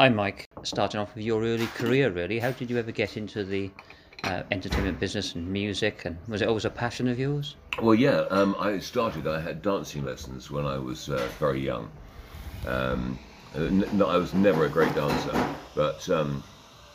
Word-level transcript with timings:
Hi, 0.00 0.08
Mike. 0.08 0.48
Starting 0.62 0.98
off 0.98 1.14
with 1.14 1.24
your 1.24 1.42
early 1.42 1.66
career, 1.66 2.10
really. 2.10 2.38
How 2.38 2.52
did 2.52 2.70
you 2.70 2.78
ever 2.78 2.90
get 2.90 3.18
into 3.18 3.44
the 3.44 3.70
uh, 4.24 4.44
entertainment 4.50 4.98
business 4.98 5.34
and 5.34 5.46
music? 5.46 6.06
And 6.06 6.16
was 6.26 6.40
it 6.40 6.48
always 6.48 6.64
a 6.64 6.70
passion 6.70 7.06
of 7.06 7.18
yours? 7.18 7.56
Well, 7.82 7.94
yeah, 7.94 8.20
um, 8.30 8.56
I 8.58 8.78
started, 8.78 9.26
I 9.26 9.42
had 9.42 9.60
dancing 9.60 10.06
lessons 10.06 10.50
when 10.50 10.64
I 10.64 10.78
was 10.78 11.10
uh, 11.10 11.28
very 11.38 11.60
young. 11.60 11.90
Um, 12.66 13.18
no, 13.92 14.06
I 14.06 14.16
was 14.16 14.32
never 14.32 14.64
a 14.64 14.70
great 14.70 14.94
dancer, 14.94 15.54
but 15.74 16.08
um, 16.08 16.42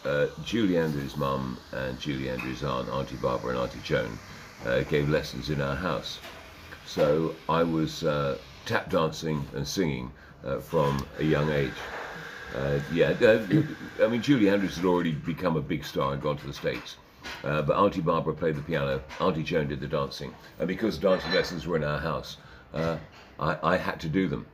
uh, 0.04 0.26
Julie 0.44 0.80
Andrews' 0.80 1.16
mum 1.16 1.60
and 1.74 2.00
Julie 2.00 2.32
Andrews' 2.32 2.64
aunt, 2.64 2.90
Auntie 2.90 3.18
Barbara 3.18 3.52
and 3.52 3.60
Auntie 3.60 3.82
Joan, 3.84 4.18
uh, 4.66 4.82
gave 4.82 5.10
lessons 5.10 5.52
in 5.52 5.62
our 5.62 5.76
house. 5.76 6.18
So 6.88 7.36
I 7.50 7.62
was 7.62 8.04
uh, 8.04 8.40
tap 8.66 8.90
dancing 8.90 9.46
and 9.54 9.68
singing 9.68 10.12
uh, 10.44 10.58
from 10.58 11.06
a 11.20 11.24
young 11.24 11.52
age. 11.52 11.74
Uh, 12.56 12.80
yeah, 12.94 13.10
uh, 13.22 13.46
I 14.02 14.08
mean, 14.08 14.22
Julie 14.22 14.50
Andrews 14.50 14.78
had 14.78 14.86
already 14.86 15.12
become 15.12 15.58
a 15.58 15.62
big 15.62 15.84
star 15.84 16.14
and 16.14 16.22
gone 16.22 16.38
to 16.38 16.48
the 16.48 16.54
States. 16.54 16.98
Uh, 17.44 17.62
but 17.62 17.76
Auntie 17.76 18.02
Barbara 18.02 18.34
played 18.34 18.56
the 18.56 18.62
piano, 18.62 19.02
Auntie 19.20 19.44
Joan 19.44 19.68
did 19.68 19.82
the 19.82 19.88
dancing. 19.88 20.34
And 20.60 20.68
because 20.68 20.98
dancing 20.98 21.32
lessons 21.34 21.68
were 21.68 21.76
in 21.76 21.84
our 21.84 22.00
house, 22.00 22.38
uh, 22.74 22.98
I, 23.40 23.58
I 23.64 23.78
had 23.78 24.00
to 24.02 24.10
do 24.10 24.28
them. 24.28 24.46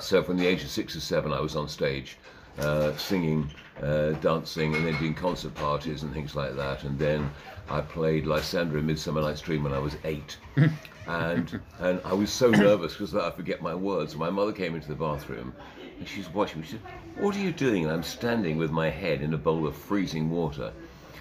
So 0.00 0.22
from 0.22 0.38
the 0.38 0.46
age 0.46 0.62
of 0.62 0.70
six 0.70 0.96
or 0.96 1.00
seven, 1.00 1.32
I 1.32 1.40
was 1.40 1.56
on 1.56 1.68
stage 1.68 2.16
uh, 2.58 2.96
singing, 2.96 3.50
uh, 3.82 4.12
dancing, 4.20 4.74
and 4.74 4.86
then 4.86 4.98
doing 4.98 5.14
concert 5.14 5.54
parties 5.54 6.02
and 6.02 6.12
things 6.12 6.34
like 6.34 6.56
that. 6.56 6.84
And 6.84 6.98
then 6.98 7.30
I 7.68 7.80
played 7.80 8.26
Lysander 8.26 8.78
in 8.78 8.86
Midsummer 8.86 9.22
Night's 9.22 9.40
Dream 9.40 9.62
when 9.62 9.72
I 9.72 9.78
was 9.78 9.96
eight. 10.04 10.36
and 11.06 11.60
and 11.78 12.00
I 12.04 12.12
was 12.12 12.30
so 12.30 12.50
nervous 12.50 12.92
because 12.92 13.14
I 13.14 13.30
forget 13.30 13.62
my 13.62 13.74
words. 13.74 14.16
My 14.16 14.30
mother 14.30 14.52
came 14.52 14.74
into 14.74 14.88
the 14.88 14.94
bathroom 14.94 15.54
and 15.98 16.08
she's 16.08 16.28
watching 16.30 16.60
me. 16.60 16.66
She 16.66 16.72
said, 16.72 16.82
What 17.16 17.36
are 17.36 17.40
you 17.40 17.52
doing? 17.52 17.84
And 17.84 17.92
I'm 17.92 18.02
standing 18.02 18.56
with 18.56 18.70
my 18.70 18.90
head 18.90 19.22
in 19.22 19.34
a 19.34 19.38
bowl 19.38 19.66
of 19.66 19.76
freezing 19.76 20.30
water. 20.30 20.72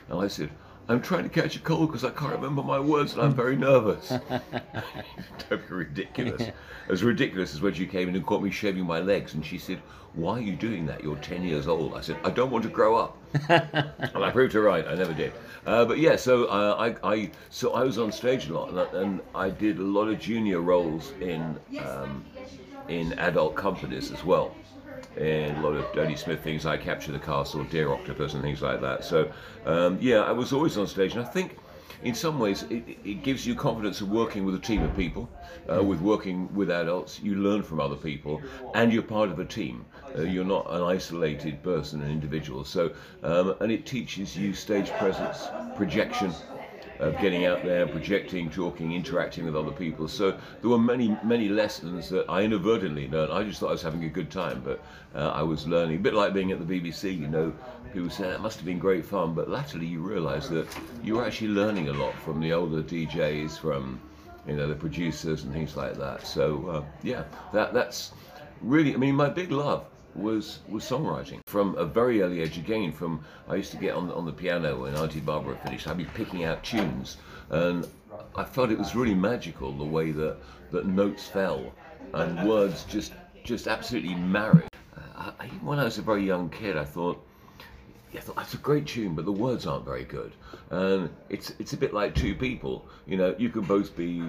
And 0.10 0.20
I 0.20 0.28
said, 0.28 0.50
I'm 0.90 1.02
trying 1.02 1.24
to 1.24 1.30
catch 1.30 1.56
a 1.56 1.60
cold 1.60 1.88
because 1.90 2.04
I 2.04 2.10
can't 2.10 2.34
remember 2.34 2.64
my 2.64 2.80
words 2.80 3.14
and 3.14 3.22
I'm 3.22 3.36
very 3.36 3.56
nervous. 3.56 4.10
Don't 5.50 5.68
be 5.70 5.74
ridiculous. 5.76 6.50
As 6.90 7.04
ridiculous 7.04 7.54
as 7.54 7.62
when 7.62 7.74
she 7.76 7.86
came 7.86 8.10
in 8.10 8.16
and 8.16 8.26
caught 8.26 8.42
me 8.42 8.50
shaving 8.50 8.86
my 8.86 9.00
legs 9.00 9.36
and 9.36 9.46
she 9.46 9.60
said, 9.60 9.84
Why 10.14 10.38
are 10.38 10.42
you 10.42 10.56
doing 10.56 10.88
that? 10.88 11.04
You're 11.04 11.18
10 11.18 11.44
years 11.44 11.68
old. 11.68 11.94
I 11.96 12.02
said, 12.02 12.20
I 12.24 12.32
don't 12.32 12.50
want 12.50 12.64
to 12.64 12.70
grow 12.70 12.96
up. 12.98 13.22
and 13.50 14.24
I 14.26 14.32
proved 14.32 14.54
her 14.54 14.62
right. 14.62 14.88
I 14.88 14.96
never 14.96 15.14
did. 15.14 15.38
Uh, 15.66 15.86
but 15.86 16.00
yeah, 16.00 16.16
so 16.16 16.46
uh, 16.46 16.76
I, 17.04 17.14
I 17.14 17.32
so 17.50 17.74
I 17.74 17.84
was 17.84 18.00
on 18.00 18.12
stage 18.12 18.48
a 18.50 18.54
lot 18.54 18.70
and, 18.72 18.80
I- 18.80 19.02
and 19.02 19.22
I 19.36 19.50
did 19.52 19.78
a 19.78 19.84
lot 19.84 20.08
of 20.08 20.18
junior 20.20 20.62
roles 20.62 21.14
in 21.20 21.60
um, 21.78 22.26
in 22.88 23.14
adult 23.20 23.56
companies 23.56 24.12
as 24.12 24.24
well. 24.24 24.59
And 25.18 25.58
a 25.58 25.62
lot 25.62 25.76
of 25.76 25.86
Dodie 25.94 26.16
Smith 26.16 26.42
things 26.42 26.66
like 26.66 26.82
Capture 26.82 27.12
the 27.12 27.20
Castle, 27.20 27.64
Dear 27.66 27.92
Octopus, 27.92 28.34
and 28.34 28.42
things 28.42 28.62
like 28.62 28.82
that. 28.82 29.04
So, 29.04 29.32
um, 29.66 29.98
yeah, 30.00 30.22
I 30.22 30.32
was 30.32 30.54
always 30.54 30.78
on 30.78 30.88
stage, 30.88 31.14
and 31.14 31.22
I 31.22 31.26
think 31.26 31.58
in 32.04 32.16
some 32.16 32.40
ways 32.40 32.64
it, 32.70 32.84
it 33.04 33.24
gives 33.24 33.46
you 33.46 33.56
confidence 33.56 34.00
of 34.02 34.10
working 34.10 34.46
with 34.46 34.56
a 34.56 34.60
team 34.60 34.82
of 34.82 34.96
people, 34.96 35.30
uh, 35.72 35.84
with 35.84 36.00
working 36.00 36.54
with 36.56 36.70
adults. 36.70 37.20
You 37.22 37.36
learn 37.36 37.64
from 37.64 37.80
other 37.80 37.96
people, 37.96 38.42
and 38.74 38.94
you're 38.94 39.04
part 39.04 39.30
of 39.30 39.40
a 39.40 39.46
team. 39.46 39.86
Uh, 40.18 40.22
you're 40.22 40.46
not 40.46 40.66
an 40.72 40.82
isolated 40.82 41.62
person, 41.64 42.02
an 42.02 42.10
individual. 42.10 42.64
So, 42.64 42.92
um, 43.24 43.56
and 43.60 43.72
it 43.72 43.86
teaches 43.86 44.38
you 44.38 44.54
stage 44.54 44.90
presence, 44.92 45.48
projection, 45.76 46.34
of 47.00 47.18
getting 47.20 47.46
out 47.46 47.64
there, 47.64 47.88
projecting, 47.88 48.50
talking, 48.50 48.94
interacting 48.94 49.46
with 49.46 49.56
other 49.56 49.72
people. 49.72 50.08
So 50.08 50.38
there 50.62 50.70
were 50.70 50.78
many, 50.78 51.18
many 51.24 51.48
lessons 51.48 52.10
that 52.10 52.30
I 52.30 52.42
inadvertently 52.42 53.08
learned. 53.08 53.32
I 53.32 53.44
just 53.44 53.60
thought 53.60 53.70
I 53.70 53.72
was 53.72 53.82
having 53.82 54.04
a 54.04 54.10
good 54.10 54.30
time, 54.30 54.62
but 54.64 54.84
uh, 55.16 55.30
I 55.30 55.42
was 55.42 55.66
learning. 55.66 55.96
A 55.96 56.00
bit 56.00 56.14
like 56.14 56.34
being 56.34 56.52
at 56.52 56.66
the 56.66 56.80
BBC, 56.82 57.18
you 57.18 57.28
know, 57.28 57.54
people 57.94 58.10
say 58.10 58.28
it 58.30 58.42
must 58.42 58.58
have 58.58 58.66
been 58.66 58.80
great 58.80 59.06
fun, 59.06 59.34
but 59.34 59.50
latterly 59.50 59.86
you 59.86 60.02
realise 60.02 60.48
that 60.50 60.68
you 61.04 61.16
were 61.16 61.26
actually 61.26 61.50
learning 61.50 61.88
a 61.88 61.94
lot 61.94 62.14
from 62.16 62.42
the 62.42 62.52
older 62.52 62.84
DJs, 62.84 63.58
from 63.58 64.00
you 64.48 64.56
know 64.56 64.68
the 64.68 64.76
producers 64.76 65.44
and 65.44 65.54
things 65.54 65.76
like 65.76 65.98
that. 65.98 66.26
So 66.26 66.68
uh, 66.68 66.84
yeah, 67.02 67.24
that 67.54 67.74
that's 67.74 68.12
really. 68.62 68.94
I 68.94 68.98
mean, 68.98 69.16
my 69.16 69.30
big 69.30 69.52
love 69.52 69.86
was 70.16 70.60
was 70.68 70.84
songwriting 70.84 71.40
from 71.48 71.76
a 71.76 71.86
very 71.86 72.22
early 72.22 72.42
age. 72.42 72.58
Again, 72.58 72.92
from 72.92 73.24
I 73.48 73.56
used 73.56 73.72
to 73.72 73.78
get 73.78 73.96
on 73.96 74.12
on 74.12 74.26
the 74.26 74.32
piano 74.32 74.82
when 74.82 74.96
Auntie 74.96 75.20
Barbara 75.20 75.58
finished. 75.64 75.88
I'd 75.88 75.98
be 75.98 76.06
picking 76.06 76.44
out 76.44 76.64
tunes, 76.64 77.18
and 77.50 77.88
I 78.36 78.44
felt 78.44 78.72
it 78.72 78.78
was 78.78 78.96
really 78.96 79.16
magical 79.16 79.72
the 79.72 79.86
way 79.86 80.12
that 80.12 80.38
that 80.72 80.86
notes 80.86 81.28
fell 81.28 81.74
and 82.14 82.48
words 82.48 82.84
just 82.86 83.14
just 83.44 83.68
absolutely 83.68 84.16
married. 84.16 84.68
Uh, 84.96 85.32
I, 85.40 85.46
when 85.62 85.80
I 85.80 85.86
was 85.86 85.98
a 85.98 86.02
very 86.02 86.26
young 86.26 86.50
kid, 86.50 86.78
I 86.78 86.86
thought. 86.86 87.26
Yeah, 88.12 88.22
I 88.22 88.24
thought 88.24 88.36
that's 88.38 88.56
a 88.56 88.58
great 88.58 88.88
tune, 88.88 89.14
but 89.14 89.26
the 89.26 89.32
words 89.32 89.68
aren't 89.68 89.86
very 89.86 90.04
good. 90.04 90.32
And 90.72 91.12
it's 91.30 91.54
it's 91.60 91.74
a 91.74 91.78
bit 91.78 91.94
like 91.94 92.16
two 92.16 92.34
people. 92.34 92.88
You 93.06 93.18
know, 93.18 93.36
you 93.38 93.50
can 93.50 93.62
both 93.62 93.96
be 93.96 94.24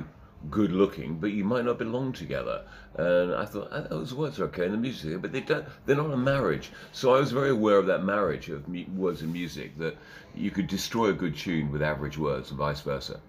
good 0.49 0.73
looking, 0.73 1.17
but 1.19 1.33
you 1.33 1.45
might 1.45 1.65
not 1.65 1.79
belong 1.79 2.13
together. 2.13 2.63
And 2.95 3.35
I 3.35 3.45
thought 3.45 3.69
"Ah, 3.73 3.81
those 3.83 4.15
words 4.15 4.41
are 4.41 4.45
okay 4.45 4.65
in 4.65 4.73
the 4.73 4.79
music, 4.79 5.21
but 5.21 5.33
they 5.33 5.41
don't. 5.41 5.65
They're 5.87 5.97
not 5.97 6.11
a 6.11 6.17
marriage. 6.17 6.71
So 6.93 7.15
I 7.15 7.21
was 7.21 7.33
very 7.33 7.51
aware 7.51 7.77
of 7.77 7.87
that 7.87 8.05
marriage 8.05 8.49
of 8.49 8.67
words 8.97 9.23
and 9.23 9.33
music 9.33 9.77
that 9.79 9.97
you 10.35 10.51
could 10.51 10.67
destroy 10.67 11.09
a 11.09 11.13
good 11.13 11.37
tune 11.37 11.71
with 11.71 11.83
average 11.83 12.17
words 12.19 12.51
and 12.51 12.59
vice 12.59 12.81
versa. 12.81 13.21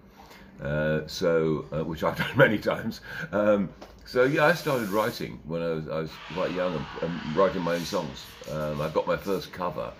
Uh, 0.62 1.00
so, 1.06 1.66
uh, 1.72 1.84
which 1.84 2.02
I've 2.04 2.16
done 2.24 2.36
many 2.36 2.58
times. 2.58 3.00
Um, 3.32 3.68
so 4.04 4.24
yeah, 4.24 4.46
I 4.46 4.54
started 4.54 4.88
writing 4.88 5.40
when 5.44 5.62
I 5.62 5.68
was, 5.68 5.88
I 5.88 5.98
was 6.00 6.10
quite 6.34 6.52
young 6.52 6.74
and, 6.74 6.86
and 7.02 7.36
writing 7.36 7.62
my 7.62 7.74
own 7.74 7.84
songs. 7.84 8.24
Um, 8.50 8.80
I 8.80 8.88
got 8.88 9.06
my 9.06 9.16
first 9.16 9.52
cover 9.52 9.92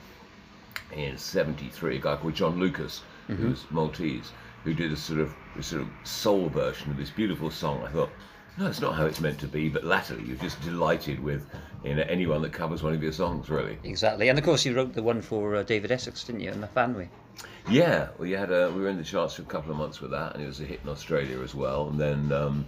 in 0.92 1.16
'73. 1.16 1.96
A 1.96 2.00
guy 2.00 2.16
called 2.16 2.34
John 2.34 2.58
Lucas, 2.58 3.02
who's 3.28 3.64
Maltese, 3.70 4.32
who 4.64 4.74
did 4.74 4.92
a 4.92 4.96
sort 4.96 5.20
of 5.20 5.34
a 5.58 5.62
sort 5.62 5.82
of 5.82 5.88
soul 6.04 6.48
version 6.48 6.90
of 6.90 6.96
this 6.96 7.10
beautiful 7.10 7.50
song. 7.50 7.82
I 7.84 7.90
thought. 7.90 8.10
No, 8.58 8.66
it's 8.66 8.82
not 8.82 8.94
how 8.94 9.06
it's 9.06 9.18
meant 9.18 9.38
to 9.38 9.46
be, 9.46 9.70
but 9.70 9.82
latterly 9.82 10.24
you're 10.24 10.36
just 10.36 10.60
delighted 10.60 11.18
with 11.20 11.46
you 11.84 11.94
know, 11.94 12.02
anyone 12.02 12.42
that 12.42 12.52
covers 12.52 12.82
one 12.82 12.92
of 12.92 13.02
your 13.02 13.12
songs, 13.12 13.48
really. 13.48 13.78
Exactly. 13.82 14.28
And 14.28 14.38
of 14.38 14.44
course, 14.44 14.66
you 14.66 14.74
wrote 14.74 14.92
the 14.92 15.02
one 15.02 15.22
for 15.22 15.56
uh, 15.56 15.62
David 15.62 15.90
Essex, 15.90 16.24
didn't 16.24 16.42
you, 16.42 16.50
and 16.50 16.62
the 16.62 16.66
Fanway? 16.66 17.08
Yeah, 17.70 18.08
we 18.18 18.32
had 18.32 18.50
a, 18.50 18.70
we 18.70 18.82
were 18.82 18.88
in 18.88 18.98
the 18.98 19.04
charts 19.04 19.34
for 19.34 19.42
a 19.42 19.46
couple 19.46 19.70
of 19.70 19.78
months 19.78 20.00
with 20.00 20.10
that, 20.10 20.34
and 20.34 20.42
it 20.42 20.46
was 20.46 20.60
a 20.60 20.64
hit 20.64 20.80
in 20.82 20.88
Australia 20.90 21.40
as 21.40 21.54
well. 21.54 21.88
And 21.88 21.98
then, 21.98 22.32
um, 22.32 22.66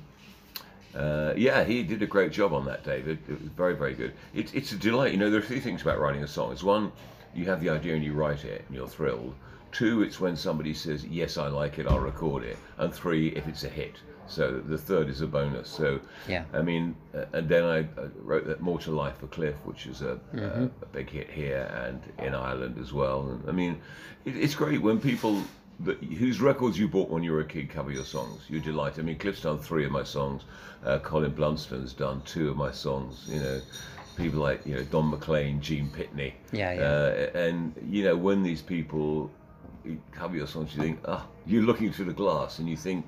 uh, 0.94 1.34
yeah, 1.36 1.64
he 1.64 1.82
did 1.82 2.02
a 2.02 2.06
great 2.06 2.32
job 2.32 2.54
on 2.54 2.64
that, 2.66 2.84
David. 2.84 3.18
It 3.28 3.40
was 3.40 3.50
very, 3.50 3.74
very 3.74 3.94
good. 3.94 4.14
It's 4.32 4.52
it's 4.52 4.72
a 4.72 4.76
delight. 4.76 5.12
You 5.12 5.18
know, 5.18 5.30
there 5.30 5.40
are 5.40 5.42
a 5.42 5.46
few 5.46 5.60
things 5.60 5.82
about 5.82 6.00
writing 6.00 6.22
a 6.22 6.28
song. 6.28 6.52
It's 6.52 6.62
one, 6.62 6.92
you 7.34 7.44
have 7.46 7.60
the 7.60 7.70
idea 7.70 7.94
and 7.94 8.04
you 8.04 8.14
write 8.14 8.44
it, 8.44 8.64
and 8.66 8.76
you're 8.76 8.88
thrilled. 8.88 9.34
Two, 9.74 10.02
it's 10.02 10.20
when 10.20 10.36
somebody 10.36 10.72
says, 10.72 11.04
"Yes, 11.04 11.36
I 11.36 11.48
like 11.48 11.78
it, 11.78 11.86
I'll 11.86 12.00
record 12.00 12.44
it." 12.44 12.56
And 12.78 12.94
three, 12.94 13.28
if 13.28 13.46
it's 13.46 13.64
a 13.64 13.68
hit. 13.68 13.96
So 14.26 14.52
the 14.52 14.78
third 14.78 15.08
is 15.10 15.20
a 15.20 15.26
bonus. 15.26 15.68
So 15.68 16.00
Yeah. 16.28 16.44
I 16.54 16.62
mean, 16.62 16.96
uh, 17.14 17.24
and 17.34 17.48
then 17.48 17.64
I 17.64 17.80
uh, 18.00 18.08
wrote 18.22 18.46
that 18.46 18.60
"More 18.62 18.78
to 18.80 18.90
Life" 18.90 19.18
for 19.18 19.26
Cliff, 19.26 19.56
which 19.64 19.86
is 19.86 20.00
a, 20.00 20.18
a, 20.32 20.70
a 20.82 20.86
big 20.92 21.10
hit 21.10 21.30
here 21.30 21.70
and 21.84 22.00
in 22.26 22.34
Ireland 22.34 22.78
as 22.80 22.92
well. 22.92 23.28
And 23.28 23.48
I 23.48 23.52
mean, 23.52 23.80
it, 24.24 24.36
it's 24.36 24.54
great 24.54 24.80
when 24.80 24.98
people 24.98 25.42
that, 25.80 26.02
whose 26.02 26.40
records 26.40 26.78
you 26.78 26.88
bought 26.88 27.10
when 27.10 27.22
you 27.22 27.32
were 27.32 27.40
a 27.40 27.44
kid 27.46 27.68
cover 27.68 27.90
your 27.90 28.04
songs. 28.04 28.42
You're 28.48 28.62
delighted. 28.62 29.00
I 29.00 29.06
mean, 29.06 29.18
Cliff's 29.18 29.42
done 29.42 29.58
three 29.58 29.84
of 29.84 29.90
my 29.92 30.04
songs. 30.04 30.42
Uh, 30.84 30.98
Colin 31.00 31.32
Blunstone's 31.32 31.92
done 31.92 32.22
two 32.24 32.48
of 32.48 32.56
my 32.56 32.70
songs. 32.72 33.26
You 33.28 33.40
know, 33.40 33.60
people 34.16 34.40
like 34.40 34.64
you 34.64 34.74
know 34.76 34.84
Don 34.84 35.10
McLean, 35.10 35.60
Gene 35.60 35.90
Pitney. 35.90 36.32
Yeah, 36.52 36.72
yeah. 36.72 36.80
Uh, 36.80 37.38
and 37.38 37.74
you 37.90 38.04
know, 38.04 38.16
when 38.16 38.42
these 38.42 38.62
people 38.62 39.30
cover 40.12 40.36
your 40.36 40.46
songs, 40.46 40.74
you 40.74 40.82
think, 40.82 41.00
ah, 41.06 41.26
you're 41.46 41.62
looking 41.62 41.92
through 41.92 42.06
the 42.06 42.12
glass 42.12 42.58
and 42.58 42.68
you 42.68 42.76
think. 42.76 43.06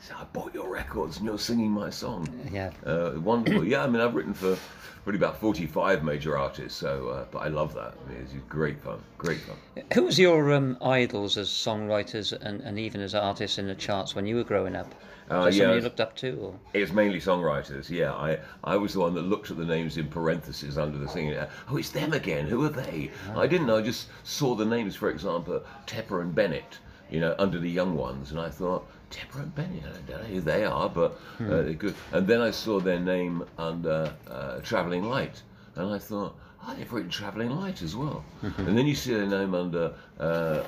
"So 0.00 0.14
I 0.16 0.24
bought 0.32 0.54
your 0.54 0.68
records 0.70 1.16
and 1.16 1.26
you're 1.26 1.38
singing 1.40 1.72
my 1.72 1.90
song. 1.90 2.28
Yeah. 2.52 2.70
Uh, 2.86 3.12
wonderful. 3.16 3.64
yeah, 3.64 3.82
I 3.82 3.88
mean, 3.88 4.00
I've 4.00 4.14
written 4.14 4.32
for 4.32 4.56
probably 5.02 5.18
about 5.18 5.40
45 5.40 6.04
major 6.04 6.36
artists, 6.38 6.78
so, 6.78 7.08
uh, 7.08 7.24
but 7.32 7.38
I 7.38 7.48
love 7.48 7.74
that. 7.74 7.94
I 8.06 8.12
mean, 8.12 8.20
it's 8.22 8.32
great 8.48 8.80
fun. 8.80 9.00
Great 9.16 9.40
fun. 9.40 9.56
Who 9.94 10.02
was 10.04 10.18
your 10.18 10.52
um, 10.52 10.76
idols 10.82 11.36
as 11.36 11.48
songwriters 11.48 12.32
and, 12.32 12.60
and 12.60 12.78
even 12.78 13.00
as 13.00 13.14
artists 13.14 13.58
in 13.58 13.66
the 13.66 13.74
charts 13.74 14.14
when 14.14 14.26
you 14.26 14.36
were 14.36 14.44
growing 14.44 14.76
up? 14.76 14.94
Uh, 15.30 15.44
Was 15.44 15.56
there 15.56 15.64
somebody 15.64 15.78
you 15.78 15.84
looked 15.84 16.00
up 16.00 16.16
to? 16.16 16.36
Or? 16.40 16.54
It's 16.74 16.92
mainly 16.92 17.20
songwriters, 17.20 17.90
yeah. 17.90 18.12
I, 18.14 18.38
I 18.64 18.76
was 18.76 18.94
the 18.94 19.00
one 19.00 19.14
that 19.14 19.22
looked 19.22 19.50
at 19.50 19.56
the 19.58 19.64
names 19.64 19.96
in 19.96 20.08
parentheses 20.08 20.78
under 20.78 20.96
the 20.98 21.08
thing. 21.08 21.34
Oh, 21.70 21.76
it's 21.76 21.90
them 21.90 22.12
again. 22.12 22.46
Who 22.46 22.64
are 22.64 22.70
they? 22.70 23.10
I 23.36 23.46
didn't 23.46 23.66
know. 23.66 23.78
I 23.78 23.82
just 23.82 24.08
saw 24.24 24.54
the 24.54 24.64
names, 24.64 24.96
for 24.96 25.10
example, 25.10 25.62
Tepper 25.86 26.22
and 26.22 26.34
Bennett, 26.34 26.78
you 27.10 27.20
know, 27.20 27.34
under 27.38 27.58
the 27.58 27.70
young 27.70 27.94
ones, 27.96 28.30
and 28.30 28.40
I 28.40 28.48
thought, 28.50 28.86
Tepper 29.10 29.40
and 29.42 29.54
Bennett, 29.54 29.84
I 29.84 30.10
don't 30.10 30.22
know 30.22 30.28
who 30.28 30.40
they 30.40 30.64
are, 30.64 30.88
but 30.88 31.18
uh, 31.40 31.62
they're 31.62 31.72
good. 31.72 31.94
And 32.12 32.26
then 32.26 32.40
I 32.40 32.50
saw 32.50 32.78
their 32.80 33.00
name 33.00 33.44
under 33.58 34.12
uh, 34.30 34.60
Travelling 34.60 35.04
Light, 35.04 35.42
and 35.76 35.92
I 35.92 35.98
thought, 35.98 36.36
oh, 36.66 36.74
they've 36.76 36.92
written 36.92 37.10
Travelling 37.10 37.50
Light 37.50 37.82
as 37.82 37.96
well. 37.96 38.24
and 38.42 38.76
then 38.76 38.86
you 38.86 38.94
see 38.94 39.14
their 39.14 39.26
name 39.26 39.54
under. 39.54 39.92
Uh, 40.18 40.62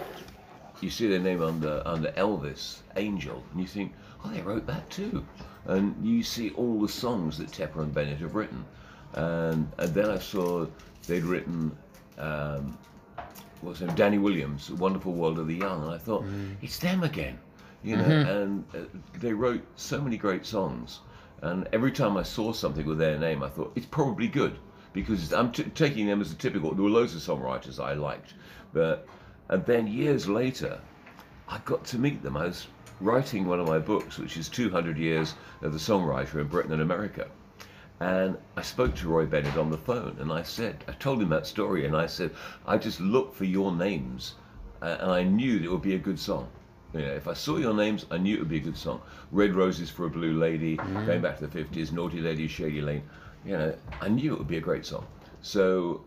you 0.80 0.88
see 0.88 1.06
their 1.08 1.18
name 1.18 1.42
under 1.42 1.82
under 1.84 2.10
Elvis 2.12 2.78
Angel, 2.96 3.44
and 3.52 3.60
you 3.60 3.66
think, 3.66 3.92
oh, 4.24 4.28
they 4.30 4.42
wrote 4.42 4.66
that 4.66 4.88
too. 4.90 5.24
And 5.66 5.94
you 6.04 6.22
see 6.22 6.50
all 6.50 6.80
the 6.80 6.88
songs 6.88 7.38
that 7.38 7.48
Tepper 7.48 7.82
and 7.82 7.92
Bennett 7.92 8.18
have 8.18 8.34
written, 8.34 8.64
and, 9.14 9.70
and 9.78 9.94
then 9.94 10.10
I 10.10 10.18
saw 10.18 10.66
they'd 11.06 11.24
written 11.24 11.76
um, 12.18 12.78
what's 13.60 13.78
his 13.80 13.88
name, 13.88 13.96
Danny 13.96 14.18
Williams, 14.18 14.70
Wonderful 14.70 15.12
World 15.12 15.38
of 15.38 15.46
the 15.46 15.54
Young, 15.56 15.82
and 15.82 15.90
I 15.90 15.98
thought 15.98 16.24
it's 16.62 16.78
them 16.78 17.02
again, 17.02 17.38
you 17.82 17.96
know. 17.96 18.04
And 18.04 18.64
uh, 18.74 18.78
they 19.18 19.32
wrote 19.32 19.62
so 19.76 20.00
many 20.00 20.16
great 20.16 20.46
songs, 20.46 21.00
and 21.42 21.68
every 21.72 21.92
time 21.92 22.16
I 22.16 22.22
saw 22.22 22.52
something 22.52 22.86
with 22.86 22.98
their 22.98 23.18
name, 23.18 23.42
I 23.42 23.48
thought 23.48 23.72
it's 23.74 23.86
probably 23.86 24.28
good 24.28 24.58
because 24.92 25.32
I'm 25.32 25.52
t- 25.52 25.64
taking 25.64 26.06
them 26.06 26.20
as 26.20 26.32
a 26.32 26.36
typical. 26.36 26.72
There 26.72 26.84
were 26.84 26.90
loads 26.90 27.14
of 27.14 27.20
songwriters 27.20 27.82
I 27.82 27.94
liked, 27.94 28.34
but 28.72 29.06
and 29.48 29.64
then 29.66 29.86
years 29.86 30.28
later, 30.28 30.80
I 31.48 31.58
got 31.64 31.84
to 31.86 31.98
meet 31.98 32.22
them. 32.22 32.36
I 32.36 32.44
was 32.46 32.66
writing 33.00 33.46
one 33.46 33.60
of 33.60 33.66
my 33.66 33.78
books, 33.78 34.18
which 34.18 34.36
is 34.36 34.48
200 34.48 34.98
Years 34.98 35.34
of 35.62 35.72
the 35.72 35.78
Songwriter 35.78 36.40
in 36.40 36.46
Britain 36.46 36.72
and 36.72 36.82
America. 36.82 37.28
And 38.00 38.38
I 38.56 38.62
spoke 38.62 38.94
to 38.96 39.08
Roy 39.08 39.26
Bennett 39.26 39.56
on 39.56 39.70
the 39.70 39.78
phone 39.78 40.16
and 40.20 40.32
I 40.32 40.42
said, 40.42 40.84
I 40.88 40.92
told 40.92 41.20
him 41.20 41.28
that 41.30 41.46
story 41.46 41.84
and 41.84 41.96
I 41.96 42.06
said, 42.06 42.30
I 42.66 42.78
just 42.78 43.00
looked 43.00 43.36
for 43.36 43.44
your 43.44 43.72
names 43.72 44.34
uh, 44.80 44.96
and 45.00 45.10
I 45.10 45.22
knew 45.22 45.58
that 45.58 45.64
it 45.66 45.70
would 45.70 45.82
be 45.82 45.94
a 45.94 45.98
good 45.98 46.18
song. 46.18 46.48
You 46.94 47.02
know, 47.02 47.12
if 47.12 47.28
I 47.28 47.34
saw 47.34 47.56
your 47.58 47.74
names, 47.74 48.06
I 48.10 48.18
knew 48.18 48.36
it 48.36 48.40
would 48.40 48.48
be 48.48 48.56
a 48.56 48.60
good 48.60 48.76
song. 48.76 49.00
Red 49.30 49.54
Roses 49.54 49.90
for 49.90 50.06
a 50.06 50.10
Blue 50.10 50.38
Lady, 50.38 50.76
going 50.76 51.20
back 51.20 51.38
to 51.38 51.46
the 51.46 51.64
50s, 51.64 51.92
Naughty 51.92 52.20
Lady, 52.20 52.48
Shady 52.48 52.80
Lane. 52.80 53.02
You 53.44 53.52
know, 53.52 53.74
I 54.00 54.08
knew 54.08 54.32
it 54.32 54.38
would 54.38 54.48
be 54.48 54.56
a 54.56 54.62
great 54.62 54.84
song. 54.84 55.06
So 55.42 56.02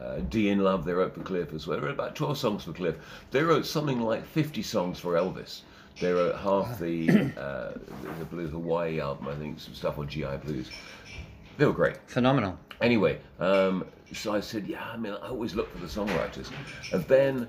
uh, 0.00 0.16
D 0.28 0.50
in 0.50 0.58
Love, 0.58 0.84
they 0.84 0.92
wrote 0.92 1.14
for 1.14 1.22
Cliff 1.22 1.54
as 1.54 1.66
well. 1.66 1.78
They 1.78 1.86
wrote 1.86 1.94
about 1.94 2.16
12 2.16 2.36
songs 2.36 2.64
for 2.64 2.72
Cliff. 2.72 2.96
They 3.30 3.42
wrote 3.42 3.66
something 3.66 4.00
like 4.00 4.26
50 4.26 4.62
songs 4.62 4.98
for 4.98 5.14
Elvis. 5.14 5.62
They 6.00 6.12
wrote 6.12 6.36
half 6.36 6.78
the 6.78 7.08
uh, 7.36 7.72
the 8.18 8.24
Blues 8.26 8.50
Hawaii 8.52 9.00
album, 9.00 9.28
I 9.28 9.34
think, 9.34 9.60
some 9.60 9.74
stuff 9.74 9.98
on 9.98 10.08
GI 10.08 10.36
Blues. 10.44 10.70
They 11.56 11.64
were 11.64 11.72
great. 11.72 11.96
Phenomenal. 12.06 12.58
Anyway, 12.82 13.18
um, 13.40 13.86
so 14.12 14.34
I 14.34 14.40
said, 14.40 14.66
yeah, 14.66 14.84
I 14.84 14.96
mean, 14.96 15.14
I 15.14 15.28
always 15.28 15.54
look 15.54 15.72
for 15.72 15.78
the 15.78 15.86
songwriters. 15.86 16.50
And 16.92 17.02
then 17.04 17.48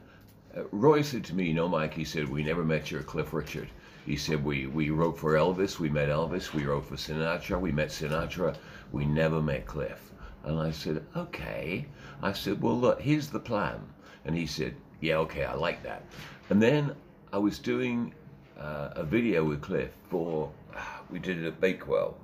uh, 0.55 0.61
Roy 0.71 1.01
said 1.01 1.25
to 1.25 1.35
me, 1.35 1.45
you 1.45 1.53
know, 1.53 1.67
Mike, 1.67 1.93
he 1.93 2.05
said, 2.05 2.29
we 2.29 2.43
never 2.43 2.63
met 2.63 2.89
your 2.89 3.03
Cliff 3.03 3.33
Richard. 3.33 3.67
He 4.05 4.15
said, 4.15 4.43
we, 4.43 4.67
we 4.67 4.89
wrote 4.89 5.19
for 5.19 5.33
Elvis, 5.33 5.79
we 5.79 5.89
met 5.89 6.07
Elvis, 6.07 6.53
we 6.53 6.63
wrote 6.63 6.85
for 6.85 6.95
Sinatra, 6.95 7.59
we 7.59 7.73
met 7.73 7.89
Sinatra, 7.89 8.55
we 8.93 9.05
never 9.05 9.41
met 9.41 9.65
Cliff. 9.65 10.13
And 10.45 10.57
I 10.57 10.71
said, 10.71 11.03
okay. 11.17 11.85
I 12.23 12.31
said, 12.31 12.61
well, 12.61 12.79
look, 12.79 13.01
here's 13.01 13.27
the 13.27 13.39
plan. 13.39 13.81
And 14.23 14.35
he 14.35 14.45
said, 14.45 14.75
yeah, 15.01 15.17
okay, 15.17 15.43
I 15.43 15.55
like 15.55 15.83
that. 15.83 16.05
And 16.49 16.61
then 16.61 16.95
I 17.33 17.37
was 17.37 17.59
doing 17.59 18.13
uh, 18.59 18.89
a 18.95 19.03
video 19.03 19.43
with 19.43 19.61
Cliff 19.61 19.91
for, 20.09 20.51
we 21.09 21.19
did 21.19 21.37
it 21.37 21.47
at 21.47 21.61
Bakewell, 21.61 22.17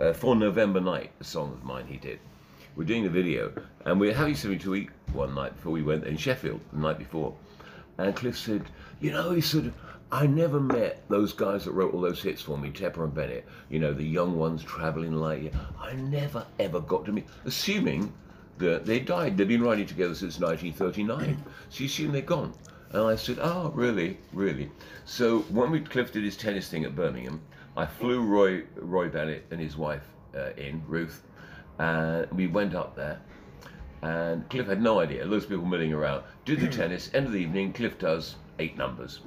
uh, 0.00 0.12
for 0.12 0.34
November 0.34 0.80
Night, 0.80 1.10
a 1.20 1.24
song 1.24 1.52
of 1.52 1.64
mine 1.64 1.86
he 1.86 1.96
did. 1.96 2.18
We're 2.76 2.84
doing 2.84 3.02
the 3.02 3.10
video, 3.10 3.52
and 3.84 3.98
we 3.98 4.08
were 4.08 4.14
having 4.14 4.34
something 4.34 4.60
to 4.60 4.74
eat 4.74 4.90
one 5.12 5.34
night 5.34 5.56
before 5.56 5.72
we 5.72 5.82
went 5.82 6.04
in 6.04 6.16
Sheffield 6.16 6.60
the 6.72 6.78
night 6.78 6.98
before. 6.98 7.34
And 7.98 8.14
Cliff 8.14 8.38
said, 8.38 8.64
You 9.00 9.10
know, 9.10 9.32
he 9.32 9.40
said, 9.40 9.72
I 10.12 10.26
never 10.26 10.58
met 10.58 11.02
those 11.08 11.32
guys 11.32 11.64
that 11.64 11.72
wrote 11.72 11.94
all 11.94 12.00
those 12.00 12.22
hits 12.22 12.42
for 12.42 12.56
me, 12.56 12.70
Tepper 12.70 13.04
and 13.04 13.14
Bennett, 13.14 13.46
you 13.68 13.78
know, 13.78 13.92
the 13.92 14.04
young 14.04 14.38
ones 14.38 14.62
traveling 14.64 15.14
light. 15.14 15.52
I 15.80 15.92
never 15.94 16.46
ever 16.58 16.80
got 16.80 17.04
to 17.06 17.12
meet, 17.12 17.26
assuming 17.44 18.12
that 18.58 18.86
they 18.86 19.00
died. 19.00 19.36
They've 19.36 19.46
been 19.46 19.62
writing 19.62 19.86
together 19.86 20.14
since 20.14 20.38
1939. 20.38 21.44
so 21.68 21.80
you 21.80 21.86
assume 21.86 22.12
they're 22.12 22.22
gone. 22.22 22.52
And 22.90 23.02
I 23.02 23.16
said, 23.16 23.38
Oh, 23.40 23.70
really? 23.74 24.18
Really? 24.32 24.70
So 25.04 25.40
when 25.50 25.70
we 25.70 25.80
Cliff 25.80 26.12
did 26.12 26.24
his 26.24 26.36
tennis 26.36 26.68
thing 26.68 26.84
at 26.84 26.96
Birmingham, 26.96 27.40
I 27.76 27.86
flew 27.86 28.22
Roy, 28.22 28.64
Roy 28.76 29.08
Bennett 29.08 29.46
and 29.50 29.60
his 29.60 29.76
wife 29.76 30.02
uh, 30.36 30.50
in, 30.56 30.82
Ruth, 30.86 31.22
and 31.78 32.30
we 32.32 32.46
went 32.48 32.74
up 32.74 32.96
there. 32.96 33.20
And 34.02 34.48
Cliff 34.48 34.66
had 34.66 34.82
no 34.82 34.98
idea. 34.98 35.24
Loads 35.24 35.44
of 35.44 35.50
people 35.50 35.66
milling 35.66 35.92
around. 35.92 36.24
Did 36.44 36.60
the 36.60 36.68
tennis. 36.68 37.10
End 37.14 37.26
of 37.26 37.32
the 37.32 37.38
evening, 37.38 37.72
Cliff 37.72 37.98
does 37.98 38.36
eight 38.58 38.76
numbers. 38.76 39.20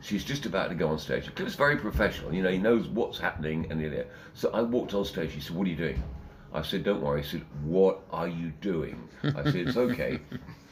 She's 0.00 0.24
just 0.24 0.44
about 0.44 0.68
to 0.68 0.74
go 0.74 0.88
on 0.88 0.98
stage. 0.98 1.32
Cliff's 1.34 1.54
very 1.54 1.76
professional. 1.76 2.34
You 2.34 2.42
know, 2.42 2.50
he 2.50 2.58
knows 2.58 2.88
what's 2.88 3.18
happening. 3.18 3.66
And 3.70 3.80
the 3.80 4.06
so 4.34 4.50
I 4.52 4.62
walked 4.62 4.92
on 4.92 5.04
stage. 5.04 5.32
He 5.32 5.40
said, 5.40 5.56
"What 5.56 5.66
are 5.66 5.70
you 5.70 5.76
doing?" 5.76 6.02
I 6.52 6.62
said, 6.62 6.84
"Don't 6.84 7.00
worry." 7.00 7.22
He 7.22 7.28
said, 7.28 7.44
"What 7.62 8.02
are 8.10 8.28
you 8.28 8.52
doing?" 8.60 9.08
I 9.22 9.44
said, 9.44 9.56
"It's 9.56 9.76
okay." 9.76 10.20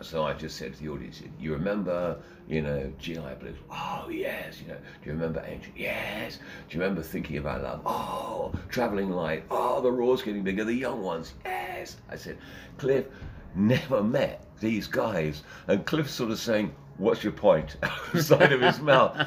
So 0.00 0.24
I 0.24 0.34
just 0.34 0.56
said 0.56 0.74
to 0.74 0.82
the 0.82 0.88
audience, 0.88 1.22
you 1.38 1.52
remember, 1.52 2.18
you 2.48 2.60
know, 2.60 2.92
GI 2.98 3.20
Blues? 3.38 3.56
Oh, 3.70 4.08
yes. 4.10 4.60
You 4.60 4.68
know, 4.68 4.74
do 4.76 5.06
you 5.06 5.12
remember 5.12 5.44
Angel? 5.46 5.72
Yes. 5.76 6.38
Do 6.68 6.76
you 6.76 6.80
remember 6.82 7.02
Thinking 7.02 7.36
About 7.36 7.62
Love? 7.62 7.82
Oh, 7.86 8.52
Traveling 8.68 9.10
Light. 9.10 9.44
Oh, 9.50 9.80
the 9.80 9.92
roar's 9.92 10.22
getting 10.22 10.42
bigger. 10.42 10.64
The 10.64 10.74
young 10.74 11.02
ones. 11.02 11.34
Yes. 11.44 11.96
I 12.10 12.16
said, 12.16 12.38
Cliff 12.78 13.06
never 13.54 14.02
met 14.02 14.44
these 14.60 14.86
guys. 14.86 15.44
And 15.68 15.86
Cliff's 15.86 16.12
sort 16.12 16.30
of 16.30 16.38
saying, 16.38 16.74
what's 16.96 17.22
your 17.22 17.32
point? 17.32 17.76
Side 18.18 18.52
of 18.52 18.60
his 18.60 18.80
mouth. 18.80 19.26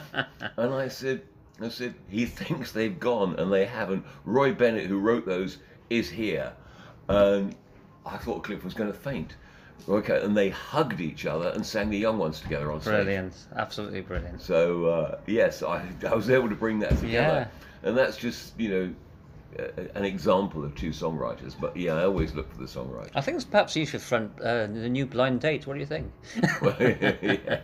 And 0.57 0.74
I 0.74 0.88
said, 0.90 1.22
I 1.62 1.69
said, 1.69 1.96
he 2.10 2.25
thinks 2.25 2.72
they've 2.72 3.00
gone 3.00 3.36
and 3.38 3.52
they 3.52 3.66
haven't. 3.66 4.06
Roy 4.25 4.54
Bennett, 4.54 4.88
who 4.88 5.00
wrote 5.00 5.25
those, 5.25 5.60
is 5.90 6.10
here. 6.10 6.52
And 7.07 7.56
I 8.06 8.18
thought 8.18 8.44
Cliff 8.44 8.63
was 8.63 8.74
going 8.74 8.92
to 8.92 8.98
faint. 8.98 9.36
Okay, 9.88 10.19
and 10.24 10.36
they 10.36 10.50
hugged 10.50 11.00
each 11.00 11.25
other 11.25 11.50
and 11.50 11.66
sang 11.66 11.89
the 11.89 11.98
young 11.98 12.18
ones 12.18 12.39
together 12.39 12.72
on 12.72 12.81
stage. 12.81 12.94
Brilliant. 12.94 13.33
Absolutely 13.56 14.01
brilliant. 14.01 14.42
So 14.42 14.86
uh, 14.86 15.19
yes, 15.27 15.62
I, 15.62 15.86
I 16.10 16.16
was 16.16 16.30
able 16.30 16.50
to 16.50 16.56
bring 16.56 16.80
that 16.80 16.98
together, 16.98 17.48
and 17.83 17.98
that's 17.98 18.18
just 18.18 18.60
you 18.60 18.69
know 18.69 18.94
an 19.95 20.04
example 20.06 20.63
of 20.63 20.75
two 20.75 20.89
songwriters. 20.89 21.56
But 21.60 21.77
yeah, 21.77 21.94
I 21.94 22.04
always 22.04 22.33
look 22.33 22.51
for 22.51 22.57
the 22.57 22.66
songwriter. 22.66 23.12
I 23.16 23.22
think 23.22 23.50
perhaps 23.50 23.75
you 23.75 23.86
should 23.86 24.01
front 24.01 24.31
uh, 24.42 24.68
the 24.68 24.89
new 24.89 25.06
Blind 25.06 25.42
Date. 25.42 25.68
What 25.68 25.75
do 25.75 25.80
you 25.80 25.86
think? 25.86 26.12
yes. 26.80 27.62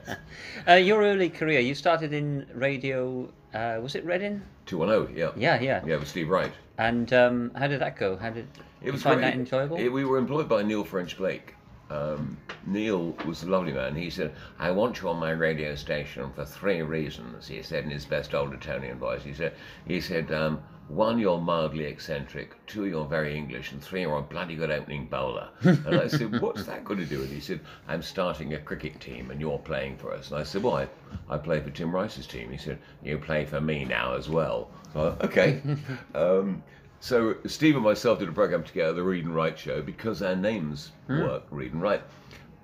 uh, 0.67 0.73
your 0.73 1.01
early 1.01 1.29
career, 1.29 1.59
you 1.59 1.75
started 1.75 2.13
in 2.13 2.47
radio. 2.53 3.31
Uh, 3.53 3.79
was 3.81 3.95
it 3.95 4.05
Reading? 4.05 4.41
Two 4.65 4.77
one 4.77 4.87
zero. 4.87 5.09
Yeah. 5.13 5.31
Yeah, 5.35 5.59
yeah. 5.59 5.81
Yeah, 5.85 5.97
with 5.97 6.07
Steve 6.07 6.29
Wright. 6.29 6.53
And 6.77 7.11
um, 7.13 7.51
how 7.55 7.67
did 7.67 7.81
that 7.81 7.97
go? 7.97 8.15
How 8.15 8.29
did 8.29 8.47
you 8.81 8.93
find 8.93 9.19
great. 9.19 9.31
that 9.31 9.33
enjoyable? 9.33 9.77
It- 9.77 9.89
we 9.89 10.05
were 10.05 10.17
employed 10.17 10.47
by 10.47 10.63
Neil 10.63 10.83
French 10.83 11.17
Blake. 11.17 11.55
Um, 11.91 12.37
Neil 12.65 13.15
was 13.25 13.43
a 13.43 13.49
lovely 13.49 13.73
man. 13.73 13.95
He 13.95 14.09
said, 14.09 14.33
I 14.57 14.71
want 14.71 15.01
you 15.01 15.09
on 15.09 15.17
my 15.17 15.31
radio 15.31 15.75
station 15.75 16.31
for 16.33 16.45
three 16.45 16.81
reasons, 16.81 17.47
he 17.47 17.61
said 17.61 17.83
in 17.83 17.89
his 17.89 18.05
best 18.05 18.33
old 18.33 18.53
Italian 18.53 18.97
voice. 18.97 19.23
He 19.23 19.33
said, 19.33 19.53
he 19.85 19.99
said 19.99 20.31
um, 20.31 20.61
one, 20.87 21.19
you're 21.19 21.39
mildly 21.39 21.85
eccentric, 21.85 22.55
two, 22.65 22.85
you're 22.85 23.05
very 23.05 23.35
English, 23.35 23.71
and 23.71 23.81
three, 23.81 24.01
you're 24.01 24.17
a 24.17 24.21
bloody 24.21 24.55
good 24.55 24.71
opening 24.71 25.07
bowler. 25.07 25.49
And 25.63 25.99
I 25.99 26.07
said, 26.07 26.39
what's 26.41 26.65
that 26.65 26.85
got 26.85 26.97
to 26.97 27.05
do 27.05 27.19
with 27.19 27.31
it? 27.31 27.35
He 27.35 27.41
said, 27.41 27.59
I'm 27.87 28.01
starting 28.01 28.53
a 28.53 28.59
cricket 28.59 28.99
team 29.01 29.31
and 29.31 29.41
you're 29.41 29.59
playing 29.59 29.97
for 29.97 30.13
us. 30.13 30.31
And 30.31 30.39
I 30.39 30.43
said, 30.43 30.63
well, 30.63 30.77
I, 30.77 30.87
I 31.29 31.37
play 31.37 31.61
for 31.61 31.71
Tim 31.71 31.93
Rice's 31.93 32.27
team. 32.27 32.51
He 32.51 32.57
said, 32.57 32.79
you 33.03 33.17
play 33.17 33.45
for 33.45 33.59
me 33.59 33.85
now 33.85 34.15
as 34.15 34.29
well. 34.29 34.69
So, 34.93 35.17
okay. 35.21 35.61
um, 36.15 36.63
so 37.01 37.35
Steve 37.47 37.75
and 37.75 37.83
myself 37.83 38.19
did 38.19 38.29
a 38.29 38.31
program 38.31 38.63
together, 38.63 38.93
the 38.93 39.01
Read 39.03 39.25
and 39.25 39.35
Write 39.35 39.57
show, 39.57 39.81
because 39.81 40.21
our 40.21 40.35
names 40.35 40.91
hmm. 41.07 41.21
work, 41.21 41.43
Read 41.49 41.73
and 41.73 41.81
Write. 41.81 42.03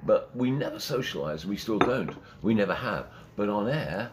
But 0.05 0.33
we 0.35 0.51
never 0.51 0.75
socialised, 0.75 1.45
we 1.45 1.57
still 1.57 1.79
don't. 1.79 2.11
We 2.43 2.53
never 2.53 2.75
have. 2.75 3.07
But 3.35 3.49
on 3.49 3.67
air, 3.67 4.11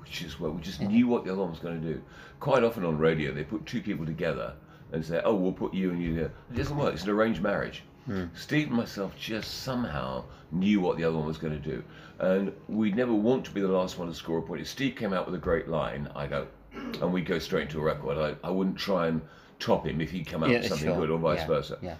which 0.00 0.22
is 0.22 0.40
where 0.40 0.50
we 0.50 0.60
just 0.60 0.80
knew 0.80 1.06
what 1.06 1.24
the 1.24 1.30
other 1.30 1.40
one 1.40 1.50
was 1.50 1.60
going 1.60 1.80
to 1.80 1.94
do. 1.94 2.02
Quite 2.40 2.64
often 2.64 2.84
on 2.84 2.98
radio, 2.98 3.32
they 3.32 3.44
put 3.44 3.64
two 3.64 3.80
people 3.80 4.04
together 4.04 4.54
and 4.90 5.06
say, 5.06 5.20
"Oh, 5.24 5.34
we'll 5.34 5.52
put 5.52 5.72
you 5.72 5.90
and 5.90 6.02
you 6.02 6.14
there." 6.14 6.32
It 6.50 6.56
doesn't 6.56 6.76
work. 6.76 6.92
It's 6.92 7.04
an 7.04 7.10
arranged 7.10 7.40
marriage. 7.40 7.84
Hmm. 8.06 8.24
Steve 8.34 8.66
and 8.66 8.76
myself 8.76 9.16
just 9.16 9.62
somehow 9.62 10.24
knew 10.50 10.80
what 10.80 10.96
the 10.96 11.04
other 11.04 11.16
one 11.16 11.26
was 11.26 11.38
going 11.38 11.60
to 11.60 11.70
do, 11.70 11.82
and 12.18 12.52
we'd 12.68 12.96
never 12.96 13.14
want 13.14 13.44
to 13.44 13.52
be 13.52 13.60
the 13.60 13.68
last 13.68 13.98
one 13.98 14.08
to 14.08 14.14
score 14.14 14.38
a 14.38 14.42
point. 14.42 14.62
If 14.62 14.68
Steve 14.68 14.96
came 14.96 15.12
out 15.12 15.26
with 15.26 15.36
a 15.36 15.38
great 15.38 15.68
line, 15.68 16.10
I 16.16 16.26
go, 16.26 16.48
and 16.72 17.12
we 17.12 17.22
go 17.22 17.38
straight 17.38 17.68
into 17.68 17.78
a 17.78 17.82
record. 17.82 18.18
I, 18.18 18.46
I 18.46 18.50
wouldn't 18.50 18.76
try 18.76 19.06
and 19.06 19.22
top 19.64 19.86
him 19.86 20.00
if 20.00 20.10
he'd 20.10 20.26
come 20.26 20.42
out 20.42 20.50
yeah, 20.50 20.58
with 20.58 20.68
something 20.68 20.88
sure. 20.88 20.96
good 20.96 21.10
or 21.10 21.18
vice 21.18 21.40
yeah, 21.40 21.46
versa. 21.46 21.78
Yeah. 21.80 21.96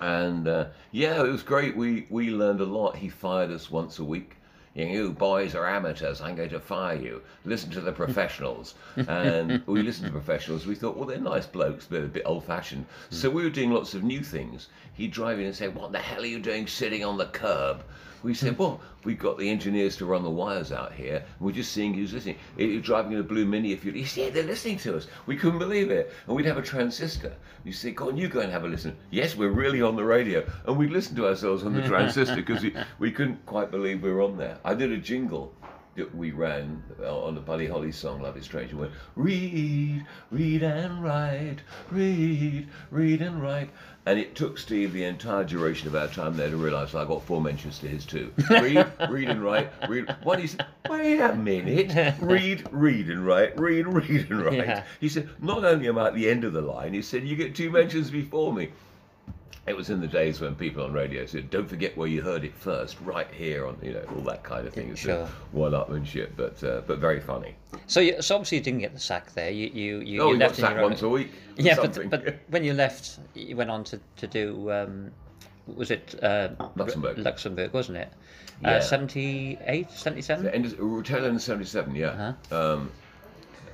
And 0.00 0.46
uh, 0.48 0.66
yeah, 0.92 1.22
it 1.22 1.28
was 1.28 1.42
great. 1.42 1.76
We 1.76 2.06
we 2.08 2.30
learned 2.30 2.60
a 2.60 2.64
lot. 2.64 2.96
He 2.96 3.08
fired 3.08 3.50
us 3.50 3.70
once 3.70 3.98
a 3.98 4.04
week. 4.04 4.36
You, 4.74 5.10
boys 5.10 5.56
are 5.56 5.66
amateurs. 5.66 6.20
I'm 6.20 6.36
going 6.36 6.50
to 6.50 6.60
fire 6.60 6.94
you. 6.94 7.20
Listen 7.44 7.68
to 7.70 7.80
the 7.80 7.90
professionals. 7.90 8.74
and 9.08 9.60
we 9.66 9.82
listened 9.82 10.06
to 10.06 10.12
professionals. 10.12 10.66
We 10.66 10.76
thought, 10.76 10.96
well, 10.96 11.06
they're 11.06 11.18
nice 11.18 11.46
blokes, 11.46 11.88
but 11.90 12.04
a 12.04 12.06
bit 12.06 12.22
old-fashioned. 12.24 12.86
So 13.10 13.28
we 13.28 13.42
were 13.42 13.50
doing 13.50 13.72
lots 13.72 13.94
of 13.94 14.04
new 14.04 14.22
things. 14.22 14.68
He'd 14.94 15.10
drive 15.10 15.40
in 15.40 15.46
and 15.46 15.56
say, 15.56 15.66
"What 15.66 15.90
the 15.90 15.98
hell 15.98 16.22
are 16.22 16.26
you 16.26 16.38
doing 16.38 16.68
sitting 16.68 17.04
on 17.04 17.18
the 17.18 17.26
curb?" 17.26 17.82
We 18.22 18.34
said, 18.34 18.58
well, 18.58 18.80
we've 19.04 19.18
got 19.18 19.38
the 19.38 19.48
engineers 19.48 19.96
to 19.98 20.06
run 20.06 20.22
the 20.22 20.30
wires 20.30 20.72
out 20.72 20.92
here. 20.92 21.24
We're 21.40 21.52
just 21.52 21.72
seeing 21.72 21.94
who's 21.94 22.12
listening. 22.12 22.36
You're 22.56 22.80
driving 22.80 23.12
in 23.12 23.20
a 23.20 23.22
blue 23.22 23.44
mini. 23.44 23.72
If 23.72 23.84
you, 23.84 24.04
said, 24.04 24.24
yeah, 24.24 24.30
they're 24.30 24.42
listening 24.44 24.78
to 24.78 24.96
us. 24.96 25.06
We 25.26 25.36
couldn't 25.36 25.58
believe 25.58 25.90
it. 25.90 26.12
And 26.26 26.36
we'd 26.36 26.46
have 26.46 26.58
a 26.58 26.62
transistor. 26.62 27.32
You 27.64 27.72
say, 27.72 27.92
go 27.92 28.08
on, 28.08 28.16
you 28.16 28.28
go 28.28 28.40
and 28.40 28.52
have 28.52 28.64
a 28.64 28.68
listen. 28.68 28.96
Yes, 29.10 29.36
we're 29.36 29.50
really 29.50 29.82
on 29.82 29.96
the 29.96 30.04
radio. 30.04 30.44
And 30.66 30.76
we'd 30.76 30.90
listen 30.90 31.14
to 31.16 31.26
ourselves 31.28 31.64
on 31.64 31.74
the 31.74 31.82
transistor 31.82 32.36
because 32.36 32.62
we, 32.62 32.74
we 32.98 33.12
couldn't 33.12 33.44
quite 33.46 33.70
believe 33.70 34.02
we 34.02 34.12
were 34.12 34.22
on 34.22 34.36
there. 34.36 34.58
I 34.64 34.74
did 34.74 34.92
a 34.92 34.98
jingle 34.98 35.54
that 35.98 36.14
we 36.14 36.30
ran 36.30 36.80
uh, 37.00 37.24
on 37.24 37.34
the 37.34 37.40
Buddy 37.40 37.66
Holly 37.66 37.90
song 37.90 38.22
"Love 38.22 38.36
Is 38.36 38.44
Strange." 38.44 38.70
And 38.70 38.80
went 38.80 38.92
read, 39.16 40.06
read 40.30 40.62
and 40.62 41.02
write, 41.02 41.58
read, 41.90 42.68
read 42.92 43.20
and 43.20 43.42
write. 43.42 43.70
And 44.08 44.18
it 44.18 44.34
took 44.34 44.56
Steve 44.56 44.94
the 44.94 45.04
entire 45.04 45.44
duration 45.44 45.86
of 45.86 45.94
our 45.94 46.06
time 46.06 46.34
there 46.34 46.48
to 46.48 46.56
realise 46.56 46.94
I 46.94 47.04
got 47.04 47.22
four 47.24 47.42
mentions 47.42 47.78
to 47.80 47.88
his 47.88 48.06
too. 48.06 48.32
Read, 48.50 48.90
read 49.10 49.28
and 49.28 49.44
write, 49.44 49.70
read. 49.86 50.16
One 50.22 50.40
he 50.40 50.46
said, 50.46 50.64
wait 50.88 51.20
a 51.20 51.34
minute, 51.34 52.16
read, 52.18 52.66
read 52.72 53.10
and 53.10 53.26
write, 53.26 53.60
read, 53.60 53.86
read 53.86 54.30
and 54.30 54.42
write. 54.46 54.54
Yeah. 54.54 54.84
He 54.98 55.10
said, 55.10 55.28
not 55.42 55.62
only 55.62 55.88
am 55.88 55.98
I 55.98 56.06
at 56.06 56.14
the 56.14 56.26
end 56.26 56.44
of 56.44 56.54
the 56.54 56.62
line, 56.62 56.94
he 56.94 57.02
said, 57.02 57.28
you 57.28 57.36
get 57.36 57.54
two 57.54 57.68
mentions 57.68 58.10
before 58.10 58.50
me. 58.50 58.70
It 59.66 59.76
was 59.76 59.90
in 59.90 60.00
the 60.00 60.06
days 60.06 60.40
when 60.40 60.54
people 60.54 60.82
on 60.82 60.92
radio 60.92 61.26
said, 61.26 61.50
"Don't 61.50 61.68
forget 61.68 61.96
where 61.96 62.08
you 62.08 62.22
heard 62.22 62.44
it 62.44 62.54
first, 62.54 62.96
right 63.02 63.28
here 63.32 63.66
on 63.66 63.76
you 63.82 63.92
know 63.92 64.02
all 64.14 64.22
that 64.22 64.42
kind 64.42 64.66
of 64.66 64.72
thing." 64.72 64.90
It's 64.90 65.00
a 65.02 65.04
Sure. 65.04 65.28
one-upmanship, 65.52 66.30
but 66.36 66.62
uh, 66.64 66.80
but 66.86 66.98
very 66.98 67.20
funny. 67.20 67.54
So, 67.86 68.00
you, 68.00 68.22
so 68.22 68.36
obviously 68.36 68.58
you 68.58 68.64
didn't 68.64 68.80
get 68.80 68.94
the 68.94 69.00
sack 69.00 69.32
there. 69.34 69.50
You 69.50 69.68
you 69.68 69.98
you, 70.00 70.22
oh, 70.22 70.26
you 70.28 70.32
we 70.32 70.38
got 70.38 70.46
left 70.46 70.56
sacked 70.56 70.80
once 70.80 71.02
a 71.02 71.08
week. 71.08 71.32
Yeah, 71.56 71.74
something. 71.74 72.08
but 72.08 72.24
but 72.24 72.36
when 72.48 72.64
you 72.64 72.72
left, 72.72 73.18
you 73.34 73.56
went 73.56 73.70
on 73.70 73.84
to 73.84 74.00
to 74.16 74.26
do. 74.26 74.70
Um, 74.72 75.10
was 75.66 75.90
it 75.90 76.14
uh, 76.22 76.48
Luxembourg. 76.76 77.18
Luxembourg, 77.18 77.72
wasn't 77.74 77.98
it? 77.98 78.08
Yeah. 78.62 78.76
Uh, 78.76 78.80
78, 78.80 79.90
77? 79.90 80.44
The 80.44 80.54
end 80.54 80.64
of, 80.64 81.04
tail 81.04 81.24
end 81.24 81.36
of 81.36 81.42
'77, 81.42 81.94
yeah. 81.94 82.06
Uh-huh. 82.08 82.56
Um, 82.74 82.90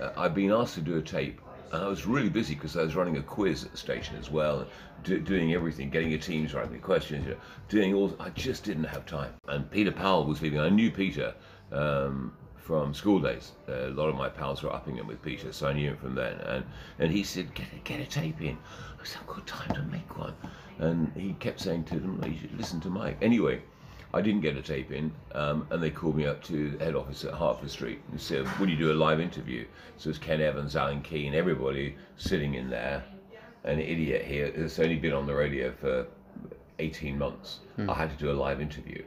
uh, 0.00 0.10
I'd 0.16 0.34
been 0.34 0.50
asked 0.50 0.74
to 0.74 0.80
do 0.80 0.96
a 0.98 1.02
tape, 1.02 1.40
I 1.82 1.88
was 1.88 2.06
really 2.06 2.28
busy 2.28 2.54
because 2.54 2.76
I 2.76 2.82
was 2.82 2.94
running 2.94 3.16
a 3.16 3.22
quiz 3.22 3.64
at 3.64 3.72
the 3.72 3.76
station 3.76 4.16
as 4.16 4.30
well, 4.30 4.66
do, 5.02 5.18
doing 5.18 5.54
everything, 5.54 5.90
getting 5.90 6.10
your 6.10 6.20
teams 6.20 6.54
right, 6.54 6.70
the 6.70 6.78
questions, 6.78 7.26
you 7.26 7.32
know, 7.32 7.40
doing 7.68 7.94
all. 7.94 8.14
I 8.20 8.30
just 8.30 8.64
didn't 8.64 8.84
have 8.84 9.06
time. 9.06 9.32
And 9.48 9.70
Peter 9.70 9.92
Powell 9.92 10.24
was 10.24 10.42
leaving. 10.42 10.60
I 10.60 10.68
knew 10.68 10.90
Peter 10.90 11.34
um, 11.72 12.32
from 12.56 12.94
school 12.94 13.20
days. 13.20 13.52
Uh, 13.68 13.88
a 13.88 13.90
lot 13.90 14.08
of 14.08 14.16
my 14.16 14.28
pals 14.28 14.62
were 14.62 14.72
upping 14.72 14.96
him 14.96 15.06
with 15.06 15.22
Peter, 15.22 15.52
so 15.52 15.68
I 15.68 15.72
knew 15.72 15.90
him 15.90 15.96
from 15.96 16.14
then. 16.14 16.38
And 16.40 16.64
and 16.98 17.10
he 17.10 17.22
said, 17.22 17.54
"Get 17.54 17.66
a, 17.72 17.78
get 17.84 18.00
a 18.00 18.06
tape 18.06 18.40
in." 18.40 18.58
I 19.00 19.04
said, 19.04 19.20
"I've 19.22 19.26
got 19.26 19.46
time 19.46 19.74
to 19.74 19.82
make 19.82 20.18
one." 20.18 20.34
And 20.78 21.12
he 21.16 21.34
kept 21.34 21.60
saying 21.60 21.84
to 21.84 21.98
them, 21.98 22.22
"You 22.26 22.38
should 22.38 22.56
listen 22.56 22.80
to 22.80 22.90
Mike." 22.90 23.18
Anyway. 23.22 23.62
I 24.14 24.20
didn't 24.20 24.42
get 24.42 24.56
a 24.56 24.62
tape 24.62 24.92
in, 24.92 25.12
um, 25.32 25.66
and 25.70 25.82
they 25.82 25.90
called 25.90 26.14
me 26.14 26.24
up 26.24 26.40
to 26.44 26.70
the 26.70 26.84
head 26.84 26.94
office 26.94 27.24
at 27.24 27.34
Hertford 27.34 27.68
Street 27.68 28.00
and 28.12 28.20
said, 28.20 28.46
"Will 28.60 28.68
you 28.68 28.76
do 28.76 28.92
a 28.92 28.94
live 28.94 29.18
interview?" 29.20 29.66
So 29.96 30.08
it's 30.08 30.20
Ken 30.20 30.40
Evans, 30.40 30.76
Alan 30.76 31.02
Keen, 31.02 31.34
everybody 31.34 31.96
sitting 32.16 32.54
in 32.54 32.70
there. 32.70 33.02
An 33.64 33.80
idiot 33.80 34.24
here 34.24 34.52
that's 34.56 34.78
only 34.78 34.96
been 34.96 35.14
on 35.14 35.26
the 35.26 35.34
radio 35.34 35.72
for 35.72 36.06
18 36.78 37.18
months. 37.18 37.58
I 37.90 37.94
had 37.94 38.10
to 38.10 38.16
do 38.16 38.30
a 38.30 38.38
live 38.46 38.60
interview, 38.60 39.02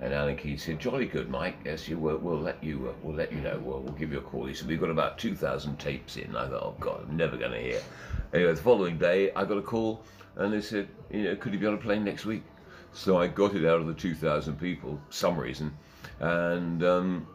and 0.00 0.14
Alan 0.14 0.36
Keen 0.36 0.56
said, 0.56 0.80
"Jolly 0.80 1.04
good, 1.04 1.28
Mike. 1.28 1.58
Yes, 1.66 1.86
you 1.86 1.98
will. 1.98 2.16
We'll 2.16 2.40
let 2.40 2.64
you. 2.64 2.88
Uh, 2.88 2.94
we'll 3.02 3.16
let 3.16 3.30
you 3.30 3.40
know. 3.40 3.60
We'll, 3.62 3.80
we'll 3.80 3.98
give 4.00 4.12
you 4.12 4.18
a 4.18 4.22
call." 4.22 4.46
He 4.46 4.54
said, 4.54 4.66
"We've 4.66 4.80
got 4.80 4.88
about 4.88 5.18
2,000 5.18 5.78
tapes 5.78 6.16
in." 6.16 6.34
I 6.34 6.48
thought, 6.48 6.62
"Oh 6.62 6.74
God, 6.80 7.04
I'm 7.06 7.18
never 7.18 7.36
going 7.36 7.52
to 7.52 7.60
hear." 7.60 7.82
Anyway, 8.32 8.54
the 8.54 8.62
following 8.62 8.96
day, 8.96 9.30
I 9.32 9.44
got 9.44 9.58
a 9.58 9.62
call, 9.62 10.04
and 10.36 10.54
they 10.54 10.62
said, 10.62 10.88
"You 11.10 11.24
know, 11.24 11.36
could 11.36 11.52
you 11.52 11.58
be 11.58 11.66
on 11.66 11.74
a 11.74 11.76
plane 11.76 12.02
next 12.02 12.24
week?" 12.24 12.44
So 12.92 13.18
I 13.18 13.26
got 13.28 13.54
it 13.54 13.64
out 13.64 13.80
of 13.80 13.86
the 13.86 13.94
2,000 13.94 14.58
people, 14.58 15.00
some 15.10 15.38
reason, 15.38 15.72
and 16.20 16.82
um, 16.82 17.26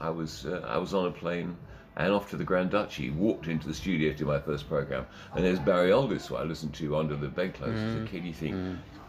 I 0.00 0.10
was 0.10 0.46
uh, 0.46 0.64
I 0.68 0.78
was 0.78 0.94
on 0.94 1.06
a 1.06 1.10
plane 1.10 1.56
and 1.96 2.12
off 2.12 2.30
to 2.30 2.36
the 2.36 2.44
Grand 2.44 2.70
Duchy. 2.70 3.10
Walked 3.10 3.48
into 3.48 3.66
the 3.66 3.74
studio 3.74 4.12
to 4.12 4.18
do 4.18 4.24
my 4.24 4.38
first 4.38 4.68
program, 4.68 5.06
and 5.34 5.44
there's 5.44 5.58
Barry 5.58 5.90
Aldis, 5.92 6.26
who 6.26 6.36
I 6.36 6.44
listened 6.44 6.74
to 6.74 6.96
under 6.96 7.16
the 7.16 7.28
bedclothes 7.28 7.78
as 7.80 8.02
a 8.02 8.06
kid. 8.06 8.24
You 8.24 8.32
think, 8.32 8.54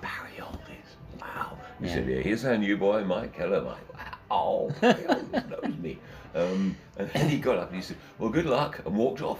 Barry 0.01 0.39
Aldis, 0.41 0.95
wow. 1.19 1.57
He 1.79 1.87
said, 1.87 2.07
yeah, 2.07 2.19
here's 2.19 2.45
our 2.45 2.57
new 2.57 2.77
boy, 2.77 3.03
Mike 3.03 3.33
Keller. 3.35 3.61
Mike, 3.61 3.93
wow, 3.93 4.17
oh, 4.31 4.71
Barry 4.81 5.05
Aldis 5.07 5.43
knows 5.49 5.77
me. 5.77 5.99
Um, 6.33 6.75
and 6.97 7.09
then 7.09 7.29
he 7.29 7.37
got 7.37 7.57
up 7.57 7.67
and 7.67 7.75
he 7.75 7.81
said, 7.81 7.97
well, 8.17 8.29
good 8.29 8.45
luck, 8.45 8.81
and 8.85 8.95
walked 8.95 9.21
off. 9.21 9.39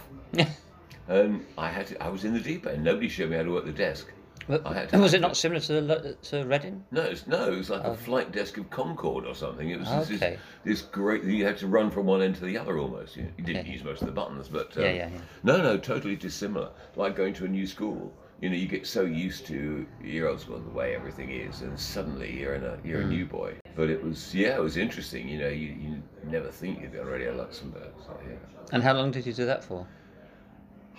And 1.08 1.44
I 1.58 1.68
had 1.68 1.88
to, 1.88 2.02
I 2.02 2.08
was 2.08 2.24
in 2.24 2.32
the 2.32 2.40
deep 2.40 2.66
end. 2.66 2.84
Nobody 2.84 3.08
showed 3.08 3.30
me 3.30 3.36
how 3.36 3.42
to 3.42 3.50
work 3.50 3.64
the 3.64 3.72
desk. 3.72 4.12
I 4.48 4.74
had 4.74 4.88
to- 4.90 4.98
was 4.98 5.14
it 5.14 5.20
not 5.20 5.36
similar 5.36 5.60
to 5.60 5.72
the, 5.80 6.16
to 6.22 6.44
Reading? 6.44 6.84
No, 6.90 7.02
it's, 7.02 7.26
no, 7.26 7.52
it 7.52 7.56
was 7.56 7.70
like 7.70 7.84
a 7.84 7.94
flight 7.96 8.32
desk 8.32 8.58
of 8.58 8.68
Concorde 8.70 9.24
or 9.26 9.34
something. 9.34 9.70
It 9.70 9.78
was 9.78 9.88
this, 9.88 10.10
Oh. 10.10 10.14
Okay. 10.14 10.38
this, 10.64 10.80
this 10.80 10.82
great. 10.82 11.24
You 11.24 11.44
had 11.44 11.58
to 11.58 11.66
run 11.66 11.90
from 11.90 12.06
one 12.06 12.22
end 12.22 12.34
to 12.36 12.44
the 12.44 12.58
other 12.58 12.78
almost. 12.78 13.16
You, 13.16 13.26
you 13.36 13.44
didn't 13.44 13.66
Yeah. 13.66 13.72
use 13.72 13.84
most 13.84 14.00
of 14.02 14.06
the 14.06 14.12
buttons, 14.12 14.48
but 14.48 14.76
um, 14.76 14.82
Yeah, 14.84 14.90
yeah, 14.92 15.08
yeah. 15.12 15.20
no, 15.42 15.58
no, 15.62 15.76
totally 15.78 16.16
dissimilar. 16.16 16.70
Like 16.96 17.16
going 17.16 17.34
to 17.34 17.44
a 17.44 17.48
new 17.48 17.66
school. 17.66 18.12
You 18.40 18.50
know, 18.50 18.56
you 18.56 18.66
get 18.66 18.88
so 18.88 19.02
used 19.02 19.46
to 19.46 19.86
your 20.02 20.28
old 20.28 20.40
school 20.40 20.58
the 20.58 20.70
way 20.70 20.96
everything 20.96 21.30
is, 21.30 21.62
and 21.62 21.78
suddenly 21.78 22.40
you're 22.40 22.54
in 22.54 22.64
a 22.64 22.76
you're 22.84 23.02
Hmm. 23.02 23.06
a 23.08 23.10
new 23.14 23.26
boy. 23.26 23.54
But 23.76 23.88
it 23.88 24.02
was 24.02 24.34
yeah, 24.34 24.56
it 24.56 24.60
was 24.60 24.76
interesting. 24.76 25.28
You 25.28 25.38
know, 25.38 25.48
you, 25.48 25.68
you 25.68 26.02
never 26.24 26.48
think 26.50 26.80
you'd 26.80 26.90
be 26.92 26.98
on 26.98 27.06
Radio 27.06 27.32
Luxembourg. 27.36 27.92
So, 28.04 28.18
yeah. 28.28 28.34
And 28.72 28.82
how 28.82 28.94
long 28.94 29.12
did 29.12 29.26
you 29.26 29.32
do 29.32 29.46
that 29.46 29.62
for? 29.62 29.86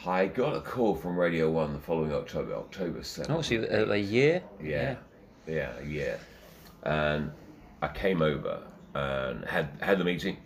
I 0.06 0.26
got 0.28 0.56
a 0.56 0.60
call 0.60 0.96
from 0.96 1.18
Radio 1.18 1.50
One 1.50 1.72
the 1.72 1.80
following 1.80 2.14
October, 2.14 2.56
October 2.56 3.04
seventh. 3.04 3.38
Oh, 3.38 3.42
so 3.42 3.56
a, 3.56 3.84
uh, 3.84 3.94
a 3.94 3.98
year? 3.98 4.44
Yeah, 4.62 4.98
yeah, 5.48 5.80
yeah. 5.80 6.18
And 6.84 7.32
I 7.82 7.88
came 7.88 8.22
over 8.22 8.62
and 8.94 9.46
had 9.46 9.70
had 9.80 10.00
the 10.00 10.04
meeting, 10.04 10.38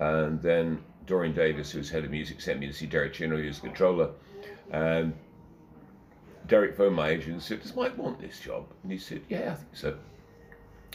and 0.00 0.42
then 0.42 0.82
Doreen 1.06 1.32
Davies, 1.32 1.70
who's 1.70 1.88
head 1.88 2.04
of 2.04 2.10
music, 2.10 2.42
sent 2.42 2.60
me 2.60 2.66
to 2.66 2.74
see 2.74 2.84
Derek 2.84 3.14
Chinnery, 3.14 3.46
who's 3.46 3.60
the 3.60 3.68
controller, 3.68 4.10
and 4.70 5.14
Derek 6.46 6.76
phoned 6.76 6.94
my 6.94 7.08
agent 7.08 7.32
and 7.32 7.42
said, 7.42 7.62
"Does 7.62 7.74
Mike 7.74 7.96
want 7.96 8.20
this 8.20 8.38
job?" 8.38 8.66
And 8.82 8.92
he 8.92 8.98
said, 8.98 9.22
"Yeah, 9.30 9.52
I 9.52 9.54
think 9.54 9.76
so." 9.76 9.98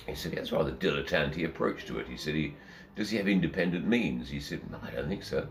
He 0.05 0.13
said 0.13 0.31
he 0.31 0.37
has 0.37 0.51
a 0.51 0.55
rather 0.55 0.71
dilettante 0.71 1.43
approach 1.43 1.85
to 1.85 1.97
it. 1.97 2.07
He 2.07 2.17
said, 2.17 2.35
"He 2.35 2.53
does 2.95 3.09
he 3.09 3.17
have 3.17 3.27
independent 3.27 3.87
means?" 3.87 4.29
He 4.29 4.39
said, 4.39 4.69
"No, 4.69 4.77
I 4.83 4.91
don't 4.91 5.09
think 5.09 5.23
so." 5.23 5.47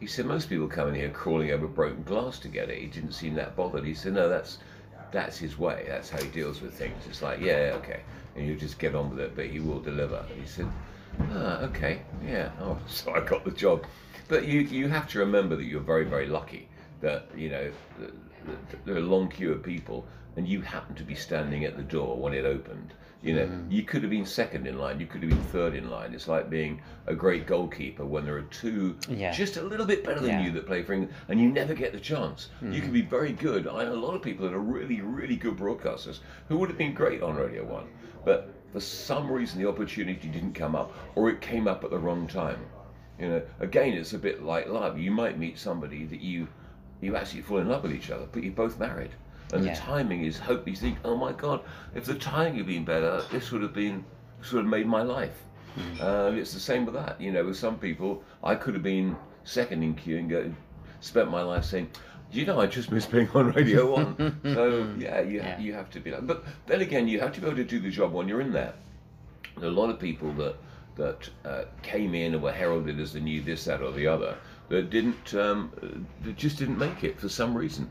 He 0.00 0.06
said, 0.06 0.26
"Most 0.26 0.48
people 0.48 0.68
come 0.68 0.88
in 0.88 0.94
here 0.94 1.10
crawling 1.10 1.50
over 1.50 1.66
broken 1.66 2.02
glass 2.02 2.38
to 2.40 2.48
get 2.48 2.70
it." 2.70 2.78
He 2.78 2.86
didn't 2.86 3.12
seem 3.12 3.34
that 3.34 3.56
bothered. 3.56 3.84
He 3.84 3.94
said, 3.94 4.14
"No, 4.14 4.28
that's 4.28 4.58
that's 5.10 5.38
his 5.38 5.58
way. 5.58 5.86
That's 5.88 6.10
how 6.10 6.22
he 6.22 6.28
deals 6.28 6.60
with 6.60 6.74
things. 6.74 7.02
It's 7.08 7.22
like, 7.22 7.40
yeah, 7.40 7.72
okay, 7.76 8.00
and 8.36 8.46
you 8.46 8.54
just 8.54 8.78
get 8.78 8.94
on 8.94 9.10
with 9.10 9.20
it, 9.20 9.34
but 9.34 9.46
he 9.46 9.60
will 9.60 9.80
deliver." 9.80 10.24
He 10.40 10.46
said, 10.46 10.68
"Ah, 11.32 11.60
okay, 11.62 12.02
yeah." 12.24 12.50
Oh, 12.60 12.78
so 12.86 13.12
I 13.12 13.20
got 13.20 13.44
the 13.44 13.50
job. 13.50 13.84
But 14.28 14.46
you 14.46 14.60
you 14.60 14.88
have 14.88 15.08
to 15.08 15.18
remember 15.18 15.56
that 15.56 15.64
you're 15.64 15.80
very 15.80 16.04
very 16.04 16.26
lucky 16.26 16.68
that 17.00 17.28
you 17.36 17.48
know 17.48 17.70
th- 17.98 18.12
th- 18.70 18.82
there 18.84 18.94
are 18.94 18.98
a 18.98 19.12
long 19.14 19.28
queue 19.28 19.52
of 19.52 19.62
people 19.62 20.06
and 20.36 20.46
you 20.46 20.60
happen 20.60 20.94
to 20.94 21.02
be 21.02 21.14
standing 21.14 21.64
at 21.64 21.76
the 21.76 21.82
door 21.82 22.16
when 22.16 22.32
it 22.32 22.44
opened. 22.44 22.94
You 23.20 23.34
know, 23.34 23.46
mm. 23.46 23.70
you 23.70 23.82
could 23.82 24.02
have 24.02 24.10
been 24.10 24.24
second 24.24 24.66
in 24.66 24.78
line, 24.78 25.00
you 25.00 25.06
could 25.06 25.22
have 25.22 25.30
been 25.30 25.42
third 25.44 25.74
in 25.74 25.90
line. 25.90 26.14
It's 26.14 26.28
like 26.28 26.48
being 26.48 26.80
a 27.06 27.14
great 27.14 27.48
goalkeeper 27.48 28.06
when 28.06 28.24
there 28.24 28.36
are 28.36 28.42
two 28.42 28.96
Yeah. 29.08 29.32
just 29.32 29.56
a 29.56 29.62
little 29.62 29.86
bit 29.86 30.04
better 30.04 30.20
than 30.20 30.30
Yeah. 30.30 30.44
you 30.44 30.52
that 30.52 30.66
play 30.66 30.82
for 30.82 30.92
England, 30.92 31.12
and 31.28 31.40
you 31.40 31.48
never 31.48 31.74
get 31.74 31.92
the 31.92 31.98
chance. 31.98 32.48
You 32.62 32.68
mm. 32.68 32.82
can 32.82 32.92
be 32.92 33.02
very 33.02 33.32
good. 33.32 33.66
I 33.66 33.84
know 33.84 33.94
a 33.94 33.94
lot 33.94 34.14
of 34.14 34.22
people 34.22 34.46
that 34.46 34.54
are 34.54 34.60
really, 34.60 35.00
really 35.00 35.34
good 35.34 35.56
broadcasters 35.56 36.20
who 36.48 36.58
would 36.58 36.68
have 36.68 36.78
been 36.78 36.94
great 36.94 37.20
on 37.20 37.34
Radio 37.34 37.64
One, 37.64 37.86
but 38.24 38.54
for 38.72 38.80
some 38.80 39.30
reason 39.32 39.60
the 39.60 39.68
opportunity 39.68 40.28
didn't 40.28 40.52
come 40.52 40.76
up, 40.76 40.94
or 41.16 41.28
it 41.28 41.40
came 41.40 41.66
up 41.66 41.82
at 41.82 41.90
the 41.90 41.98
wrong 41.98 42.28
time. 42.28 42.60
You 43.18 43.28
know, 43.30 43.42
again, 43.58 43.94
it's 43.94 44.12
a 44.12 44.18
bit 44.18 44.44
like 44.44 44.68
love. 44.68 44.96
You 44.96 45.10
might 45.10 45.38
meet 45.38 45.58
somebody 45.58 46.04
that 46.04 46.20
you 46.20 46.46
you 47.00 47.16
actually 47.16 47.42
fall 47.42 47.58
in 47.58 47.68
love 47.68 47.82
with 47.82 47.92
each 47.92 48.10
other, 48.10 48.26
but 48.30 48.42
you're 48.44 48.52
both 48.52 48.78
married, 48.78 49.10
and 49.52 49.64
Yeah. 49.64 49.74
the 49.74 49.80
timing 49.80 50.24
is 50.24 50.38
hope. 50.38 50.66
You 50.68 50.76
think, 50.76 50.98
oh 51.04 51.16
my 51.16 51.32
God, 51.32 51.60
if 51.94 52.04
the 52.04 52.14
timing 52.14 52.56
had 52.58 52.66
been 52.66 52.84
better, 52.84 53.22
this 53.30 53.50
would 53.52 53.62
have 53.62 53.74
been 53.74 54.04
would 54.52 54.62
have 54.62 54.66
made 54.66 54.86
my 54.86 55.02
life. 55.02 55.42
Uh, 56.00 56.32
it's 56.34 56.52
the 56.52 56.60
same 56.60 56.84
with 56.84 56.94
that. 56.94 57.20
You 57.20 57.30
know, 57.32 57.44
with 57.44 57.56
some 57.56 57.78
people, 57.78 58.22
I 58.42 58.54
could 58.56 58.74
have 58.74 58.82
been 58.82 59.16
second 59.44 59.82
in 59.82 59.94
queue 59.94 60.18
and 60.18 60.28
go, 60.28 60.52
spent 61.00 61.30
my 61.30 61.42
life 61.42 61.64
saying, 61.64 61.88
"Do 62.32 62.38
you 62.40 62.46
know, 62.46 62.60
I 62.60 62.66
just 62.66 62.90
miss 62.90 63.06
being 63.06 63.28
on 63.30 63.52
Radio 63.52 63.92
One." 63.96 64.40
so 64.42 64.88
yeah, 64.98 65.20
you 65.20 65.38
Yeah. 65.38 65.58
you 65.58 65.72
have 65.74 65.88
to 65.90 66.00
be 66.00 66.10
like. 66.10 66.26
But 66.26 66.44
then 66.66 66.80
again, 66.80 67.06
you 67.08 67.20
have 67.20 67.32
to 67.34 67.40
be 67.40 67.46
able 67.46 67.56
to 67.56 67.64
do 67.64 67.78
the 67.80 67.90
job 67.90 68.12
when 68.12 68.26
you're 68.28 68.40
in 68.40 68.52
there. 68.52 68.72
There 69.56 69.68
are 69.68 69.72
a 69.72 69.74
lot 69.74 69.90
of 69.90 69.98
people 70.00 70.32
that 70.34 70.56
that 70.96 71.28
uh, 71.44 71.62
came 71.82 72.12
in 72.14 72.34
and 72.34 72.42
were 72.42 72.50
heralded 72.52 72.98
as 72.98 73.12
the 73.12 73.20
new 73.20 73.40
this, 73.40 73.64
that, 73.66 73.80
or 73.80 73.92
the 73.92 74.06
other 74.08 74.34
that 74.68 74.90
didn't 74.90 75.32
um, 75.34 75.70
that 76.22 76.36
just 76.36 76.58
didn't 76.58 76.78
make 76.78 77.04
it 77.04 77.20
for 77.20 77.28
some 77.28 77.56
reason. 77.56 77.88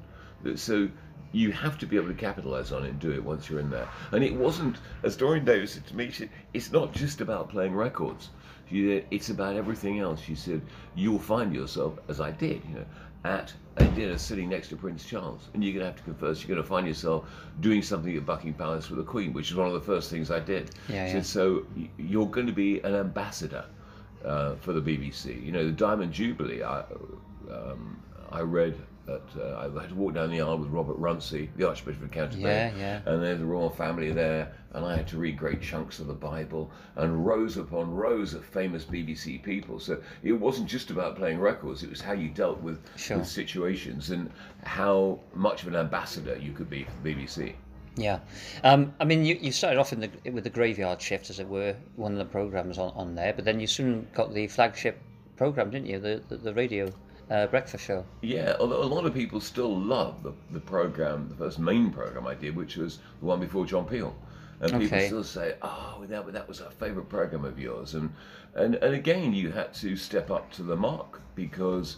So 0.56 0.90
you 1.32 1.52
have 1.52 1.78
to 1.80 1.86
be 1.86 1.96
able 1.98 2.08
to 2.08 2.14
capitalize 2.14 2.72
on 2.72 2.86
it 2.86 2.90
and 2.90 3.00
do 3.00 3.12
it 3.12 3.24
once 3.24 3.50
you're 3.50 3.60
in 3.60 3.70
there. 3.70 3.88
And 4.12 4.24
it 4.24 4.34
wasn't, 4.34 4.78
as 5.04 5.16
Doreen 5.18 5.46
Davies 5.46 5.74
said 5.74 5.86
to 5.88 5.96
me, 5.96 6.12
said, 6.12 6.30
it's 6.54 6.72
not 6.72 6.94
just 6.94 7.22
about 7.22 7.50
playing 7.50 7.76
records. 7.76 8.30
She 8.70 8.88
said, 8.88 9.06
it's 9.12 9.30
about 9.30 9.56
everything 9.56 10.00
else. 10.00 10.20
She 10.22 10.36
said, 10.36 10.62
you'll 10.96 11.20
find 11.20 11.54
yourself, 11.54 12.00
as 12.10 12.20
I 12.20 12.32
did, 12.32 12.62
you 12.68 12.76
know, 12.76 12.86
at 13.24 13.54
a 13.78 13.86
dinner 13.90 14.18
sitting 14.18 14.50
next 14.50 14.70
to 14.70 14.76
Prince 14.76 15.06
Charles, 15.06 15.50
and 15.54 15.64
you're 15.64 15.74
going 15.74 15.82
to 15.82 15.88
have 15.92 15.98
to 15.98 16.04
confess 16.04 16.42
you're 16.42 16.56
going 16.56 16.64
to 16.64 16.68
find 16.68 16.88
yourself 16.88 17.26
doing 17.60 17.82
something 17.82 18.16
at 18.16 18.26
Buckingham 18.26 18.54
Palace 18.54 18.90
with 18.90 19.00
the 19.00 19.06
Queen, 19.06 19.34
which 19.34 19.50
is 19.52 19.56
one 19.56 19.68
of 19.68 19.74
the 19.74 19.82
first 19.82 20.10
things 20.10 20.32
I 20.32 20.40
did. 20.40 20.72
Yeah, 20.88 21.08
She 21.08 21.14
yeah. 21.14 21.22
said, 21.22 21.26
so 21.26 21.66
you're 21.98 22.28
going 22.28 22.48
to 22.48 22.54
be 22.54 22.80
an 22.82 22.96
ambassador 22.96 23.66
uh, 24.24 24.56
for 24.56 24.74
the 24.74 24.82
BBC. 24.82 25.44
You 25.46 25.52
know, 25.52 25.66
the 25.66 25.72
Diamond 25.72 26.14
Jubilee. 26.14 26.64
I 26.64 26.84
um, 27.52 28.02
I 28.32 28.42
read 28.42 28.76
at 29.08 29.22
uh, 29.42 29.58
I 29.58 29.82
had 29.82 29.90
to 29.90 29.96
walk 29.96 30.14
down 30.14 30.30
the 30.32 30.42
aisle 30.42 30.58
with 30.58 30.70
Robert 30.70 30.98
Runcie, 30.98 31.50
the 31.56 31.68
Archbishop 31.68 32.04
of 32.04 32.12
Canterbury, 32.12 32.52
Yeah, 32.54 32.72
yeah. 32.78 33.02
and 33.06 33.22
there's 33.24 33.40
the 33.40 33.46
royal 33.46 33.70
family 33.70 34.12
there, 34.12 34.52
and 34.74 34.86
I 34.86 34.96
had 34.96 35.08
to 35.10 35.18
read 35.18 35.38
great 35.38 35.62
chunks 35.62 36.00
of 36.00 36.08
the 36.08 36.14
Bible 36.14 36.72
and 36.96 37.26
rows 37.26 37.58
upon 37.58 37.94
rows 37.94 38.34
of 38.34 38.44
famous 38.46 38.84
BBC 38.86 39.42
people. 39.44 39.80
So 39.80 40.02
it 40.24 40.34
wasn't 40.34 40.68
just 40.68 40.90
about 40.92 41.16
playing 41.16 41.40
records; 41.40 41.84
it 41.84 41.90
was 41.90 42.02
how 42.02 42.14
you 42.14 42.30
dealt 42.30 42.60
with, 42.62 42.80
Sure. 42.98 43.18
with 43.20 43.28
situations 43.28 44.10
and 44.12 44.30
how 44.64 45.20
much 45.34 45.62
of 45.64 45.70
an 45.70 45.76
ambassador 45.76 46.38
you 46.38 46.52
could 46.52 46.70
be 46.70 46.84
for 46.84 46.92
the 47.04 47.14
BBC. 47.16 47.54
Yeah, 47.96 48.20
um, 48.64 48.94
I 49.00 49.06
mean, 49.06 49.26
you, 49.26 49.40
you 49.42 49.52
started 49.52 49.80
off 49.80 49.92
in 49.92 50.00
the 50.02 50.32
with 50.32 50.44
the 50.44 50.52
graveyard 50.52 51.02
shift, 51.02 51.30
as 51.32 51.40
it 51.40 51.48
were, 51.48 51.76
one 51.96 52.12
of 52.12 52.20
the 52.20 52.26
programs 52.26 52.78
on, 52.78 52.92
on 52.96 53.16
there, 53.16 53.34
but 53.34 53.44
then 53.46 53.60
you 53.60 53.66
soon 53.68 54.08
got 54.14 54.34
the 54.34 54.48
flagship 54.48 55.00
program, 55.36 55.72
didn't 55.72 55.88
you? 55.88 55.98
The 56.00 56.22
the, 56.30 56.38
the 56.38 56.54
radio 56.54 56.92
uh, 57.30 57.48
breakfast 57.48 57.86
show. 57.86 58.06
Yeah, 58.22 58.56
although 58.60 58.82
a 58.82 58.86
lot 58.86 59.06
of 59.06 59.14
people 59.14 59.40
still 59.42 59.76
love 59.80 60.24
the, 60.24 60.34
the 60.52 60.60
program, 60.60 61.30
the 61.30 61.36
first 61.36 61.60
main 61.60 61.92
program 61.92 62.26
I 62.28 62.36
did, 62.36 62.56
which 62.56 62.78
was 62.78 63.00
the 63.20 63.26
one 63.26 63.40
before 63.40 63.66
John 63.66 63.86
Peel. 63.86 64.16
And 64.60 64.72
people 64.72 64.98
Okay. 64.98 65.08
still 65.08 65.24
say, 65.24 65.56
oh, 65.62 66.04
that, 66.10 66.34
that 66.34 66.48
was 66.48 66.62
a 66.62 66.72
favourite 66.72 67.10
program 67.10 67.46
of 67.46 67.60
yours. 67.60 67.94
And, 67.94 68.12
and, 68.56 68.76
and 68.76 68.96
again, 68.96 69.34
you 69.34 69.52
had 69.52 69.74
to 69.76 69.96
step 69.96 70.32
up 70.32 70.52
to 70.54 70.64
the 70.64 70.76
mark 70.76 71.22
because 71.36 71.98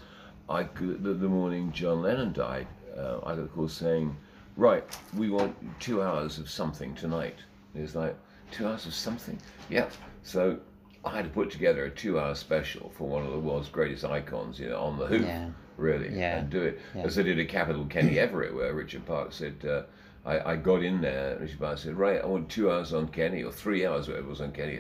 I 0.50 0.64
could, 0.64 1.04
the, 1.04 1.14
the 1.14 1.30
morning 1.30 1.72
John 1.72 2.02
Lennon 2.02 2.34
died, 2.34 2.68
uh, 2.98 3.20
I 3.26 3.36
got 3.36 3.46
a 3.46 3.48
call 3.48 3.70
saying, 3.70 4.16
right, 4.58 4.84
we 5.16 5.30
want 5.30 5.56
two 5.80 6.02
hours 6.02 6.38
of 6.38 6.50
something 6.50 6.94
tonight. 6.96 7.38
It's 7.76 7.96
like, 7.96 8.16
two 8.52 8.68
hours 8.68 8.86
of 8.88 8.94
something? 8.94 9.40
Yeah. 9.70 9.88
So 10.24 10.60
I 11.06 11.12
had 11.16 11.24
to 11.26 11.30
put 11.32 11.50
together 11.50 11.86
a 11.86 11.90
two-hour 11.90 12.36
special 12.36 12.92
for 12.98 13.08
one 13.08 13.26
of 13.26 13.32
the 13.32 13.40
world's 13.40 13.70
greatest 13.70 14.04
icons, 14.04 14.60
you 14.60 14.70
know, 14.70 14.80
on 14.82 14.98
the 14.98 15.06
hoof, 15.06 15.22
Yeah. 15.22 15.50
really, 15.78 16.10
Yeah. 16.14 16.40
and 16.40 16.50
do 16.50 16.62
it. 16.62 16.80
Yeah. 16.94 17.04
As 17.04 17.18
I 17.18 17.24
did 17.24 17.40
a 17.40 17.46
Capital 17.46 17.86
Kenny 17.86 18.20
Everett, 18.26 18.54
where 18.54 18.74
Richard 18.74 19.06
Park 19.06 19.32
said, 19.32 19.56
uh, 19.66 19.84
I, 20.28 20.52
I 20.52 20.56
got 20.58 20.84
in 20.84 21.00
there, 21.00 21.38
Richard 21.40 21.60
Park 21.60 21.78
said, 21.78 21.96
right, 21.98 22.22
I 22.22 22.26
want 22.26 22.50
two 22.50 22.70
hours 22.70 22.94
on 22.94 23.08
Kenny, 23.08 23.44
or 23.44 23.52
three 23.52 23.86
hours, 23.86 24.08
whatever 24.10 24.28
it 24.28 24.30
was 24.30 24.42
on 24.42 24.52
Kenny. 24.52 24.80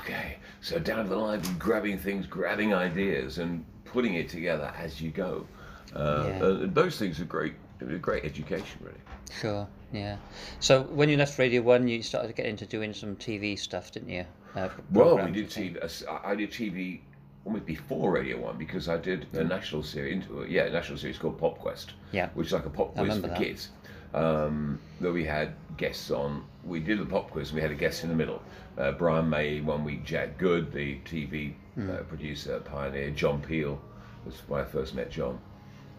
Okay, 0.00 0.36
so 0.62 0.78
down 0.78 1.04
to 1.04 1.08
the 1.10 1.16
line, 1.16 1.42
grabbing 1.58 1.98
things, 1.98 2.26
grabbing 2.26 2.74
ideas, 2.74 3.38
and 3.38 3.64
putting 3.84 4.14
it 4.14 4.28
together 4.28 4.72
as 4.78 5.00
you 5.00 5.10
go. 5.10 5.46
Uh, 5.94 6.24
Yeah. 6.28 6.44
and 6.46 6.74
those 6.74 6.98
things 6.98 7.20
are 7.20 7.24
great, 7.26 7.54
a 7.80 7.84
great 7.84 8.24
education, 8.24 8.80
really. 8.80 8.96
Sure, 9.40 9.68
yeah. 9.92 10.16
So 10.60 10.82
when 10.84 11.08
you 11.08 11.16
left 11.18 11.38
Radio 11.38 11.60
One, 11.62 11.86
you 11.86 12.02
started 12.02 12.28
to 12.28 12.34
get 12.34 12.46
into 12.46 12.64
doing 12.66 12.92
some 12.94 13.16
TV 13.16 13.56
stuff, 13.58 13.92
didn't 13.92 14.08
you? 14.08 14.24
Uh, 14.56 14.68
Well, 14.90 15.16
we 15.24 15.30
did 15.32 15.46
I. 15.46 15.48
TV. 15.48 16.08
I 16.24 16.34
did 16.34 16.50
TV 16.50 17.00
almost 17.44 17.66
before 17.66 18.12
Radio 18.12 18.40
One 18.40 18.56
because 18.56 18.88
I 18.88 18.96
did 18.96 19.26
a 19.34 19.44
national 19.44 19.82
series. 19.82 20.24
Yeah, 20.48 20.64
a 20.64 20.70
national 20.70 20.98
series 20.98 21.18
called 21.18 21.38
Pop 21.38 21.58
Quest. 21.58 21.92
Yeah. 22.12 22.28
Which 22.34 22.48
is 22.48 22.52
like 22.52 22.66
a 22.66 22.70
pop 22.70 22.94
quiz 22.96 23.14
for 23.16 23.28
that. 23.28 23.38
kids. 23.38 23.68
Um, 24.14 24.78
that 25.00 25.12
we 25.12 25.24
had 25.24 25.52
guests 25.76 26.10
on. 26.10 26.44
We 26.64 26.80
did 26.80 26.98
the 26.98 27.04
pop 27.06 27.30
quiz 27.30 27.48
and 27.50 27.56
we 27.56 27.60
had 27.62 27.70
a 27.70 27.74
guest 27.74 28.02
in 28.02 28.08
the 28.08 28.16
middle. 28.16 28.40
Uh, 28.78 28.92
Brian 28.92 29.28
May 29.28 29.60
one 29.60 29.84
week. 29.84 30.04
Jack 30.04 30.38
Good, 30.38 30.72
the 30.72 30.98
TV 31.04 31.52
Hmm. 31.74 31.90
uh, 31.90 31.96
producer 32.04 32.58
pioneer. 32.60 33.10
John 33.10 33.42
Peel 33.42 33.78
was 34.24 34.36
when 34.48 34.62
I 34.62 34.64
first 34.64 34.94
met 34.94 35.10
John. 35.10 35.38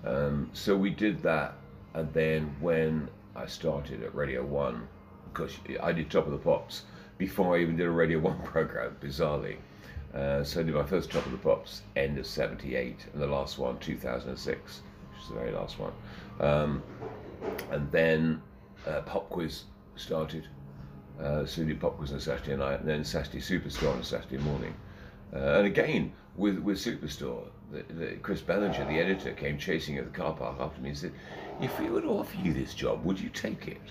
Um, 0.03 0.49
so 0.53 0.75
we 0.75 0.89
did 0.89 1.21
that, 1.23 1.53
and 1.93 2.11
then 2.13 2.55
when 2.59 3.09
I 3.35 3.45
started 3.45 4.01
at 4.03 4.15
Radio 4.15 4.43
One, 4.43 4.87
because 5.31 5.57
I 5.81 5.91
did 5.91 6.09
Top 6.09 6.25
of 6.25 6.31
the 6.31 6.37
Pops 6.39 6.83
before 7.17 7.55
I 7.55 7.61
even 7.61 7.75
did 7.75 7.87
a 7.87 7.91
Radio 7.91 8.19
One 8.19 8.41
program, 8.43 8.95
bizarrely. 9.01 9.57
Uh, 10.13 10.43
so 10.43 10.61
I 10.61 10.63
did 10.63 10.73
my 10.73 10.83
first 10.83 11.11
Top 11.11 11.25
of 11.25 11.31
the 11.31 11.37
Pops 11.37 11.81
end 11.95 12.17
of 12.17 12.25
'78, 12.25 13.07
and 13.13 13.21
the 13.21 13.27
last 13.27 13.57
one 13.57 13.77
2006, 13.79 14.81
which 15.11 15.21
is 15.21 15.27
the 15.27 15.35
very 15.35 15.51
last 15.51 15.77
one. 15.79 15.91
Um, 16.39 16.81
and 17.71 17.91
then 17.91 18.41
uh, 18.87 19.01
Pop 19.01 19.29
Quiz 19.29 19.63
started. 19.95 20.47
Uh, 21.21 21.45
so 21.45 21.61
we 21.61 21.67
did 21.67 21.79
Pop 21.79 21.97
Quiz 21.97 22.13
on 22.13 22.19
Saturday 22.19 22.55
night, 22.55 22.79
and 22.79 22.89
then 22.89 23.03
Saturday 23.03 23.39
Superstore 23.39 23.95
on 23.95 24.03
Saturday 24.03 24.37
morning. 24.37 24.73
Uh, 25.33 25.57
and 25.57 25.67
again, 25.67 26.13
with, 26.35 26.59
with 26.59 26.77
Superstore, 26.77 27.47
the, 27.71 27.83
the, 27.93 28.15
Chris 28.21 28.41
Bellinger, 28.41 28.85
the 28.85 28.99
editor, 28.99 29.33
came 29.33 29.57
chasing 29.57 29.97
at 29.97 30.05
the 30.05 30.17
car 30.17 30.33
park 30.33 30.57
after 30.59 30.79
me 30.81 30.89
and 30.89 30.97
said, 30.97 31.11
If 31.61 31.77
we 31.79 31.89
were 31.89 32.01
to 32.01 32.07
offer 32.07 32.37
you 32.37 32.53
this 32.53 32.73
job, 32.73 33.03
would 33.03 33.19
you 33.19 33.29
take 33.29 33.67
it? 33.67 33.81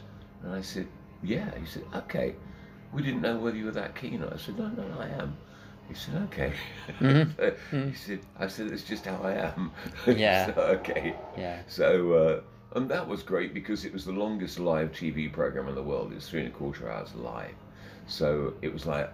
And 0.42 0.54
I 0.54 0.60
said, 0.62 0.86
Yeah. 1.22 1.50
He 1.58 1.66
said, 1.66 1.84
Okay. 1.94 2.36
We 2.96 3.02
didn't 3.02 3.20
know 3.20 3.38
whether 3.38 3.58
you 3.58 3.66
were 3.66 3.72
that 3.72 3.94
keen. 3.94 4.22
Or 4.22 4.32
I 4.32 4.38
said, 4.38 4.58
No, 4.58 4.68
no, 4.68 4.84
I 4.98 5.08
am. 5.08 5.36
He 5.86 5.94
said, 5.94 6.14
Okay. 6.32 6.52
he 7.70 7.92
said, 7.92 8.20
I 8.38 8.48
said, 8.48 8.68
It's 8.68 8.84
just 8.84 9.04
how 9.04 9.20
I 9.22 9.34
am. 9.34 9.70
Yeah. 10.06 10.54
So, 10.54 10.60
okay. 10.62 11.14
Yeah. 11.36 11.60
So, 11.66 12.12
uh, 12.14 12.40
and 12.78 12.88
that 12.88 13.06
was 13.06 13.22
great 13.22 13.52
because 13.52 13.84
it 13.84 13.92
was 13.92 14.06
the 14.06 14.12
longest 14.12 14.58
live 14.58 14.92
TV 14.92 15.30
program 15.30 15.68
in 15.68 15.74
the 15.74 15.82
world. 15.82 16.10
It 16.10 16.14
was 16.14 16.28
three 16.28 16.40
and 16.40 16.48
a 16.48 16.52
quarter 16.52 16.90
hours 16.90 17.14
live. 17.14 17.54
So 18.06 18.54
it 18.62 18.72
was 18.72 18.86
like, 18.86 19.12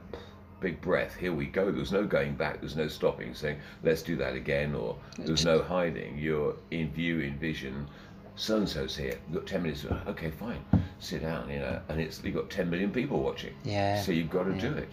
big 0.61 0.81
breath, 0.81 1.17
here 1.17 1.33
we 1.33 1.47
go. 1.47 1.65
There 1.73 1.81
was 1.81 1.91
no 1.91 2.05
going 2.05 2.37
back, 2.37 2.61
there's 2.61 2.77
no 2.77 2.87
stopping, 2.87 3.35
saying, 3.35 3.59
let's 3.83 4.03
do 4.03 4.15
that 4.17 4.35
again, 4.37 4.77
or 4.77 4.97
there's 5.19 5.45
no 5.45 5.61
hiding. 5.61 6.17
You're 6.19 6.55
in 6.71 6.93
view, 6.93 7.19
in 7.19 7.37
vision. 7.39 7.89
So 8.37 8.59
and 8.59 8.69
so's 8.69 8.97
here. 8.97 9.19
You've 9.29 9.41
got 9.41 9.47
10 9.47 9.63
minutes. 9.63 9.85
Okay, 10.07 10.31
fine. 10.31 10.65
Sit 11.03 11.23
down, 11.23 11.51
you 11.51 11.59
know. 11.59 11.81
And 11.89 12.01
it's 12.01 12.23
you've 12.23 12.35
got 12.35 12.49
10 12.49 12.71
million 12.71 12.93
people 12.93 13.21
watching. 13.21 13.53
Yeah. 13.65 14.01
So 14.01 14.13
you've 14.13 14.31
got 14.31 14.45
to 14.45 14.53
do 14.53 14.73
it. 14.73 14.93